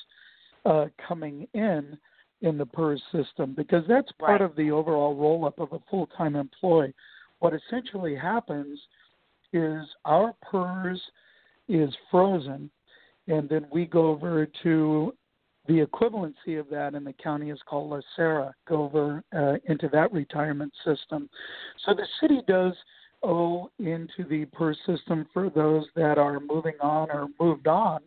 uh, 0.64 0.86
coming 1.06 1.46
in 1.54 1.96
in 2.42 2.56
the 2.56 2.66
PERS 2.66 3.02
system 3.12 3.54
because 3.56 3.84
that's 3.88 4.10
part 4.12 4.40
right. 4.40 4.42
of 4.42 4.56
the 4.56 4.70
overall 4.70 5.14
roll 5.14 5.44
up 5.44 5.58
of 5.58 5.72
a 5.72 5.78
full 5.90 6.06
time 6.16 6.36
employee. 6.36 6.94
What 7.38 7.54
essentially 7.54 8.14
happens 8.14 8.78
is 9.52 9.84
our 10.04 10.34
PERS 10.50 11.00
is 11.68 11.90
frozen, 12.10 12.70
and 13.28 13.48
then 13.48 13.66
we 13.72 13.86
go 13.86 14.08
over 14.08 14.46
to 14.62 15.14
the 15.66 15.86
equivalency 15.86 16.58
of 16.58 16.68
that 16.70 16.94
in 16.94 17.04
the 17.04 17.12
county 17.12 17.50
is 17.50 17.60
called 17.66 17.90
LACERA, 18.18 18.52
go 18.66 18.82
over 18.82 19.22
uh, 19.36 19.56
into 19.66 19.88
that 19.92 20.12
retirement 20.12 20.72
system. 20.84 21.28
So 21.84 21.94
the 21.94 22.06
city 22.20 22.40
does 22.48 22.72
owe 23.22 23.70
into 23.78 24.24
the 24.28 24.46
PERS 24.52 24.78
system 24.86 25.26
for 25.32 25.50
those 25.50 25.84
that 25.94 26.18
are 26.18 26.40
moving 26.40 26.74
on 26.80 27.10
or 27.10 27.28
moved 27.38 27.66
on, 27.66 28.00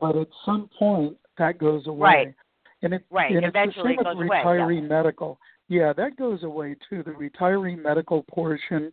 but 0.00 0.16
at 0.16 0.28
some 0.44 0.68
point 0.78 1.16
that 1.38 1.58
goes 1.58 1.86
away. 1.86 2.00
Right. 2.00 2.34
And 2.82 2.94
it, 2.94 3.04
right. 3.10 3.34
and 3.34 3.44
Eventually 3.44 3.94
it's 3.94 4.02
the 4.02 4.04
same 4.10 4.14
goes 4.14 4.16
with 4.18 4.26
away. 4.28 4.42
retiree 4.44 4.82
Yeah. 4.82 4.88
medical. 4.88 5.38
Yeah, 5.68 5.92
that 5.94 6.16
goes 6.16 6.42
away 6.42 6.76
too. 6.88 7.02
The 7.02 7.10
retiree 7.12 7.80
medical 7.80 8.22
portion, 8.24 8.92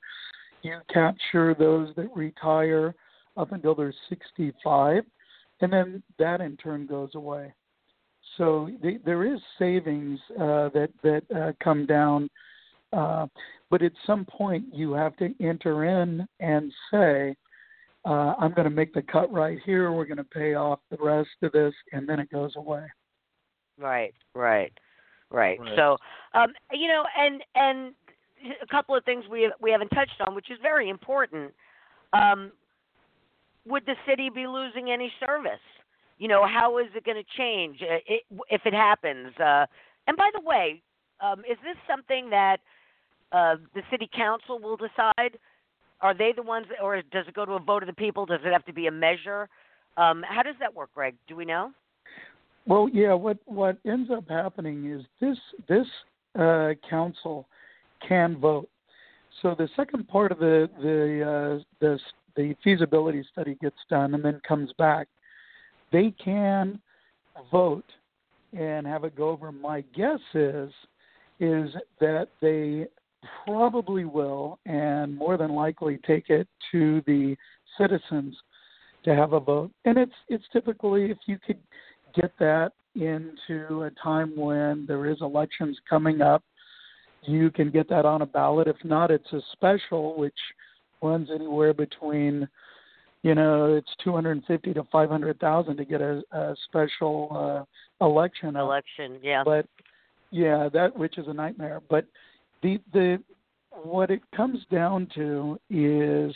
you 0.63 0.79
capture 0.91 1.53
those 1.53 1.93
that 1.95 2.09
retire 2.15 2.95
up 3.37 3.51
until 3.51 3.75
they're 3.75 3.93
65, 4.09 5.03
and 5.61 5.73
then 5.73 6.03
that 6.17 6.41
in 6.41 6.57
turn 6.57 6.87
goes 6.87 7.13
away. 7.15 7.53
So 8.37 8.69
the, 8.81 8.99
there 9.05 9.25
is 9.25 9.39
savings 9.59 10.19
uh, 10.39 10.69
that 10.69 10.89
that 11.03 11.23
uh, 11.35 11.51
come 11.63 11.85
down, 11.85 12.29
uh, 12.91 13.27
but 13.73 13.81
at 13.81 13.91
some 14.05 14.23
point 14.23 14.65
you 14.71 14.93
have 14.93 15.17
to 15.17 15.33
enter 15.41 15.85
in 15.85 16.27
and 16.39 16.71
say, 16.91 17.35
uh, 18.05 18.35
"I'm 18.37 18.53
going 18.53 18.65
to 18.65 18.69
make 18.69 18.93
the 18.93 19.01
cut 19.01 19.33
right 19.33 19.57
here. 19.65 19.91
We're 19.91 20.05
going 20.05 20.17
to 20.17 20.23
pay 20.23 20.53
off 20.53 20.77
the 20.91 20.97
rest 21.01 21.31
of 21.41 21.51
this," 21.53 21.73
and 21.91 22.07
then 22.07 22.19
it 22.19 22.29
goes 22.29 22.55
away. 22.55 22.85
Right, 23.79 24.13
right, 24.35 24.71
right. 25.31 25.59
Right. 25.59 25.75
So, 25.75 25.97
um, 26.35 26.53
you 26.71 26.87
know, 26.87 27.03
and 27.17 27.41
and 27.55 27.95
a 28.61 28.67
couple 28.67 28.95
of 28.95 29.03
things 29.05 29.25
we 29.27 29.51
we 29.59 29.71
haven't 29.71 29.89
touched 29.89 30.21
on, 30.23 30.35
which 30.35 30.51
is 30.51 30.59
very 30.61 30.89
important. 30.89 31.51
Um, 32.13 32.51
would 33.65 33.87
the 33.87 33.95
city 34.07 34.29
be 34.29 34.45
losing 34.45 34.91
any 34.91 35.11
service? 35.25 35.65
You 36.19 36.27
know, 36.27 36.45
how 36.45 36.77
is 36.77 36.89
it 36.95 37.05
going 37.05 37.17
to 37.17 37.29
change 37.35 37.81
uh, 37.81 37.97
if 38.51 38.61
it 38.65 38.73
happens? 38.75 39.35
Uh, 39.39 39.65
and 40.05 40.15
by 40.15 40.29
the 40.31 40.41
way, 40.41 40.83
um, 41.21 41.39
is 41.39 41.57
this 41.63 41.77
something 41.89 42.29
that 42.29 42.57
uh, 43.33 43.55
the 43.73 43.81
city 43.91 44.09
council 44.15 44.59
will 44.59 44.77
decide? 44.77 45.37
Are 46.01 46.13
they 46.13 46.33
the 46.35 46.43
ones, 46.43 46.67
or 46.81 47.01
does 47.01 47.25
it 47.27 47.33
go 47.33 47.45
to 47.45 47.53
a 47.53 47.59
vote 47.59 47.81
of 47.83 47.87
the 47.87 47.93
people? 47.93 48.25
Does 48.25 48.41
it 48.45 48.51
have 48.51 48.65
to 48.65 48.73
be 48.73 48.87
a 48.87 48.91
measure? 48.91 49.49
Um, 49.97 50.23
how 50.27 50.43
does 50.43 50.55
that 50.59 50.73
work, 50.73 50.89
Greg? 50.93 51.15
Do 51.27 51.35
we 51.35 51.45
know? 51.45 51.71
Well, 52.67 52.89
yeah. 52.91 53.13
What 53.13 53.37
what 53.45 53.77
ends 53.85 54.09
up 54.11 54.29
happening 54.29 54.91
is 54.91 55.03
this 55.19 55.37
this 55.67 55.87
uh, 56.39 56.71
council 56.89 57.47
can 58.07 58.37
vote. 58.37 58.69
So 59.41 59.55
the 59.57 59.69
second 59.75 60.07
part 60.07 60.31
of 60.31 60.39
the 60.39 60.69
the 60.81 61.59
uh, 61.59 61.63
the 61.79 61.99
the 62.35 62.55
feasibility 62.63 63.25
study 63.31 63.57
gets 63.61 63.77
done 63.89 64.13
and 64.13 64.23
then 64.23 64.41
comes 64.47 64.71
back. 64.77 65.07
They 65.91 66.13
can 66.23 66.79
vote 67.51 67.85
and 68.57 68.85
have 68.87 69.03
it 69.03 69.15
go 69.15 69.29
over. 69.29 69.51
My 69.51 69.81
guess 69.95 70.19
is 70.33 70.71
is 71.39 71.69
that 71.99 72.29
they 72.41 72.87
probably 73.45 74.05
will 74.05 74.59
and 74.65 75.15
more 75.15 75.37
than 75.37 75.51
likely 75.51 75.99
take 76.05 76.29
it 76.29 76.47
to 76.71 77.01
the 77.05 77.35
citizens 77.77 78.35
to 79.03 79.15
have 79.15 79.33
a 79.33 79.39
vote. 79.39 79.71
And 79.85 79.97
it's 79.97 80.13
it's 80.29 80.43
typically 80.53 81.11
if 81.11 81.17
you 81.25 81.37
could 81.45 81.59
get 82.15 82.31
that 82.39 82.73
into 82.95 83.83
a 83.83 83.91
time 84.01 84.35
when 84.35 84.85
there 84.87 85.07
is 85.07 85.17
elections 85.21 85.77
coming 85.89 86.21
up, 86.21 86.43
you 87.23 87.49
can 87.51 87.71
get 87.71 87.89
that 87.89 88.05
on 88.05 88.21
a 88.21 88.25
ballot. 88.25 88.67
If 88.67 88.77
not, 88.83 89.11
it's 89.11 89.31
a 89.33 89.41
special 89.51 90.17
which 90.17 90.33
runs 91.01 91.29
anywhere 91.33 91.73
between 91.73 92.47
you 93.23 93.35
know 93.35 93.75
it's 93.75 93.91
250 94.03 94.73
to 94.73 94.83
500,000 94.91 95.77
to 95.77 95.85
get 95.85 96.01
a, 96.01 96.21
a 96.31 96.55
special 96.67 97.65
uh, 98.01 98.05
election. 98.05 98.55
up. 98.55 98.63
Election, 98.63 99.19
yeah. 99.21 99.43
But 99.43 99.65
yeah, 100.31 100.69
that 100.73 100.97
which 100.97 101.17
is 101.17 101.27
a 101.27 101.33
nightmare. 101.33 101.81
But 101.89 102.05
the 102.63 102.79
the 102.91 103.21
what 103.83 104.09
it 104.09 104.21
comes 104.35 104.59
down 104.71 105.07
to 105.15 105.59
is 105.69 106.33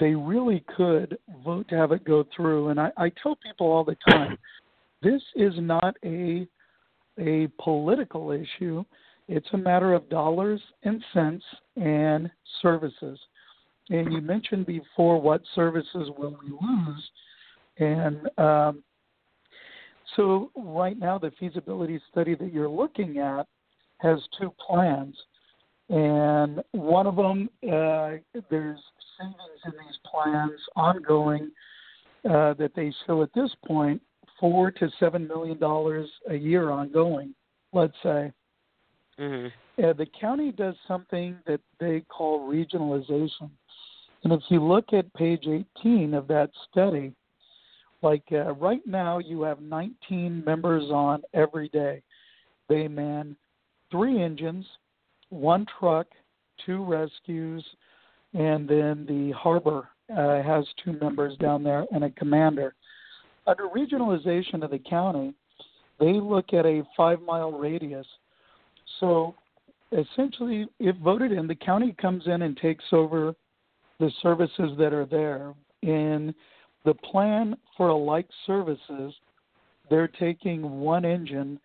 they 0.00 0.14
really 0.14 0.64
could 0.76 1.18
vote 1.44 1.68
to 1.68 1.76
have 1.76 1.92
it 1.92 2.04
go 2.04 2.24
through. 2.34 2.68
And 2.68 2.80
I, 2.80 2.90
I 2.96 3.10
tell 3.22 3.36
people 3.36 3.66
all 3.70 3.84
the 3.84 3.96
time, 4.08 4.38
this 5.02 5.22
is 5.34 5.52
not 5.58 5.96
a 6.04 6.46
a 7.18 7.48
political 7.62 8.30
issue. 8.30 8.84
It's 9.28 9.48
a 9.52 9.58
matter 9.58 9.92
of 9.92 10.08
dollars 10.08 10.60
and 10.82 11.02
cents 11.12 11.44
and 11.76 12.30
services. 12.60 13.18
And 13.90 14.12
you 14.12 14.20
mentioned 14.20 14.66
before 14.66 15.20
what 15.20 15.42
services 15.54 16.08
will 16.16 16.38
we 16.42 16.50
lose, 16.50 17.10
and 17.78 18.28
um, 18.38 18.82
so 20.16 20.50
right 20.56 20.98
now 20.98 21.18
the 21.18 21.32
feasibility 21.38 22.00
study 22.10 22.34
that 22.36 22.52
you're 22.52 22.68
looking 22.68 23.18
at 23.18 23.46
has 23.98 24.18
two 24.38 24.52
plans, 24.64 25.16
and 25.92 26.62
one 26.72 27.06
of 27.06 27.16
them 27.16 27.50
uh, 27.64 28.12
there's 28.50 28.80
savings 29.18 29.60
in 29.66 29.72
these 29.72 29.98
plans 30.10 30.58
ongoing 30.74 31.50
uh, 32.24 32.54
that 32.54 32.72
they 32.74 32.92
show 33.06 33.22
at 33.22 33.32
this 33.34 33.50
point 33.66 34.00
four 34.40 34.70
to 34.70 34.88
seven 34.98 35.28
million 35.28 35.58
dollars 35.58 36.08
a 36.30 36.34
year 36.34 36.70
ongoing. 36.70 37.34
Let's 37.72 37.94
say 38.02 38.32
hmm 39.18 39.46
uh, 39.82 39.92
the 39.92 40.06
county 40.18 40.50
does 40.52 40.74
something 40.88 41.36
that 41.46 41.60
they 41.78 42.00
call 42.08 42.50
regionalization, 42.50 43.50
and 44.24 44.32
if 44.32 44.40
you 44.48 44.62
look 44.62 44.92
at 44.94 45.12
page 45.14 45.46
18 45.46 46.14
of 46.14 46.26
that 46.28 46.50
study, 46.70 47.12
like 48.02 48.24
uh, 48.32 48.52
right 48.54 48.86
now 48.86 49.18
you 49.18 49.42
have 49.42 49.60
19 49.60 50.42
members 50.44 50.84
on 50.90 51.22
every 51.34 51.68
day. 51.68 52.02
They 52.68 52.88
man 52.88 53.36
three 53.90 54.22
engines, 54.22 54.64
one 55.32 55.66
truck, 55.78 56.06
two 56.64 56.84
rescues, 56.84 57.64
and 58.34 58.68
then 58.68 59.06
the 59.08 59.32
harbor 59.36 59.88
uh, 60.10 60.42
has 60.42 60.64
two 60.84 60.92
members 60.92 61.36
down 61.38 61.62
there 61.62 61.86
and 61.92 62.04
a 62.04 62.10
commander. 62.10 62.74
Under 63.46 63.64
regionalization 63.68 64.62
of 64.62 64.70
the 64.70 64.78
county, 64.78 65.34
they 65.98 66.12
look 66.12 66.52
at 66.52 66.66
a 66.66 66.82
five 66.96 67.20
mile 67.22 67.50
radius. 67.50 68.06
So 69.00 69.34
essentially, 69.90 70.66
if 70.78 70.96
voted 70.96 71.32
in, 71.32 71.46
the 71.46 71.54
county 71.54 71.94
comes 72.00 72.24
in 72.26 72.42
and 72.42 72.56
takes 72.56 72.84
over 72.92 73.34
the 73.98 74.10
services 74.22 74.72
that 74.78 74.92
are 74.92 75.06
there. 75.06 75.54
In 75.82 76.34
the 76.84 76.94
plan 76.94 77.56
for 77.76 77.88
a 77.88 77.96
like 77.96 78.28
services, 78.46 79.14
they're 79.88 80.08
taking 80.08 80.80
one 80.80 81.04
engine 81.04 81.58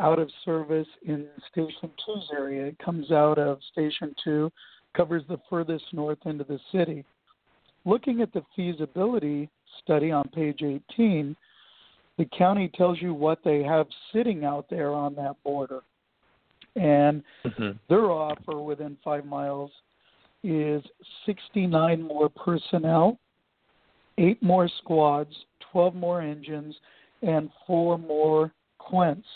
out 0.00 0.18
of 0.18 0.30
service 0.44 0.88
in 1.06 1.26
Station 1.50 1.90
2's 2.06 2.30
area. 2.32 2.66
It 2.66 2.78
comes 2.78 3.10
out 3.10 3.38
of 3.38 3.58
Station 3.72 4.14
2, 4.24 4.50
covers 4.96 5.22
the 5.28 5.38
furthest 5.48 5.84
north 5.92 6.18
end 6.26 6.40
of 6.40 6.48
the 6.48 6.58
city. 6.72 7.04
Looking 7.84 8.20
at 8.20 8.32
the 8.32 8.42
feasibility 8.56 9.48
study 9.82 10.10
on 10.10 10.24
page 10.28 10.62
18, 10.62 11.36
the 12.16 12.24
county 12.26 12.70
tells 12.74 13.00
you 13.02 13.12
what 13.12 13.40
they 13.44 13.62
have 13.62 13.86
sitting 14.12 14.44
out 14.44 14.66
there 14.70 14.92
on 14.92 15.14
that 15.16 15.36
border. 15.44 15.82
And 16.76 17.22
Mhm. 17.44 17.78
their 17.88 18.10
offer 18.10 18.58
within 18.58 18.96
five 19.04 19.24
miles 19.26 19.70
is 20.42 20.82
69 21.24 22.02
more 22.02 22.28
personnel, 22.28 23.18
eight 24.18 24.42
more 24.42 24.68
squads, 24.68 25.46
12 25.60 25.94
more 25.94 26.20
engines, 26.20 26.78
and 27.22 27.50
four 27.66 27.98
more 27.98 28.52
quints, 28.78 29.26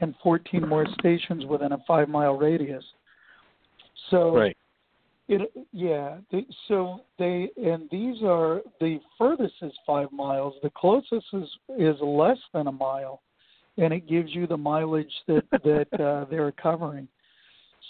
and 0.00 0.14
14 0.22 0.66
more 0.68 0.86
stations 0.98 1.46
within 1.46 1.72
a 1.72 1.78
five 1.86 2.08
mile 2.08 2.34
radius. 2.36 2.84
So 4.10 4.36
Right. 4.36 4.56
it 5.28 5.50
yeah. 5.72 6.18
They, 6.30 6.46
so 6.68 7.00
they 7.18 7.50
and 7.56 7.88
these 7.90 8.22
are 8.22 8.62
the 8.80 9.00
furthest 9.18 9.54
is 9.62 9.72
five 9.86 10.12
miles. 10.12 10.54
The 10.62 10.70
closest 10.70 11.26
is 11.32 11.48
is 11.78 11.96
less 12.00 12.38
than 12.52 12.66
a 12.66 12.72
mile, 12.72 13.22
and 13.78 13.92
it 13.92 14.06
gives 14.08 14.34
you 14.34 14.46
the 14.46 14.56
mileage 14.56 15.12
that 15.26 15.44
that 15.64 16.00
uh, 16.00 16.26
they're 16.30 16.52
covering. 16.52 17.08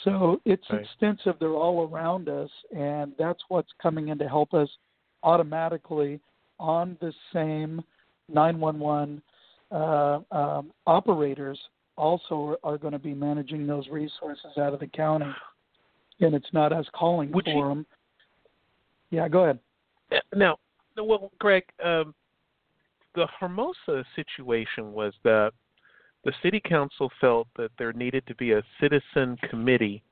So 0.05 0.41
it's 0.45 0.69
Right. 0.71 0.83
extensive. 0.83 1.39
They're 1.39 1.51
all 1.55 1.89
around 1.89 2.29
us, 2.29 2.51
and 2.75 3.13
that's 3.19 3.43
what's 3.49 3.73
coming 3.83 4.09
in 4.09 4.19
to 4.19 4.29
help 4.29 4.55
us 4.55 4.69
automatically 5.23 6.21
on 6.59 6.97
the 7.01 7.13
same 7.33 7.83
911 8.29 9.23
uh, 9.71 10.21
um, 10.31 10.73
operators 10.87 11.59
also 11.97 12.59
are, 12.65 12.73
are 12.75 12.79
going 12.79 12.93
to 12.93 12.99
be 12.99 13.15
managing 13.15 13.67
those 13.67 13.89
resources 13.89 14.57
out 14.59 14.75
of 14.75 14.81
the 14.81 14.87
county, 14.87 15.31
and 16.21 16.35
it's 16.35 16.53
not 16.53 16.73
us 16.73 16.87
calling 16.95 17.31
Would 17.33 17.45
for 17.45 17.51
you- 17.51 17.69
them. 17.69 17.87
Yeah, 19.11 19.29
go 19.29 19.45
ahead. 19.45 19.59
Uh, 20.11 20.17
Now, 20.35 20.57
well, 20.97 21.31
Greg, 21.39 21.65
um, 21.83 22.15
the 23.15 23.27
Hermosa 23.39 24.05
situation 24.15 24.93
was 24.93 25.15
that 25.25 25.53
the 26.25 26.33
city 26.43 26.61
council 26.61 27.11
felt 27.21 27.47
that 27.57 27.71
there 27.79 27.93
needed 27.93 28.27
to 28.27 28.35
be 28.35 28.53
a 28.53 28.63
citizen 28.81 29.37
committee 29.49 30.03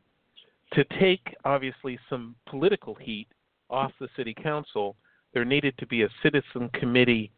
to 0.72 0.85
take, 1.01 1.35
obviously, 1.45 1.99
some 2.09 2.35
political 2.47 2.95
heat 2.95 3.26
off 3.68 3.93
the 4.01 4.09
city 4.16 4.32
council. 4.35 4.97
There 5.32 5.45
needed 5.45 5.76
to 5.78 5.87
be 5.87 6.03
a 6.03 6.09
citizen 6.22 6.68
committee 6.72 7.30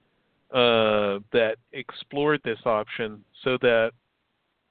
uh, 0.52 1.18
that 1.32 1.56
explored 1.72 2.40
this 2.44 2.58
option 2.66 3.24
so 3.42 3.56
that 3.62 3.92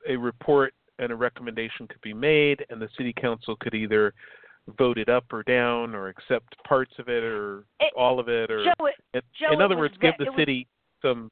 a 0.08 0.16
report 0.16 0.74
and 1.00 1.12
a 1.12 1.16
recommendation 1.16 1.88
could 1.88 2.02
be 2.02 2.14
made, 2.14 2.66
and 2.70 2.82
the 2.82 2.90
city 2.98 3.14
council 3.20 3.56
could 3.60 3.74
either 3.74 4.14
vote 4.78 4.98
it 4.98 5.10
up 5.10 5.26
or 5.32 5.44
down, 5.44 5.94
or 5.94 6.08
accept 6.08 6.56
parts 6.68 6.94
of 7.00 7.08
it, 7.10 7.24
or 7.24 7.66
It- 7.80 7.94
all 7.96 8.20
of 8.20 8.30
it, 8.30 8.50
or 8.50 8.64
Joe, 8.64 8.86
it, 8.86 8.96
in, 9.14 9.22
Joe, 9.40 9.52
in 9.52 9.62
other 9.62 9.76
was 9.76 9.92
words, 9.92 9.98
give 10.00 10.18
the 10.18 10.26
it 10.26 10.30
was- 10.30 10.38
city 10.38 10.68
some. 11.02 11.30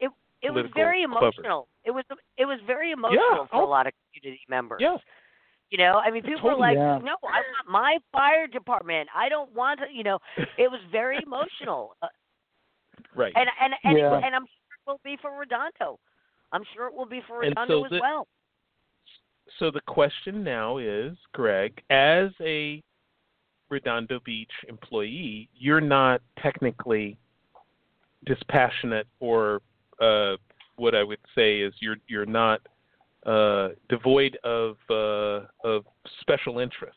it 0.00 0.08
was 0.50 0.62
political 0.64 0.74
very 0.74 1.02
cover. 1.04 1.18
emotional. 1.18 1.68
It 1.84 1.92
was 1.92 2.04
it 2.36 2.44
was 2.46 2.58
very 2.66 2.90
emotional 2.90 3.46
for 3.46 3.56
oh. 3.62 3.64
a 3.64 3.70
lot 3.70 3.86
of 3.86 3.92
community 4.12 4.42
members. 4.48 4.80
Yeah, 4.80 4.96
You 5.70 5.78
know, 5.78 6.00
I 6.04 6.10
mean, 6.10 6.22
people 6.24 6.50
were 6.50 6.56
like, 6.56 6.76
Yeah. 6.76 6.98
"No, 6.98 7.14
I 7.22 7.38
want 7.40 7.68
my 7.68 7.98
fire 8.10 8.48
department. 8.48 9.08
I 9.14 9.28
don't 9.28 9.52
want 9.52 9.78
to." 9.80 9.86
You 9.92 10.02
know, 10.02 10.18
it 10.58 10.68
was 10.68 10.80
very 10.90 11.18
emotional, 11.22 11.94
uh, 12.02 12.08
right. 13.14 13.32
and 13.36 13.48
and 13.60 13.74
and, 13.84 13.98
Yeah. 13.98 14.14
and 14.16 14.34
I'm 14.34 14.46
sure 14.46 14.74
it 14.74 14.90
will 14.90 15.00
be 15.04 15.16
for 15.22 15.30
Redondo. 15.38 16.00
I'm 16.52 16.62
sure 16.74 16.86
it 16.86 16.94
will 16.94 17.06
be 17.06 17.20
for 17.26 17.40
Redondo 17.40 17.86
so 17.88 17.94
as 17.94 18.00
well. 18.00 18.26
So 19.58 19.70
the 19.70 19.80
question 19.86 20.44
now 20.44 20.78
is, 20.78 21.16
Greg, 21.32 21.82
as 21.90 22.30
a 22.40 22.82
Redondo 23.70 24.20
Beach 24.24 24.50
employee, 24.68 25.48
you're 25.54 25.80
not 25.80 26.20
technically 26.42 27.16
dispassionate 28.26 29.06
or 29.20 29.60
uh, 30.00 30.36
what 30.76 30.94
I 30.94 31.02
would 31.02 31.18
say 31.34 31.60
is 31.60 31.72
you're 31.80 31.96
you're 32.08 32.26
not 32.26 32.60
uh, 33.26 33.70
devoid 33.88 34.38
of 34.44 34.76
uh, 34.90 35.46
of 35.64 35.84
special 36.20 36.58
interest. 36.58 36.96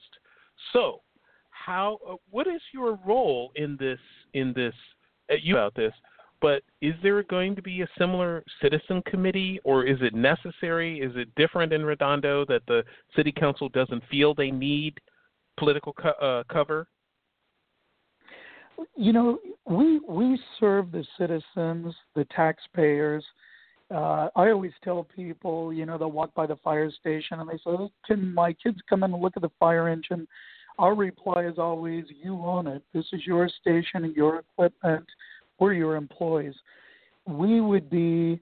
So, 0.74 1.02
how 1.50 2.00
uh, 2.08 2.16
what 2.30 2.48
is 2.48 2.62
your 2.74 3.00
role 3.06 3.52
in 3.56 3.78
this 3.80 4.00
in 4.34 4.54
this 4.54 4.74
uh, 5.32 5.36
you 5.42 5.56
about 5.56 5.76
this? 5.76 5.94
But 6.46 6.62
is 6.80 6.94
there 7.02 7.24
going 7.24 7.56
to 7.56 7.62
be 7.64 7.82
a 7.82 7.88
similar 7.98 8.44
citizen 8.62 9.02
committee, 9.08 9.60
or 9.64 9.84
is 9.84 9.98
it 10.02 10.14
necessary? 10.14 11.00
Is 11.00 11.12
it 11.16 11.34
different 11.34 11.74
in 11.74 11.84
Redondo 11.84 12.46
that 12.46 12.62
the 12.68 12.84
city 13.16 13.32
council 13.32 13.68
doesn't 13.70 14.04
feel 14.12 14.36
they 14.36 14.52
need 14.52 14.94
political 15.58 15.92
co- 15.94 16.10
uh, 16.10 16.44
cover? 16.54 16.86
You 18.96 19.12
know, 19.12 19.40
we 19.68 20.02
we 20.08 20.40
serve 20.60 20.92
the 20.92 21.04
citizens, 21.18 21.96
the 22.14 22.26
taxpayers. 22.26 23.26
Uh, 23.90 24.30
I 24.36 24.52
always 24.52 24.74
tell 24.84 25.04
people, 25.04 25.74
you 25.74 25.88
know, 25.88 25.98
they'll 25.98 26.12
walk 26.12 26.36
by 26.36 26.46
the 26.46 26.58
fire 26.58 26.92
station 26.92 27.40
and 27.40 27.50
they 27.50 27.58
say, 27.58 27.90
"Can 28.06 28.32
my 28.36 28.54
kids 28.54 28.78
come 28.88 29.02
in 29.02 29.12
and 29.12 29.20
look 29.20 29.34
at 29.36 29.42
the 29.42 29.50
fire 29.60 29.90
engine?" 29.90 30.28
Our 30.78 30.94
reply 30.94 31.46
is 31.46 31.58
always, 31.58 32.06
"You 32.12 32.36
own 32.46 32.68
it. 32.68 32.84
This 32.94 33.08
is 33.14 33.26
your 33.26 33.50
station 33.50 34.06
and 34.06 34.16
your 34.16 34.38
equipment. 34.38 35.08
We're 35.60 35.74
your 35.74 35.96
employees." 35.96 36.56
We 37.28 37.60
would 37.60 37.90
be 37.90 38.40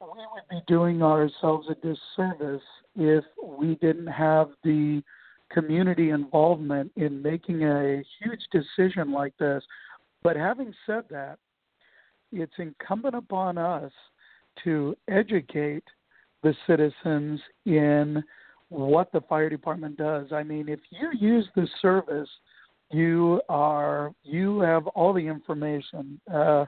we 0.00 0.26
would 0.32 0.48
be 0.50 0.60
doing 0.66 1.02
ourselves 1.02 1.68
a 1.70 1.74
disservice 1.76 2.62
if 2.96 3.24
we 3.42 3.76
didn't 3.76 4.06
have 4.06 4.50
the 4.62 5.02
community 5.50 6.10
involvement 6.10 6.92
in 6.96 7.22
making 7.22 7.64
a 7.64 8.02
huge 8.20 8.40
decision 8.52 9.12
like 9.12 9.36
this. 9.38 9.64
But 10.22 10.36
having 10.36 10.74
said 10.86 11.04
that, 11.10 11.38
it's 12.32 12.52
incumbent 12.58 13.14
upon 13.14 13.56
us 13.58 13.92
to 14.64 14.96
educate 15.08 15.84
the 16.42 16.54
citizens 16.66 17.40
in 17.64 18.22
what 18.68 19.12
the 19.12 19.20
fire 19.22 19.48
department 19.48 19.96
does. 19.96 20.32
I 20.32 20.42
mean, 20.42 20.68
if 20.68 20.80
you 20.90 21.10
use 21.18 21.46
the 21.54 21.68
service, 21.80 22.28
you 22.90 23.40
are 23.48 24.12
you 24.22 24.60
have 24.60 24.86
all 24.88 25.12
the 25.12 25.26
information. 25.26 26.20
Uh, 26.32 26.64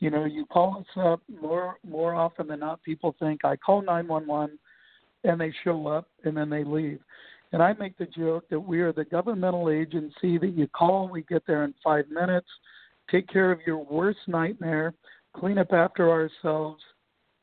you 0.00 0.10
know, 0.10 0.24
you 0.24 0.44
call 0.46 0.78
us 0.78 1.02
up 1.02 1.20
more 1.40 1.76
more 1.88 2.14
often 2.14 2.46
than 2.46 2.60
not. 2.60 2.82
People 2.82 3.14
think 3.18 3.44
I 3.44 3.56
call 3.56 3.82
nine 3.82 4.06
one 4.06 4.26
one, 4.26 4.58
and 5.24 5.40
they 5.40 5.52
show 5.62 5.86
up 5.86 6.08
and 6.24 6.36
then 6.36 6.50
they 6.50 6.64
leave. 6.64 7.00
And 7.52 7.62
I 7.62 7.72
make 7.74 7.96
the 7.96 8.06
joke 8.06 8.44
that 8.50 8.58
we 8.58 8.80
are 8.80 8.92
the 8.92 9.04
governmental 9.04 9.70
agency 9.70 10.38
that 10.38 10.54
you 10.56 10.66
call, 10.66 11.08
we 11.08 11.22
get 11.22 11.46
there 11.46 11.62
in 11.64 11.72
five 11.84 12.08
minutes, 12.10 12.48
take 13.10 13.28
care 13.28 13.52
of 13.52 13.60
your 13.64 13.78
worst 13.78 14.18
nightmare, 14.26 14.92
clean 15.36 15.58
up 15.58 15.72
after 15.72 16.10
ourselves, 16.10 16.82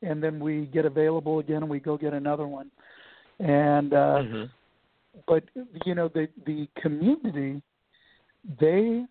and 0.02 0.22
then 0.22 0.38
we 0.38 0.66
get 0.66 0.84
available 0.84 1.38
again 1.38 1.62
and 1.62 1.68
we 1.68 1.80
go 1.80 1.96
get 1.96 2.12
another 2.12 2.46
one. 2.46 2.70
And 3.38 3.94
uh, 3.94 4.22
Mhm. 4.22 4.50
but 5.26 5.44
you 5.86 5.94
know 5.94 6.08
the 6.08 6.28
the 6.46 6.68
community 6.80 7.62
they 8.60 9.04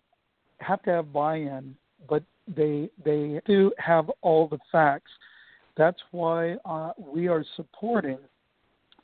have 0.58 0.82
to 0.82 0.90
have 0.90 1.12
buy-in 1.12 1.74
but 2.08 2.22
they 2.56 2.90
they 3.04 3.40
do 3.46 3.72
have 3.78 4.10
all 4.20 4.48
the 4.48 4.58
facts. 4.70 5.10
That's 5.76 6.00
why 6.10 6.56
uh, 6.64 6.92
we 6.98 7.28
are 7.28 7.44
supporting 7.56 8.18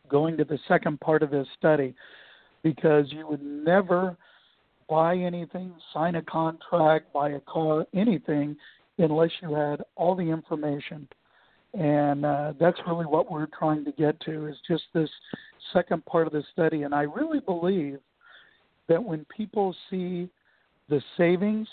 going 0.08 0.36
to 0.36 0.44
the 0.44 0.58
second 0.68 1.00
part 1.00 1.22
of 1.22 1.30
this 1.30 1.46
study 1.58 1.94
because 2.62 3.06
you 3.10 3.26
would 3.26 3.42
never 3.42 4.16
buy 4.88 5.16
anything 5.16 5.72
sign 5.92 6.14
a 6.14 6.22
contract 6.22 7.12
buy 7.12 7.30
a 7.30 7.40
car 7.40 7.84
anything 7.94 8.56
unless 8.96 9.30
you 9.42 9.54
had 9.54 9.82
all 9.96 10.14
the 10.14 10.22
information. 10.22 11.06
And 11.74 12.24
uh, 12.24 12.54
that's 12.58 12.78
really 12.86 13.04
what 13.04 13.30
we're 13.30 13.48
trying 13.58 13.84
to 13.84 13.92
get 13.92 14.18
to 14.20 14.46
is 14.46 14.56
just 14.66 14.84
this 14.94 15.10
second 15.72 16.04
part 16.06 16.26
of 16.26 16.32
the 16.32 16.42
study. 16.52 16.82
And 16.82 16.94
i 16.94 17.02
really 17.02 17.40
believe 17.40 17.98
that 18.88 19.02
when 19.02 19.24
people 19.34 19.74
see 19.90 20.28
the 20.88 21.02
savings 21.16 21.68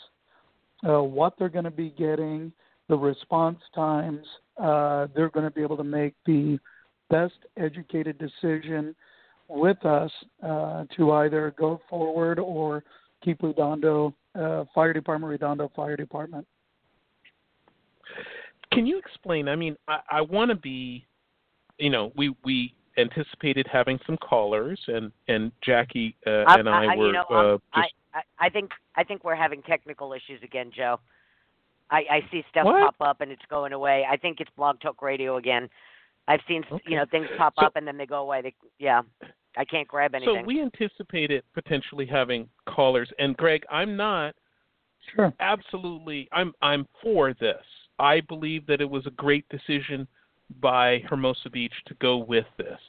uh, 0.88 1.02
what 1.02 1.34
they're 1.40 1.50
going 1.50 1.66
to 1.66 1.72
be 1.72 1.90
getting 1.92 2.52
the 2.90 2.96
response 2.96 3.60
times 3.74 4.26
uh, 4.62 5.08
they're 5.16 5.30
going 5.30 5.46
to 5.46 5.52
be 5.52 5.62
able 5.62 5.78
to 5.78 5.84
make 5.84 6.14
the 6.26 6.60
best 7.10 7.34
educated 7.58 8.18
decision 8.18 8.96
with 9.48 9.84
us 9.86 10.12
uh, 10.44 10.86
to 10.96 11.12
either 11.14 11.54
go 11.58 11.80
forward 11.90 12.40
or 12.40 12.84
keep 13.24 13.42
redondo 13.44 14.14
uh, 14.40 14.64
fire 14.74 14.94
department 14.94 15.30
redondo 15.30 15.72
fire 15.76 15.96
department 15.96 16.46
Can 18.72 18.86
you 18.86 18.98
explain? 18.98 19.48
I 19.48 19.56
mean, 19.56 19.76
I, 19.88 20.00
I 20.10 20.22
want 20.22 20.50
to 20.50 20.56
be, 20.56 21.06
you 21.78 21.90
know, 21.90 22.12
we 22.16 22.36
we 22.44 22.74
anticipated 22.98 23.68
having 23.72 24.00
some 24.06 24.18
callers, 24.18 24.80
and 24.88 25.12
and 25.28 25.52
Jackie 25.64 26.16
uh, 26.26 26.44
I- 26.48 26.60
and 26.60 26.70
I, 26.70 26.86
I- 26.86 26.94
you 26.94 27.00
were 27.02 27.12
know, 27.14 27.26
uh, 27.30 27.58
I'm- 27.74 27.84
just 27.84 27.94
I, 28.14 28.46
I 28.46 28.50
think 28.50 28.72
I 28.96 29.04
think 29.04 29.24
we're 29.24 29.36
having 29.36 29.62
technical 29.64 30.14
issues 30.14 30.42
again, 30.44 30.72
Joe. 30.76 31.00
I, 31.92 31.98
I 32.10 32.20
see 32.32 32.44
stuff 32.50 32.66
What? 32.66 32.96
pop 32.98 33.10
up 33.10 33.22
and 33.22 33.32
it's 33.32 33.46
going 33.50 33.72
away. 33.74 34.06
I 34.10 34.18
think 34.18 34.40
it's 34.40 34.50
Blog 34.58 34.80
Talk 34.80 35.02
Radio 35.04 35.38
again. 35.38 35.70
I've 36.28 36.40
seen 36.48 36.64
Okay. 36.72 36.84
you 36.88 36.96
know 36.98 37.06
things 37.12 37.28
pop 37.38 37.54
So- 37.60 37.66
up 37.66 37.76
and 37.76 37.88
then 37.88 37.98
they 37.98 38.06
go 38.08 38.22
away. 38.22 38.42
They 38.42 38.54
yeah, 38.80 39.02
I 39.58 39.66
can't 39.66 39.88
grab 39.88 40.16
anything. 40.16 40.40
so 40.42 40.46
we 40.46 40.62
anticipated 40.62 41.44
potentially 41.54 42.06
having 42.06 42.50
callers. 42.68 43.12
And 43.20 43.38
Greg, 43.38 43.64
I'm 43.70 43.96
not 43.96 44.34
sure 45.16 45.32
absolutely. 45.40 46.28
I'm 46.32 46.54
I'm 46.62 46.88
for 47.04 47.34
this. 47.34 47.62
I 48.00 48.22
believe 48.22 48.66
that 48.68 48.82
it 48.82 48.90
was 48.90 49.06
a 49.06 49.12
great 49.12 49.46
decision 49.50 50.08
by 50.62 51.00
Hermosa 51.10 51.50
Beach 51.50 51.74
to 51.88 51.94
go 51.96 52.18
with 52.18 52.46
this. 52.58 52.80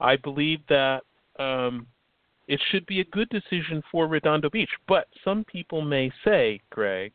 I 0.00 0.16
believe 0.16 0.60
that 0.68 1.02
um, 1.38 1.86
it 2.46 2.60
should 2.70 2.86
be 2.86 3.00
a 3.00 3.04
good 3.06 3.28
decision 3.30 3.82
for 3.90 4.06
Redondo 4.06 4.50
Beach. 4.50 4.70
But 4.86 5.08
some 5.24 5.44
people 5.44 5.82
may 5.82 6.10
say, 6.24 6.60
Greg, 6.70 7.12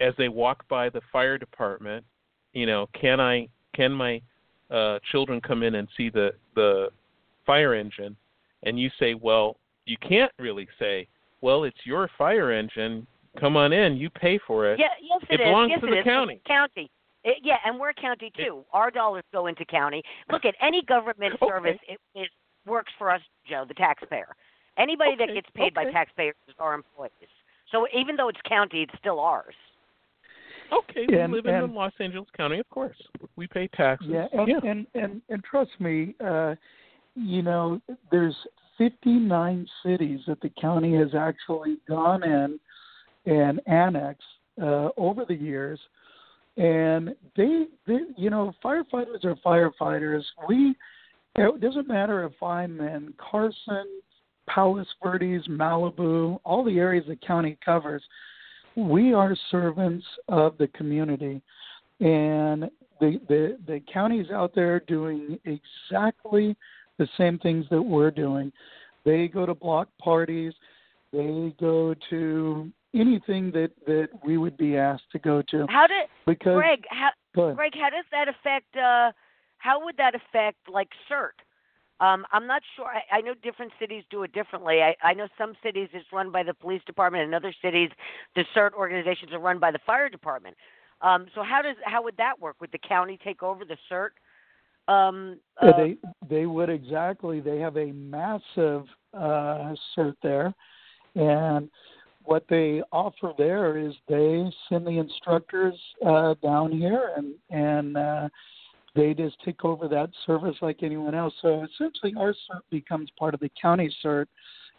as 0.00 0.14
they 0.18 0.28
walk 0.28 0.66
by 0.68 0.88
the 0.88 1.00
fire 1.12 1.38
department, 1.38 2.04
you 2.52 2.66
know, 2.66 2.88
can 2.98 3.20
I 3.20 3.48
can 3.74 3.92
my 3.92 4.20
uh, 4.70 4.98
children 5.10 5.40
come 5.40 5.62
in 5.62 5.76
and 5.76 5.88
see 5.96 6.10
the 6.10 6.32
the 6.54 6.88
fire 7.46 7.74
engine? 7.74 8.16
And 8.64 8.78
you 8.78 8.90
say, 8.98 9.14
well, 9.14 9.56
you 9.86 9.96
can't 10.06 10.30
really 10.38 10.68
say, 10.78 11.08
well, 11.40 11.64
it's 11.64 11.78
your 11.84 12.08
fire 12.16 12.52
engine. 12.52 13.06
Come 13.40 13.56
on 13.56 13.72
in. 13.72 13.96
You 13.96 14.10
pay 14.10 14.38
for 14.46 14.70
it. 14.70 14.78
yeah, 14.78 14.86
yes 15.00 15.20
It 15.30 15.34
it 15.34 15.42
is. 15.42 15.46
belongs 15.46 15.70
yes, 15.70 15.80
to 15.80 15.86
it 15.86 15.90
the 15.90 15.98
is. 16.00 16.04
county. 16.04 16.40
County. 16.46 16.90
It, 17.24 17.38
yeah, 17.42 17.56
and 17.64 17.78
we're 17.78 17.90
a 17.90 17.94
county 17.94 18.32
too. 18.36 18.64
Our 18.72 18.90
dollars 18.90 19.24
go 19.32 19.46
into 19.46 19.64
county. 19.64 20.02
Look 20.30 20.44
at 20.44 20.54
any 20.60 20.82
government 20.82 21.34
Okay. 21.42 21.46
service. 21.50 21.78
It, 21.88 21.98
it 22.14 22.28
works 22.66 22.92
for 22.98 23.10
us, 23.10 23.20
Joe, 23.48 23.64
the 23.66 23.74
taxpayer. 23.74 24.34
Anybody 24.78 25.12
that 25.18 25.28
gets 25.34 25.48
paid 25.54 25.74
by 25.74 25.84
taxpayers 25.90 26.34
is 26.48 26.54
our 26.58 26.74
employees. 26.74 27.12
So 27.70 27.86
even 27.94 28.16
though 28.16 28.28
it's 28.28 28.40
county, 28.48 28.82
it's 28.82 28.92
still 28.98 29.20
ours. 29.20 29.54
Okay, 30.72 31.04
we 31.08 31.18
And- 31.18 31.32
live 31.32 31.46
in 31.46 31.54
and- 31.54 31.74
Los 31.74 31.92
Angeles 32.00 32.28
County, 32.36 32.58
of 32.58 32.68
course. 32.70 32.96
We 33.36 33.46
pay 33.46 33.68
taxes. 33.68 34.08
Yeah, 34.10 34.26
and 34.32 34.48
yeah. 34.48 34.60
and, 34.70 34.86
and 34.94 35.22
and 35.28 35.44
trust 35.44 35.70
me, 35.78 36.14
uh, 36.24 36.54
you 37.14 37.42
know, 37.42 37.80
there's 38.10 38.34
59 38.78 39.66
cities 39.84 40.20
that 40.26 40.40
the 40.40 40.48
county 40.60 40.94
has 40.96 41.14
actually 41.14 41.76
gone 41.86 42.22
in 42.24 42.58
and 43.26 43.60
annexed 43.66 44.22
uh, 44.62 44.88
over 44.96 45.24
the 45.26 45.34
years, 45.34 45.78
and 46.56 47.14
they, 47.36 47.66
they, 47.86 47.98
you 48.16 48.30
know, 48.30 48.52
firefighters 48.64 49.24
are 49.24 49.36
firefighters. 49.44 50.22
We, 50.48 50.74
it 51.36 51.60
doesn't 51.60 51.88
matter 51.88 52.24
if 52.24 52.42
I'm 52.42 52.80
in 52.80 53.14
Carson, 53.18 53.86
Palos 54.48 54.86
Verdes, 55.02 55.46
Malibu, 55.48 56.38
all 56.44 56.64
the 56.64 56.78
areas 56.78 57.04
the 57.08 57.16
county 57.16 57.56
covers. 57.64 58.02
We 58.76 59.14
are 59.14 59.36
servants 59.50 60.04
of 60.28 60.56
the 60.58 60.68
community, 60.68 61.42
and 62.00 62.70
the 63.00 63.20
the 63.28 63.58
the 63.66 63.82
counties 63.92 64.30
out 64.30 64.54
there 64.54 64.80
doing 64.80 65.38
exactly 65.44 66.56
the 66.98 67.08
same 67.18 67.38
things 67.38 67.66
that 67.70 67.82
we're 67.82 68.10
doing. 68.10 68.50
They 69.04 69.28
go 69.28 69.44
to 69.44 69.54
block 69.54 69.88
parties. 69.98 70.54
They 71.12 71.54
go 71.60 71.94
to 72.08 72.70
anything 72.94 73.50
that 73.52 73.70
that 73.86 74.08
we 74.24 74.38
would 74.38 74.56
be 74.56 74.76
asked 74.76 75.10
to 75.12 75.18
go 75.18 75.42
to 75.50 75.66
How 75.68 75.86
did 75.86 76.08
because 76.26 76.54
Greg? 76.54 76.84
How 76.90 77.10
Greg? 77.34 77.72
How 77.74 77.90
does 77.90 78.04
that 78.10 78.28
affect? 78.28 78.76
uh 78.76 79.12
How 79.58 79.84
would 79.84 79.96
that 79.96 80.14
affect 80.14 80.58
like 80.68 80.88
CERT? 81.10 81.38
Um, 82.00 82.26
I'm 82.32 82.48
not 82.48 82.62
sure. 82.74 82.86
I, 82.86 83.18
I 83.18 83.20
know 83.20 83.34
different 83.42 83.70
cities 83.78 84.02
do 84.10 84.24
it 84.24 84.32
differently. 84.32 84.82
I, 84.82 84.96
I 85.02 85.14
know 85.14 85.28
some 85.38 85.52
cities 85.62 85.88
it's 85.92 86.04
run 86.12 86.32
by 86.32 86.42
the 86.42 86.54
police 86.54 86.82
department, 86.84 87.24
and 87.24 87.34
other 87.34 87.54
cities 87.62 87.90
the 88.34 88.44
CERT 88.56 88.72
organizations 88.72 89.32
are 89.32 89.38
run 89.38 89.58
by 89.58 89.70
the 89.70 89.78
fire 89.86 90.08
department. 90.08 90.56
Um, 91.00 91.26
so 91.34 91.42
how 91.42 91.62
does 91.62 91.76
how 91.84 92.02
would 92.02 92.16
that 92.16 92.40
work? 92.40 92.56
Would 92.60 92.72
the 92.72 92.78
county 92.78 93.18
take 93.22 93.42
over 93.42 93.64
the 93.64 93.76
CERT? 93.90 94.10
Um, 94.88 95.38
Yeah, 95.62 95.70
uh, 95.70 95.76
they 95.76 95.96
they 96.28 96.46
would 96.46 96.70
exactly. 96.70 97.40
They 97.40 97.58
have 97.60 97.76
a 97.76 97.92
massive 97.92 98.84
uh, 99.14 99.74
cert 99.96 100.14
there, 100.22 100.52
and 101.14 101.70
what 102.24 102.44
they 102.48 102.82
offer 102.92 103.32
there 103.36 103.76
is 103.76 103.92
they 104.08 104.50
send 104.68 104.86
the 104.86 104.98
instructors 104.98 105.74
uh, 106.06 106.34
down 106.42 106.72
here, 106.72 107.10
and 107.16 107.34
and 107.50 107.96
uh, 107.96 108.28
they 108.94 109.14
just 109.14 109.36
take 109.44 109.64
over 109.64 109.88
that 109.88 110.10
service 110.26 110.56
like 110.60 110.82
anyone 110.82 111.14
else. 111.14 111.34
So 111.42 111.64
essentially, 111.64 112.14
our 112.18 112.32
cert 112.32 112.60
becomes 112.70 113.10
part 113.18 113.34
of 113.34 113.40
the 113.40 113.50
county 113.60 113.94
cert, 114.04 114.26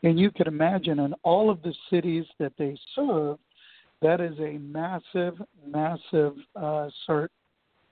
and 0.03 0.19
you 0.19 0.31
can 0.31 0.47
imagine 0.47 0.99
in 0.99 1.13
all 1.23 1.49
of 1.49 1.61
the 1.61 1.73
cities 1.89 2.25
that 2.39 2.53
they 2.57 2.77
serve, 2.95 3.37
that 4.01 4.21
is 4.21 4.37
a 4.39 4.57
massive, 4.59 5.41
massive 5.67 6.33
uh, 6.55 6.89
cert 7.07 7.29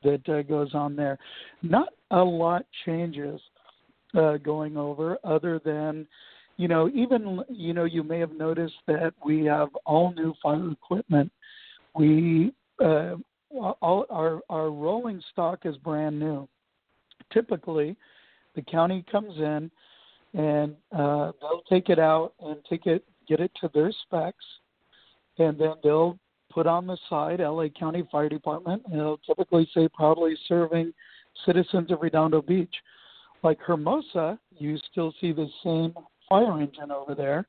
that 0.03 0.27
uh, 0.29 0.41
goes 0.43 0.73
on 0.73 0.95
there. 0.95 1.17
Not 1.61 1.89
a 2.11 2.23
lot 2.23 2.65
changes 2.85 3.39
uh, 4.13 4.37
going 4.37 4.77
over, 4.77 5.17
other 5.23 5.59
than, 5.63 6.07
you 6.61 6.67
know, 6.67 6.91
even 6.93 7.41
you 7.49 7.73
know, 7.73 7.85
you 7.85 8.03
may 8.03 8.19
have 8.19 8.33
noticed 8.33 8.75
that 8.85 9.15
we 9.25 9.45
have 9.45 9.69
all 9.83 10.13
new 10.13 10.31
fire 10.43 10.69
equipment. 10.71 11.31
We 11.95 12.53
uh, 12.79 13.15
all 13.49 14.05
our 14.11 14.41
our 14.47 14.69
rolling 14.69 15.23
stock 15.31 15.65
is 15.65 15.75
brand 15.77 16.19
new. 16.19 16.47
Typically, 17.33 17.97
the 18.53 18.61
county 18.61 19.03
comes 19.11 19.35
in 19.39 19.71
and 20.35 20.75
uh, 20.95 21.31
they'll 21.41 21.63
take 21.67 21.89
it 21.89 21.97
out 21.97 22.33
and 22.39 22.57
take 22.69 22.85
it 22.85 23.03
get 23.27 23.39
it 23.39 23.51
to 23.59 23.71
their 23.73 23.91
specs, 24.03 24.45
and 25.39 25.59
then 25.59 25.73
they'll 25.83 26.19
put 26.51 26.67
on 26.67 26.85
the 26.85 26.97
side 27.09 27.39
LA 27.39 27.69
County 27.69 28.07
Fire 28.11 28.29
Department, 28.29 28.83
and 28.85 28.99
it'll 28.99 29.17
typically 29.17 29.67
say 29.73 29.87
proudly 29.87 30.37
serving 30.47 30.93
citizens 31.43 31.89
of 31.89 32.03
Redondo 32.03 32.39
Beach. 32.39 32.75
Like 33.41 33.57
Hermosa, 33.61 34.37
you 34.59 34.77
still 34.91 35.11
see 35.19 35.31
the 35.31 35.49
same 35.63 35.95
fire 36.31 36.61
engine 36.61 36.91
over 36.91 37.13
there. 37.13 37.45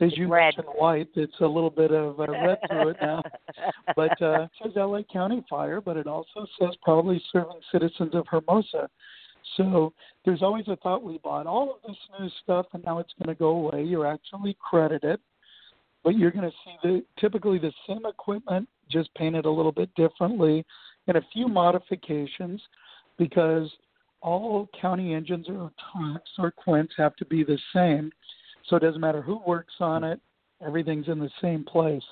As 0.00 0.16
you 0.16 0.28
Red. 0.28 0.56
mentioned, 0.56 0.66
white. 0.76 1.08
It's 1.16 1.40
a 1.40 1.46
little 1.46 1.70
bit 1.70 1.90
of 1.90 2.20
uh, 2.20 2.30
red 2.30 2.58
to 2.70 2.88
it 2.88 2.96
now, 3.02 3.22
but 3.96 4.22
uh, 4.22 4.42
it 4.42 4.50
says 4.62 4.72
LA 4.76 5.00
County 5.12 5.44
Fire, 5.50 5.80
but 5.80 5.96
it 5.96 6.06
also 6.06 6.46
says 6.58 6.70
proudly 6.82 7.20
serving 7.32 7.60
citizens 7.72 8.14
of 8.14 8.24
Hermosa. 8.28 8.88
So 9.56 9.92
there's 10.24 10.42
always 10.42 10.68
a 10.68 10.76
thought 10.76 11.02
we 11.02 11.18
bought 11.18 11.46
all 11.46 11.70
of 11.70 11.76
this 11.86 11.96
new 12.18 12.28
stuff 12.42 12.66
and 12.74 12.84
now 12.84 12.98
it's 12.98 13.12
going 13.18 13.34
to 13.34 13.38
go 13.38 13.48
away. 13.48 13.82
You're 13.82 14.06
actually 14.06 14.56
credited, 14.60 15.18
but 16.04 16.16
you're 16.16 16.30
going 16.30 16.48
to 16.48 16.56
see 16.64 16.76
the 16.82 17.04
typically 17.20 17.58
the 17.58 17.72
same 17.88 18.06
equipment 18.06 18.68
just 18.90 19.12
painted 19.14 19.46
a 19.46 19.50
little 19.50 19.72
bit 19.72 19.92
differently 19.96 20.64
and 21.08 21.16
a 21.16 21.22
few 21.32 21.48
modifications 21.48 22.60
because 23.18 23.68
all 24.20 24.68
county 24.80 25.14
engines 25.14 25.46
or 25.48 25.70
trucks 25.92 26.30
or 26.38 26.50
quints 26.50 26.94
have 26.96 27.16
to 27.16 27.24
be 27.24 27.44
the 27.44 27.58
same. 27.74 28.10
So 28.68 28.76
it 28.76 28.80
doesn't 28.80 29.00
matter 29.00 29.22
who 29.22 29.40
works 29.46 29.74
on 29.80 30.04
it, 30.04 30.20
everything's 30.64 31.08
in 31.08 31.18
the 31.18 31.30
same 31.40 31.64
place. 31.64 32.02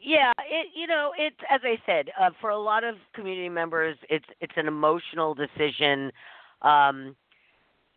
Yeah, 0.00 0.32
it 0.38 0.68
you 0.74 0.86
know 0.86 1.12
it's 1.18 1.36
as 1.50 1.62
I 1.64 1.78
said 1.86 2.10
uh, 2.20 2.30
for 2.38 2.50
a 2.50 2.58
lot 2.58 2.84
of 2.84 2.96
community 3.14 3.48
members 3.48 3.96
it's 4.10 4.26
it's 4.40 4.52
an 4.56 4.68
emotional 4.68 5.34
decision. 5.34 6.12
Um, 6.60 7.16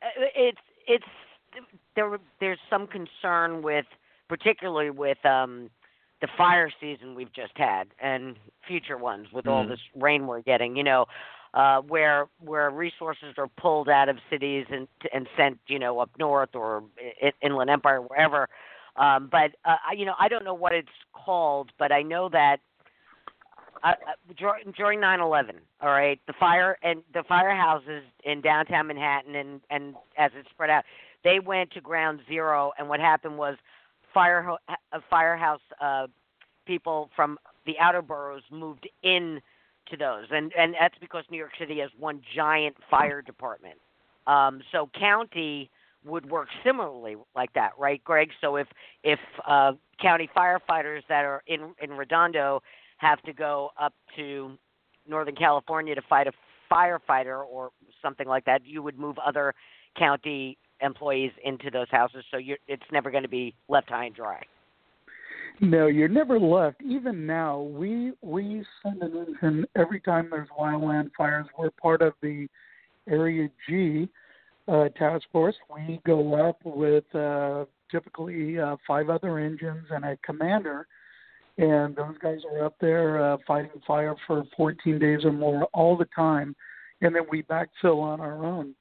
uh, 0.01 0.23
it's 0.33 0.57
it's 0.87 1.05
there 1.95 2.17
there's 2.39 2.59
some 2.69 2.87
concern 2.87 3.61
with 3.61 3.85
particularly 4.29 4.89
with 4.89 5.23
um, 5.25 5.69
the 6.21 6.27
fire 6.37 6.71
season 6.79 7.15
we've 7.15 7.31
just 7.33 7.53
had 7.55 7.87
and 8.01 8.35
future 8.67 8.97
ones 8.97 9.27
with 9.31 9.47
all 9.47 9.63
Mm. 9.65 9.69
this 9.69 9.79
rain 9.95 10.27
we're 10.27 10.41
getting. 10.41 10.75
You 10.75 10.83
know. 10.83 11.05
Uh, 11.53 11.79
where 11.81 12.27
where 12.41 12.69
resources 12.69 13.33
are 13.37 13.47
pulled 13.47 13.87
out 13.87 14.09
of 14.09 14.17
cities 14.29 14.65
and 14.69 14.85
and 15.13 15.27
sent 15.37 15.57
you 15.67 15.79
know 15.79 15.97
up 15.99 16.09
north 16.19 16.53
or 16.53 16.83
i- 17.23 17.31
inland 17.41 17.69
empire 17.69 18.01
wherever 18.01 18.49
um, 18.97 19.29
but 19.31 19.55
uh, 19.63 19.77
I- 19.89 19.93
you 19.93 20.05
know, 20.05 20.13
I 20.19 20.27
don't 20.27 20.43
know 20.43 20.53
what 20.53 20.73
it's 20.73 20.89
called, 21.13 21.71
but 21.79 21.91
I 21.91 22.01
know 22.01 22.27
that 22.29 22.59
uh, 23.83 23.87
uh, 23.89 23.93
dur- 24.37 24.59
during 24.75 24.99
9/11, 24.99 25.51
all 25.81 25.89
right, 25.89 26.19
the 26.27 26.33
fire 26.33 26.77
and 26.83 27.01
the 27.13 27.23
firehouses 27.29 28.01
in 28.23 28.41
downtown 28.41 28.87
Manhattan 28.87 29.35
and 29.35 29.61
and 29.69 29.95
as 30.17 30.31
it 30.35 30.45
spread 30.49 30.69
out, 30.69 30.83
they 31.23 31.39
went 31.39 31.71
to 31.71 31.81
ground 31.81 32.19
zero, 32.27 32.73
and 32.77 32.89
what 32.89 32.99
happened 32.99 33.37
was 33.37 33.55
fire 34.17 34.57
uh, 34.67 34.99
firehouse 35.11 35.61
uh, 35.79 36.07
people 36.65 37.09
from 37.15 37.37
the 37.67 37.77
outer 37.79 38.01
boroughs 38.01 38.41
moved 38.51 38.89
in 39.03 39.39
to 39.91 39.97
those, 39.97 40.25
and 40.31 40.51
and 40.57 40.73
that's 40.79 40.97
because 40.99 41.23
New 41.29 41.37
York 41.37 41.51
City 41.59 41.79
has 41.79 41.91
one 41.99 42.21
giant 42.35 42.75
fire 42.89 43.21
department. 43.21 43.77
Um, 44.25 44.61
so 44.71 44.89
county 44.99 45.69
would 46.03 46.29
work 46.29 46.47
similarly 46.63 47.15
like 47.35 47.53
that, 47.53 47.71
right, 47.77 48.03
Greg? 48.03 48.29
So 48.41 48.55
if 48.55 48.67
if 49.03 49.19
uh, 49.47 49.73
county 50.01 50.29
firefighters 50.35 51.01
that 51.09 51.23
are 51.23 51.43
in 51.45 51.73
in 51.81 51.91
Redondo 51.91 52.63
have 52.97 53.21
to 53.21 53.33
go 53.33 53.69
up 53.79 53.93
to 54.15 54.57
Northern 55.07 55.35
California 55.35 55.93
to 55.93 56.01
fight 56.01 56.27
a 56.27 56.31
firefighter 56.73 57.45
or 57.45 57.69
something 58.01 58.27
like 58.27 58.45
that, 58.45 58.65
you 58.65 58.81
would 58.81 58.97
move 58.97 59.15
other 59.19 59.53
county 59.95 60.57
employees 60.81 61.31
into 61.43 61.69
those 61.71 61.87
houses, 61.91 62.23
so 62.31 62.37
you're, 62.37 62.57
it's 62.67 62.83
never 62.91 63.11
going 63.11 63.23
to 63.23 63.29
be 63.29 63.53
left 63.69 63.89
high 63.89 64.05
and 64.05 64.15
dry. 64.15 64.41
No, 65.59 65.87
you're 65.87 66.07
never 66.07 66.39
left. 66.39 66.81
Even 66.83 67.25
now, 67.25 67.61
we 67.61 68.13
we 68.21 68.63
send 68.83 69.01
an 69.01 69.25
engine 69.27 69.65
every 69.75 69.99
time 69.99 70.27
there's 70.29 70.49
wildland 70.57 71.09
fires. 71.17 71.47
We're 71.57 71.71
part 71.71 72.03
of 72.03 72.13
the 72.21 72.47
Area 73.07 73.49
G 73.67 74.07
uh, 74.67 74.89
task 74.89 75.25
force. 75.31 75.55
We 75.73 75.99
go 76.05 76.47
up 76.47 76.59
with 76.63 77.03
uh, 77.15 77.65
typically 77.89 78.59
uh, 78.59 78.75
five 78.85 79.09
other 79.09 79.39
engines 79.39 79.85
and 79.89 80.05
a 80.05 80.17
commander, 80.17 80.87
and 81.57 81.95
those 81.95 82.17
guys 82.21 82.39
are 82.51 82.65
up 82.65 82.75
there 82.79 83.33
uh, 83.33 83.37
fighting 83.47 83.81
fire 83.85 84.15
for 84.27 84.43
14 84.55 84.99
days 84.99 85.21
or 85.23 85.31
more 85.31 85.67
all 85.73 85.97
the 85.97 86.07
time, 86.15 86.55
and 87.01 87.15
then 87.15 87.23
we 87.31 87.41
backfill 87.43 88.01
on 88.01 88.19
our 88.19 88.45
own. 88.45 88.75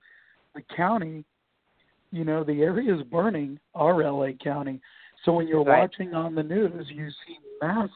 The 0.55 0.62
county, 0.76 1.24
you 2.16 2.24
know, 2.24 2.42
the 2.42 2.62
area 2.62 2.94
is 2.94 3.02
burning. 3.02 3.60
Our 3.74 4.02
LA 4.02 4.32
County. 4.42 4.80
So 5.24 5.32
when 5.32 5.46
you're 5.46 5.62
Right. 5.62 5.80
watching 5.80 6.14
on 6.14 6.34
the 6.34 6.42
news, 6.42 6.88
you 6.90 7.10
see 7.26 7.38
massive 7.60 7.90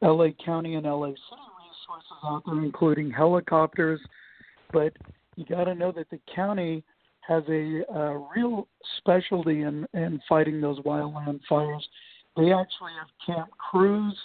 LA 0.00 0.30
County 0.44 0.76
and 0.76 0.86
LA 0.86 1.08
City 1.08 1.42
resources 1.58 2.18
out 2.24 2.42
there, 2.46 2.62
including 2.64 3.10
helicopters. 3.10 4.00
But 4.72 4.94
you 5.36 5.44
got 5.44 5.64
to 5.64 5.74
know 5.74 5.92
that 5.92 6.08
the 6.10 6.18
county 6.34 6.82
has 7.20 7.44
a, 7.48 7.84
uh 7.94 8.14
real 8.34 8.66
specialty 8.96 9.62
in, 9.62 9.86
in 9.92 10.20
fighting 10.26 10.60
those 10.62 10.78
wildland 10.80 11.40
fires. 11.46 11.86
They 12.36 12.52
actually 12.52 12.92
have 12.92 13.08
camp 13.26 13.50
crews 13.58 14.16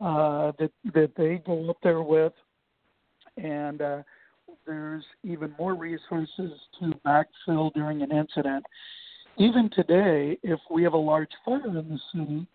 uh, 0.00 0.52
that 0.58 0.70
that 0.94 1.12
they 1.16 1.38
go 1.44 1.68
up 1.70 1.78
there 1.82 2.02
with, 2.02 2.32
and 3.36 3.82
uh, 3.82 4.02
there's 4.68 5.04
even 5.24 5.52
more 5.58 5.74
resources 5.74 6.52
to 6.78 6.92
backfill 7.04 7.72
during 7.72 8.02
an 8.02 8.12
incident. 8.12 8.64
even 9.38 9.70
today, 9.70 10.36
if 10.42 10.60
we 10.70 10.82
have 10.82 10.92
a 10.92 10.98
large 10.98 11.30
fire 11.44 11.66
in 11.66 11.74
the 11.74 11.98
city, 12.12 12.46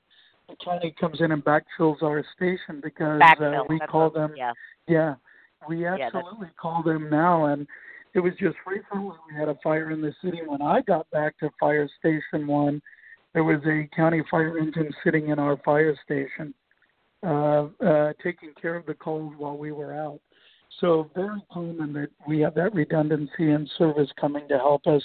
the 0.50 0.56
county 0.64 0.94
comes 1.00 1.22
in 1.22 1.32
and 1.32 1.44
backfills 1.44 2.04
our 2.04 2.24
station 2.36 2.82
because 2.84 3.22
Backfill, 3.22 3.62
uh, 3.62 3.64
we 3.68 3.80
call 3.80 4.10
them. 4.10 4.34
Yeah. 4.38 4.52
Yeah, 4.88 5.16
we 5.68 5.84
Yeah, 5.84 5.96
absolutely 5.96 6.50
call 6.62 6.84
them 6.84 7.10
now, 7.10 7.46
and 7.46 7.66
it 8.14 8.20
was 8.20 8.34
just 8.40 8.58
recently 8.68 9.16
we 9.28 9.40
had 9.40 9.48
a 9.48 9.56
fire 9.64 9.92
in 9.92 10.02
the 10.02 10.14
city. 10.24 10.42
When 10.46 10.62
I 10.62 10.82
got 10.82 11.10
back 11.12 11.40
to 11.40 11.50
Fire 11.60 11.90
Station 12.00 12.46
One, 12.48 12.82
there 13.34 13.46
was 13.46 13.62
a 13.66 13.88
county 13.96 14.22
fire 14.30 14.58
engine 14.58 14.94
sitting 15.04 15.30
in 15.30 15.40
our 15.40 15.58
fire 15.64 15.98
station, 16.04 16.54
uh, 17.26 17.68
uh, 17.84 18.14
taking 18.22 18.52
care 18.62 18.76
of 18.76 18.86
the 18.86 18.94
calls 18.94 19.34
while 19.38 19.58
we 19.58 19.72
were 19.72 19.94
out. 19.94 20.20
So 20.80 21.10
very 21.16 21.42
common 21.52 21.94
that 21.94 22.10
we 22.28 22.40
have 22.42 22.56
that 22.56 22.74
redundancy 22.74 23.52
and 23.52 23.70
service 23.78 24.10
coming 24.20 24.48
to 24.48 24.58
help 24.58 24.88
us. 24.88 25.04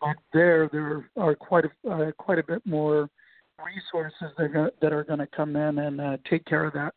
But 0.00 0.16
there, 0.32 0.68
there 0.72 1.08
are 1.16 1.34
quite 1.34 1.64
a 1.64 1.90
uh, 1.90 2.10
quite 2.12 2.38
a 2.38 2.42
bit 2.42 2.64
more 2.66 3.08
resources 3.64 4.34
that 4.36 4.42
are 4.44 4.48
gonna, 4.48 4.70
that 4.80 4.92
are 4.92 5.04
going 5.04 5.20
to 5.20 5.28
come 5.28 5.54
in 5.54 5.78
and 5.78 6.00
uh, 6.00 6.16
take 6.28 6.44
care 6.44 6.64
of 6.64 6.72
that. 6.74 6.94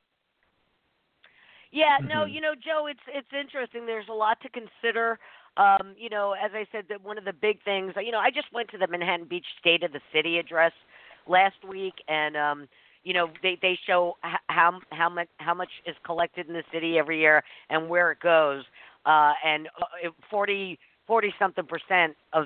Yeah, 1.71 1.97
no, 2.07 2.23
Mhm. 2.23 2.33
you 2.33 2.41
know, 2.41 2.55
Joe, 2.55 2.87
it's 2.87 3.03
it's 3.07 3.31
interesting. 3.33 3.85
There's 3.85 4.07
a 4.07 4.13
lot 4.13 4.39
to 4.41 4.49
consider. 4.49 5.19
Um, 5.57 5.93
you 5.97 6.09
know, 6.09 6.33
as 6.33 6.51
I 6.53 6.65
said, 6.71 6.85
that 6.89 7.01
one 7.01 7.17
of 7.17 7.25
the 7.25 7.33
big 7.33 7.61
things. 7.63 7.93
You 7.97 8.11
know, 8.11 8.19
I 8.19 8.31
just 8.31 8.51
went 8.51 8.69
to 8.69 8.77
the 8.77 8.87
Manhattan 8.87 9.25
Beach 9.25 9.45
State 9.59 9.83
of 9.83 9.91
the 9.91 10.01
City 10.13 10.39
address 10.39 10.73
last 11.27 11.63
week, 11.67 11.93
and 12.07 12.35
um, 12.35 12.67
you 13.05 13.13
know, 13.13 13.29
they 13.41 13.57
they 13.61 13.79
show 13.87 14.17
how 14.47 14.79
how 14.89 15.09
much 15.09 15.29
how 15.37 15.53
much 15.53 15.69
is 15.85 15.95
collected 16.03 16.47
in 16.47 16.53
the 16.53 16.63
city 16.73 16.97
every 16.97 17.19
year 17.21 17.43
and 17.69 17.87
where 17.87 18.11
it 18.11 18.19
goes. 18.19 18.63
Uh, 19.05 19.33
and 19.45 19.69
uh, 19.79 20.09
40 20.29 20.77
40 21.07 21.33
something 21.39 21.65
percent 21.65 22.15
of 22.33 22.45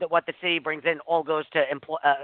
the, 0.00 0.08
what 0.08 0.26
the 0.26 0.34
city 0.40 0.58
brings 0.58 0.82
in 0.84 0.98
all 1.06 1.22
goes 1.22 1.44
to 1.52 1.62
employ, 1.70 1.96
uh, 2.04 2.14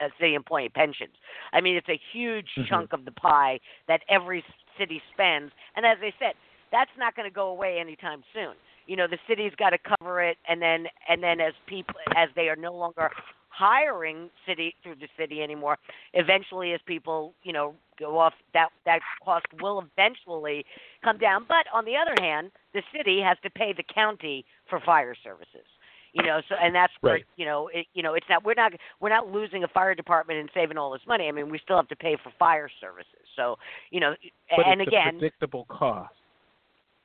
uh, 0.00 0.08
city 0.18 0.34
employee 0.34 0.70
pensions. 0.70 1.12
I 1.52 1.60
mean, 1.60 1.76
it's 1.76 1.88
a 1.88 2.00
huge 2.12 2.48
Mhm. 2.56 2.66
chunk 2.68 2.92
of 2.94 3.04
the 3.04 3.12
pie 3.12 3.60
that 3.86 4.00
every 4.08 4.42
city 4.78 5.02
spends. 5.12 5.52
And 5.76 5.84
as 5.84 5.98
I 6.00 6.12
said, 6.18 6.34
that's 6.72 6.90
not 6.96 7.14
going 7.14 7.28
to 7.28 7.34
go 7.34 7.48
away 7.48 7.78
anytime 7.78 8.24
soon. 8.32 8.54
You 8.86 8.96
know, 8.96 9.06
the 9.06 9.18
city's 9.26 9.54
got 9.56 9.70
to 9.70 9.78
cover 9.78 10.22
it, 10.22 10.38
and 10.48 10.60
then 10.62 10.88
and 11.08 11.22
then 11.22 11.40
as 11.40 11.54
people 11.66 11.94
as 12.16 12.28
they 12.34 12.48
are 12.48 12.56
no 12.56 12.74
longer 12.74 13.10
hiring 13.54 14.30
city 14.46 14.74
through 14.82 14.96
the 14.96 15.08
city 15.18 15.42
anymore, 15.42 15.78
eventually 16.14 16.72
as 16.72 16.80
people 16.86 17.34
you 17.42 17.52
know 17.52 17.74
go 17.98 18.18
off, 18.18 18.34
that 18.52 18.70
that 18.84 19.00
cost 19.24 19.46
will 19.60 19.84
eventually 19.92 20.64
come 21.04 21.18
down. 21.18 21.44
But 21.48 21.66
on 21.72 21.84
the 21.84 21.96
other 21.96 22.14
hand, 22.20 22.50
the 22.72 22.82
city 22.96 23.20
has 23.20 23.36
to 23.44 23.50
pay 23.50 23.72
the 23.72 23.84
county 23.94 24.44
for 24.68 24.80
fire 24.80 25.14
services. 25.22 25.66
You 26.12 26.22
know, 26.22 26.40
so 26.48 26.54
and 26.62 26.72
that's 26.74 26.92
where 27.00 27.14
Right. 27.14 27.24
you 27.36 27.44
know 27.44 27.68
it. 27.68 27.86
You 27.94 28.02
know, 28.02 28.14
it's 28.14 28.26
not 28.28 28.44
we're 28.44 28.54
not 28.54 28.72
we're 29.00 29.08
not 29.08 29.28
losing 29.30 29.64
a 29.64 29.68
fire 29.68 29.94
department 29.94 30.38
and 30.38 30.48
saving 30.54 30.78
all 30.78 30.92
this 30.92 31.02
money. 31.08 31.26
I 31.28 31.32
mean, 31.32 31.50
we 31.50 31.58
still 31.58 31.76
have 31.76 31.88
to 31.88 31.96
pay 31.96 32.16
for 32.22 32.32
fire 32.38 32.68
services. 32.80 33.26
So 33.36 33.56
you 33.90 34.00
know, 34.00 34.14
But 34.56 34.66
and 34.66 34.80
it's 34.80 34.88
again, 34.88 35.16
a 35.16 35.18
predictable 35.18 35.64
cost. 35.68 36.14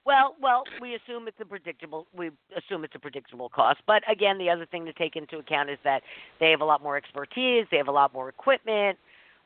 Well, 0.09 0.35
well, 0.41 0.63
we 0.81 0.95
assume 0.95 1.27
it's 1.27 1.37
a 1.39 1.45
predictable. 1.45 2.07
We 2.17 2.31
assume 2.57 2.83
it's 2.83 2.95
a 2.95 2.99
predictable 2.99 3.47
cost. 3.47 3.79
But 3.85 4.01
again, 4.11 4.39
the 4.39 4.49
other 4.49 4.65
thing 4.65 4.83
to 4.85 4.93
take 4.93 5.15
into 5.15 5.37
account 5.37 5.69
is 5.69 5.77
that 5.83 6.01
they 6.39 6.49
have 6.49 6.61
a 6.61 6.65
lot 6.65 6.81
more 6.81 6.97
expertise. 6.97 7.67
They 7.69 7.77
have 7.77 7.89
a 7.89 7.91
lot 7.91 8.11
more 8.11 8.27
equipment. 8.27 8.97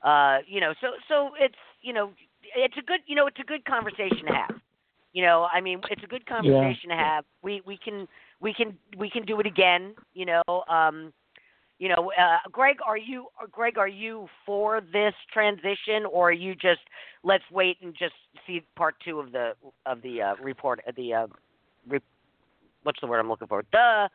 Uh, 0.03 0.37
you 0.47 0.61
know, 0.61 0.73
so 0.79 0.91
so 1.09 1.31
it's 1.37 1.57
you 1.81 1.91
know 1.91 2.11
it's 2.55 2.75
a 2.77 2.81
good 2.81 3.01
you 3.07 3.13
know 3.13 3.27
it's 3.27 3.39
a 3.41 3.43
good 3.43 3.65
conversation 3.65 4.25
to 4.27 4.33
have. 4.33 4.55
You 5.11 5.25
know, 5.25 5.47
I 5.53 5.59
mean, 5.59 5.81
it's 5.91 6.01
a 6.01 6.07
good 6.07 6.25
conversation 6.25 6.89
to 6.91 6.95
have. 6.95 7.25
We 7.41 7.61
we 7.65 7.77
can 7.77 8.07
we 8.39 8.53
can 8.53 8.77
we 8.97 9.09
can 9.09 9.25
do 9.25 9.41
it 9.41 9.45
again. 9.45 9.95
You 10.13 10.27
know, 10.27 10.63
um, 10.69 11.11
you 11.79 11.89
know, 11.89 12.11
uh, 12.17 12.37
Greg, 12.51 12.77
are 12.85 12.97
you 12.97 13.27
Greg? 13.51 13.77
Are 13.77 13.87
you 13.87 14.27
for 14.45 14.81
this 14.93 15.13
transition, 15.31 16.05
or 16.11 16.29
are 16.29 16.33
you 16.33 16.55
just 16.55 16.81
let's 17.23 17.43
wait 17.51 17.77
and 17.81 17.93
just 17.97 18.13
see 18.45 18.61
part 18.75 18.95
two 19.03 19.19
of 19.19 19.31
the 19.31 19.53
of 19.85 20.01
the 20.01 20.21
uh, 20.21 20.35
report? 20.41 20.81
uh, 20.87 20.91
The 20.95 21.13
uh, 21.13 21.27
re- 21.87 21.99
what's 22.83 22.99
the 23.01 23.07
word 23.07 23.19
I'm 23.19 23.29
looking 23.29 23.47
for? 23.47 23.63
The 23.71 24.09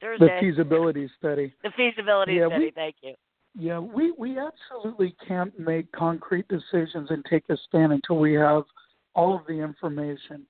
Thursday. 0.00 0.26
The 0.26 0.40
feasibility 0.40 1.10
study. 1.18 1.54
The 1.62 1.70
feasibility 1.76 2.36
Yeah, 2.36 2.46
study. 2.46 2.64
we- 2.66 2.70
Thank 2.70 2.96
you. 3.02 3.14
Yeah, 3.58 3.80
we 3.80 4.12
we 4.12 4.38
absolutely 4.38 5.16
can't 5.26 5.58
make 5.58 5.90
concrete 5.90 6.46
decisions 6.46 7.10
and 7.10 7.24
take 7.28 7.42
a 7.48 7.56
stand 7.66 7.92
until 7.92 8.18
we 8.18 8.34
have 8.34 8.62
all 9.16 9.34
of 9.34 9.44
the 9.48 9.54
information. 9.54 10.46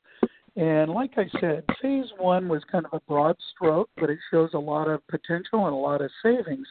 And 0.57 0.91
like 0.91 1.13
I 1.17 1.27
said, 1.41 1.65
phase 1.81 2.07
one 2.19 2.49
was 2.49 2.63
kind 2.71 2.85
of 2.85 2.93
a 2.93 3.01
broad 3.09 3.37
stroke, 3.55 3.89
but 3.97 4.11
it 4.11 4.19
shows 4.31 4.51
a 4.55 4.59
lot 4.59 4.89
of 4.89 5.07
potential 5.09 5.67
and 5.67 5.75
a 5.75 5.79
lot 5.79 6.03
of 6.03 6.11
savings. 6.23 6.67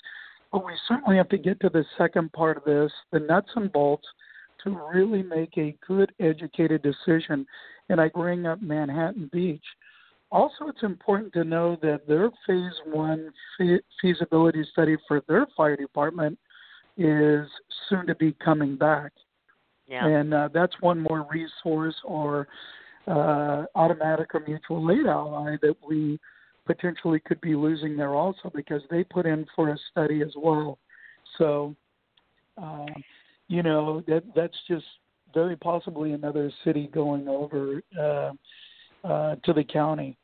But 0.52 0.66
we 0.66 0.74
certainly 0.88 1.18
have 1.18 1.30
to 1.30 1.38
get 1.38 1.60
to 1.62 1.70
the 1.70 1.86
second 1.98 2.32
part 2.34 2.58
of 2.58 2.64
this, 2.64 2.92
the 3.12 3.20
nuts 3.20 3.50
and 3.56 3.72
bolts, 3.72 4.08
to 4.64 4.78
really 4.94 5.24
make 5.24 5.58
a 5.58 5.76
good 5.88 6.12
educated 6.20 6.82
decision. 6.82 7.46
And 7.88 8.02
I 8.02 8.10
bring 8.10 8.46
up 8.46 8.62
Manhattan 8.62 9.30
Beach. 9.32 9.64
Also, 10.32 10.68
it's 10.68 10.84
important 10.84 11.34
to 11.34 11.44
know 11.44 11.78
that 11.82 12.08
their 12.08 12.30
phase 12.46 12.80
one 12.86 13.32
fe- 13.58 13.82
feasibility 14.02 14.64
study 14.72 14.98
for 15.08 15.24
their 15.28 15.48
fire 15.56 15.76
department 15.76 16.38
is 16.98 17.48
soon 17.88 18.06
to 18.06 18.16
be 18.16 18.36
coming 18.44 18.76
back. 18.76 19.12
Yeah. 19.88 20.06
And 20.06 20.34
uh, 20.34 20.50
that's 20.54 20.76
one 20.82 21.00
more 21.00 21.28
resource 21.32 21.96
or 22.04 22.48
uh, 23.10 23.66
automatic 23.76 24.34
or 24.36 24.42
mutual 24.48 24.92
aid 24.92 25.08
ally 25.08 25.58
that 25.62 25.76
we 25.86 26.20
potentially 26.66 27.20
could 27.20 27.42
be 27.42 27.56
losing 27.56 27.98
there 27.98 28.14
also 28.14 28.52
because 28.54 28.82
they 28.92 29.04
put 29.04 29.26
in 29.26 29.46
for 29.56 29.70
a 29.70 29.78
study 29.92 30.22
as 30.22 30.34
well. 30.36 30.78
So, 31.38 31.76
uh, 32.62 32.86
you 33.48 33.64
know, 33.64 34.02
that 34.08 34.24
that's 34.36 34.58
just 34.68 34.86
very 35.34 35.56
possibly 35.56 36.14
another 36.14 36.52
city 36.64 36.90
going 36.94 37.28
over 37.28 37.82
uh, 38.00 38.32
uh, 39.08 39.36
to 39.44 39.54
the 39.54 39.64
county. 39.64 40.18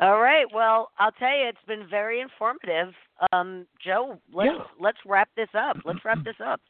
All 0.00 0.18
right. 0.18 0.46
Well, 0.52 0.90
I'll 0.98 1.12
tell 1.12 1.36
you, 1.36 1.46
it's 1.48 1.58
been 1.66 1.86
very 1.88 2.20
informative. 2.20 2.92
Um, 3.32 3.66
Joe, 3.82 4.18
let's 4.32 4.50
Yeah. 4.52 4.64
let's 4.78 4.98
wrap 5.06 5.28
this 5.36 5.48
up. 5.54 5.76
Let's 5.84 6.04
wrap 6.04 6.24
this 6.24 6.40
up. 6.44 6.60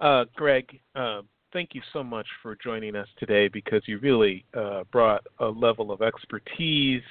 Uh, 0.00 0.24
Greg, 0.34 0.80
uh, 0.94 1.22
thank 1.54 1.70
you 1.72 1.80
so 1.92 2.02
much 2.02 2.26
for 2.42 2.56
joining 2.56 2.96
us 2.96 3.06
today 3.16 3.48
because 3.48 3.80
you 3.86 3.98
really 4.00 4.44
uh, 4.54 4.82
brought 4.92 5.24
a 5.38 5.46
level 5.46 5.90
of 5.90 6.02
expertise 6.02 7.02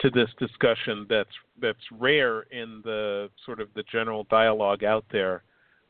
to 0.00 0.10
this 0.10 0.28
discussion 0.38 1.06
that's 1.08 1.30
that's 1.62 1.78
rare 1.92 2.42
in 2.50 2.82
the 2.84 3.30
sort 3.46 3.60
of 3.60 3.68
the 3.74 3.82
general 3.90 4.26
dialogue 4.30 4.84
out 4.84 5.04
there, 5.10 5.42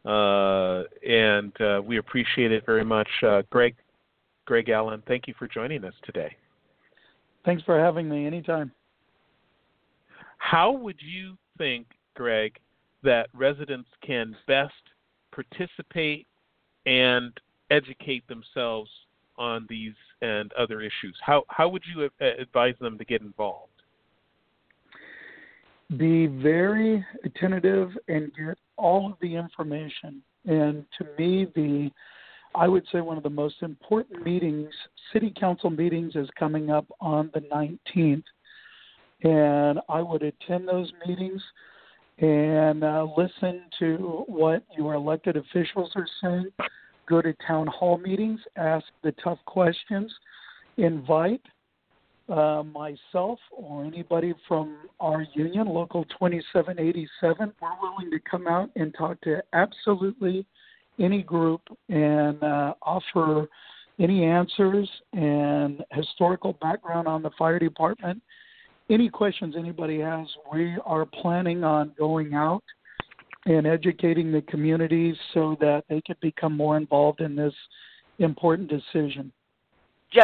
uh, 0.04 0.84
and 1.06 1.52
uh, 1.60 1.82
we 1.84 1.98
appreciate 1.98 2.52
it 2.52 2.64
very 2.64 2.84
much. 2.84 3.08
Uh, 3.26 3.42
Greg, 3.50 3.74
Greg 4.44 4.68
Allen, 4.68 5.02
thank 5.08 5.26
you 5.26 5.34
for 5.38 5.48
joining 5.48 5.84
us 5.84 5.94
today. 6.04 6.36
Thanks 7.44 7.62
for 7.64 7.78
having 7.78 8.08
me 8.08 8.26
anytime. 8.26 8.70
How 10.36 10.70
would 10.72 10.96
you 11.00 11.36
think, 11.56 11.86
Greg, 12.14 12.58
that 13.02 13.28
residents 13.34 13.88
can 14.06 14.36
best 14.46 14.72
participate 15.32 16.26
and 16.86 17.38
educate 17.70 18.26
themselves 18.28 18.90
on 19.36 19.66
these 19.68 19.94
and 20.22 20.52
other 20.54 20.80
issues? 20.80 21.16
How 21.20 21.44
how 21.48 21.68
would 21.68 21.82
you 21.94 22.08
advise 22.20 22.74
them 22.80 22.98
to 22.98 23.04
get 23.04 23.22
involved? 23.22 23.72
Be 25.96 26.26
very 26.26 27.04
attentive 27.24 27.90
and 28.08 28.30
get 28.34 28.58
all 28.76 29.10
of 29.10 29.18
the 29.20 29.34
information. 29.34 30.22
And 30.44 30.84
to 30.98 31.06
me, 31.18 31.46
the 31.54 31.90
I 32.54 32.66
would 32.66 32.84
say 32.90 33.00
one 33.00 33.16
of 33.16 33.22
the 33.22 33.30
most 33.30 33.62
important 33.62 34.24
meetings, 34.24 34.70
city 35.12 35.32
council 35.38 35.70
meetings, 35.70 36.16
is 36.16 36.28
coming 36.38 36.70
up 36.70 36.86
on 37.00 37.30
the 37.34 37.40
19th. 37.40 38.24
And 39.22 39.80
I 39.88 40.00
would 40.00 40.22
attend 40.22 40.66
those 40.68 40.90
meetings 41.06 41.42
and 42.18 42.82
uh, 42.82 43.06
listen 43.16 43.62
to 43.78 44.24
what 44.26 44.64
your 44.76 44.94
elected 44.94 45.36
officials 45.36 45.92
are 45.94 46.08
saying. 46.22 46.50
Go 47.08 47.22
to 47.22 47.34
town 47.46 47.66
hall 47.68 47.98
meetings, 47.98 48.40
ask 48.56 48.84
the 49.02 49.12
tough 49.24 49.38
questions, 49.46 50.12
invite 50.76 51.42
uh, 52.28 52.62
myself 52.62 53.38
or 53.50 53.84
anybody 53.84 54.34
from 54.46 54.76
our 55.00 55.26
union, 55.34 55.66
Local 55.66 56.04
2787. 56.04 57.52
We're 57.60 57.68
willing 57.80 58.10
to 58.10 58.18
come 58.30 58.46
out 58.46 58.70
and 58.76 58.94
talk 58.94 59.20
to 59.22 59.42
absolutely 59.54 60.44
any 60.98 61.22
group 61.22 61.62
and 61.88 62.42
uh, 62.42 62.74
offer 62.82 63.48
any 63.98 64.24
answers 64.24 64.88
and 65.12 65.82
historical 65.92 66.54
background 66.60 67.08
on 67.08 67.22
the 67.22 67.30
fire 67.38 67.58
department. 67.58 68.20
Any 68.90 69.08
questions 69.08 69.54
anybody 69.56 70.00
has, 70.00 70.26
we 70.52 70.76
are 70.84 71.04
planning 71.04 71.64
on 71.64 71.92
going 71.98 72.34
out 72.34 72.62
and 73.46 73.66
educating 73.66 74.30
the 74.32 74.42
communities 74.42 75.16
so 75.32 75.56
that 75.60 75.84
they 75.88 76.02
could 76.06 76.20
become 76.20 76.54
more 76.56 76.76
involved 76.76 77.20
in 77.20 77.36
this 77.36 77.54
important 78.18 78.68
decision. 78.68 79.32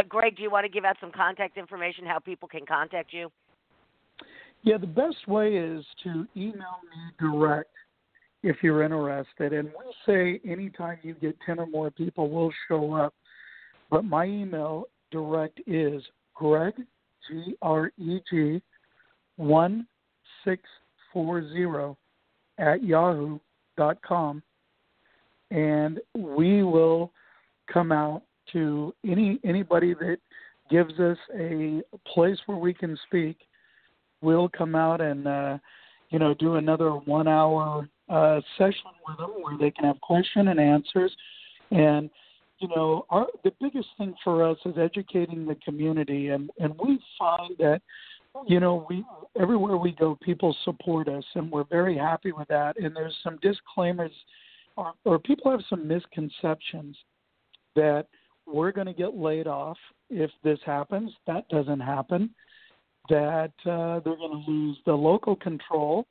Greg, 0.09 0.37
do 0.37 0.43
you 0.43 0.51
want 0.51 0.65
to 0.65 0.71
give 0.71 0.85
out 0.85 0.97
some 1.01 1.12
contact 1.12 1.57
information 1.59 2.07
how 2.07 2.19
people 2.19 2.49
can 2.49 2.67
contact 2.67 3.12
you? 3.12 3.31
Yeah, 4.62 4.79
the 4.79 4.87
best 4.87 5.29
way 5.29 5.57
is 5.57 5.85
to 6.05 6.27
email 6.37 6.79
me 6.91 7.12
direct 7.19 7.71
if 8.43 8.62
you're 8.62 8.83
interested. 8.83 9.53
And 9.53 9.69
we 9.69 9.93
say 10.07 10.41
anytime 10.51 10.99
you 11.03 11.12
get 11.15 11.37
10 11.45 11.59
or 11.59 11.67
more 11.67 11.91
people, 11.91 12.31
we'll 12.31 12.53
show 12.69 12.95
up. 12.95 13.12
But 13.91 14.05
my 14.05 14.25
email 14.25 14.87
direct 15.11 15.61
is 15.67 16.03
Greg, 16.35 16.73
G 17.29 17.55
R 17.61 17.93
E 17.99 18.21
G, 18.31 18.62
1640 19.37 21.97
at 22.59 22.83
yahoo.com. 22.83 24.43
And 25.51 26.01
we 26.15 26.63
will 26.63 27.13
come 27.73 27.93
out 27.93 28.23
to 28.53 28.95
any 29.05 29.39
anybody 29.45 29.95
that 29.95 30.19
gives 30.71 30.99
us 30.99 31.19
a 31.39 31.83
place 32.07 32.39
where 32.47 32.59
we 32.59 32.75
can 32.75 32.99
speak 33.07 33.39
we'll 34.25 34.49
come 34.49 34.75
out 34.75 35.01
and 35.01 35.29
uh, 35.29 35.59
you 36.11 36.19
know 36.19 36.35
do 36.35 36.57
another 36.57 36.91
one 36.91 37.29
hour 37.29 37.89
uh, 38.09 38.41
session 38.59 38.91
with 39.07 39.19
them 39.19 39.31
where 39.43 39.57
they 39.59 39.71
can 39.71 39.85
have 39.85 40.01
question 40.01 40.49
and 40.49 40.59
answers. 40.59 41.15
And 41.71 42.11
you 42.59 42.69
know, 42.69 43.05
our 43.11 43.27
the 43.45 43.53
biggest 43.61 43.89
thing 43.99 44.15
for 44.25 44.49
us 44.49 44.57
is 44.65 44.75
educating 44.79 45.47
the 45.47 45.57
community, 45.57 46.29
and 46.29 46.51
and 46.59 46.75
we 46.83 46.99
find 47.19 47.57
that 47.59 47.83
you 48.47 48.61
know 48.61 48.87
we 48.89 49.05
everywhere 49.41 49.76
we 49.76 49.93
go, 49.93 50.18
people 50.22 50.57
support 50.64 51.09
us, 51.09 51.24
and 51.35 51.51
we're 51.51 51.64
very 51.64 51.97
happy 51.97 52.32
with 52.32 52.49
that. 52.49 52.78
And 52.78 52.95
there's 52.95 53.16
some 53.22 53.39
disclaimers, 53.43 54.12
or, 54.76 54.93
or 55.05 55.18
people 55.18 55.51
have 55.51 55.62
some 55.68 55.87
misconceptions 55.87 56.97
that 57.76 58.07
we're 58.47 58.72
going 58.72 58.87
to 58.87 58.93
get 58.93 59.16
laid 59.16 59.47
off 59.47 59.78
if 60.11 60.30
this 60.43 60.59
happens. 60.64 61.11
That 61.26 61.49
doesn't 61.49 61.80
happen 61.80 62.30
that 63.09 63.53
uh, 63.66 64.01
they're 64.01 64.16
going 64.16 64.45
to 64.45 64.51
lose 64.51 64.78
the 64.87 64.93
local 64.93 65.37
control. 65.37 66.07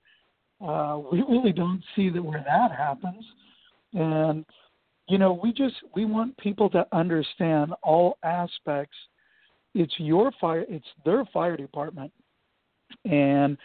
Uh, 0.61 0.99
we 1.11 1.24
really 1.28 1.51
don't 1.51 1.84
see 1.95 2.09
that 2.09 2.24
where 2.24 2.43
that 2.45 2.71
happens, 2.71 3.26
and 3.93 4.45
you 5.09 5.17
know 5.17 5.39
we 5.43 5.51
just 5.51 5.76
we 5.95 6.05
want 6.05 6.38
people 6.38 6.69
to 6.69 6.86
understand 6.93 7.74
all 7.84 8.17
aspects. 8.24 8.95
It's 9.74 9.93
your 9.97 10.32
fire, 10.39 10.65
it's 10.69 10.86
their 11.05 11.26
fire 11.34 11.57
department, 11.57 12.11
and 13.05 13.57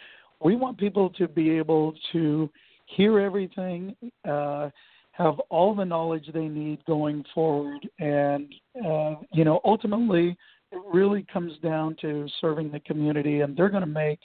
we 0.43 0.55
want 0.55 0.77
people 0.77 1.09
to 1.11 1.27
be 1.27 1.51
able 1.51 1.93
to 2.13 2.49
hear 2.85 3.19
everything, 3.19 3.95
uh, 4.27 4.69
have 5.11 5.39
all 5.49 5.75
the 5.75 5.85
knowledge 5.85 6.29
they 6.33 6.47
need 6.47 6.83
going 6.85 7.23
forward, 7.33 7.87
and 7.99 8.53
uh, 8.85 9.15
you 9.33 9.43
know 9.43 9.59
ultimately 9.65 10.35
it 10.71 10.81
really 10.91 11.25
comes 11.31 11.53
down 11.59 11.95
to 12.01 12.27
serving 12.39 12.71
the 12.71 12.79
community, 12.81 13.41
and 13.41 13.55
they're 13.55 13.69
going 13.69 13.81
to 13.81 13.87
make 13.87 14.19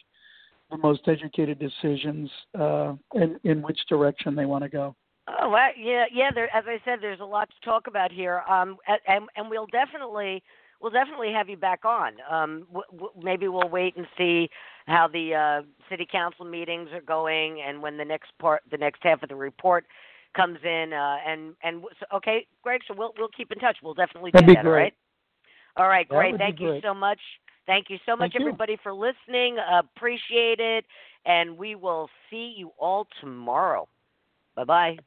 the 0.70 0.76
most 0.78 1.02
educated 1.06 1.58
decisions 1.58 2.30
uh, 2.58 2.94
in 3.14 3.38
in 3.44 3.62
which 3.62 3.78
direction 3.88 4.34
they 4.34 4.46
want 4.46 4.62
to 4.64 4.70
go. 4.70 4.94
Oh, 5.26 5.48
well, 5.48 5.70
yeah, 5.78 6.04
yeah. 6.12 6.30
There, 6.34 6.54
as 6.54 6.64
I 6.66 6.78
said, 6.84 6.98
there's 7.00 7.20
a 7.20 7.24
lot 7.24 7.48
to 7.48 7.64
talk 7.64 7.86
about 7.86 8.12
here, 8.12 8.42
um, 8.48 8.76
and 9.06 9.26
and 9.36 9.50
we'll 9.50 9.66
definitely 9.66 10.42
we'll 10.84 10.92
definitely 10.92 11.32
have 11.32 11.48
you 11.48 11.56
back 11.56 11.86
on. 11.86 12.12
Um, 12.30 12.66
w- 12.68 12.84
w- 12.92 13.12
maybe 13.22 13.48
we'll 13.48 13.70
wait 13.70 13.96
and 13.96 14.06
see 14.18 14.50
how 14.86 15.08
the 15.08 15.34
uh, 15.34 15.62
city 15.88 16.06
council 16.10 16.44
meetings 16.44 16.90
are 16.92 17.00
going, 17.00 17.62
and 17.66 17.80
when 17.80 17.96
the 17.96 18.04
next 18.04 18.32
part, 18.38 18.60
the 18.70 18.76
next 18.76 19.02
half 19.02 19.22
of 19.22 19.30
the 19.30 19.34
report 19.34 19.86
comes 20.36 20.58
in. 20.62 20.92
Uh, 20.92 21.16
and 21.26 21.54
and 21.62 21.82
so, 21.98 22.16
okay, 22.18 22.46
Greg. 22.62 22.82
So 22.86 22.92
we'll 22.94 23.14
we'll 23.16 23.28
keep 23.34 23.50
in 23.50 23.58
touch. 23.58 23.78
We'll 23.82 23.94
definitely 23.94 24.30
That'd 24.32 24.46
do 24.46 24.52
be 24.52 24.56
that. 24.56 24.62
great. 24.62 24.92
All 25.78 25.88
right. 25.88 26.06
All 26.10 26.18
right, 26.18 26.32
That 26.38 26.38
great. 26.38 26.38
Thank 26.38 26.60
you 26.60 26.80
so 26.82 26.92
much. 26.92 27.18
Thank 27.66 27.86
you 27.88 27.96
so 28.04 28.14
much, 28.14 28.32
Thank 28.32 28.34
you. 28.34 28.40
everybody, 28.42 28.76
for 28.82 28.92
listening. 28.92 29.56
Appreciate 29.72 30.60
it. 30.60 30.84
And 31.24 31.56
we 31.56 31.76
will 31.76 32.10
see 32.28 32.54
you 32.58 32.72
all 32.78 33.06
tomorrow. 33.22 33.88
Bye 34.54 34.64
bye. 34.64 34.98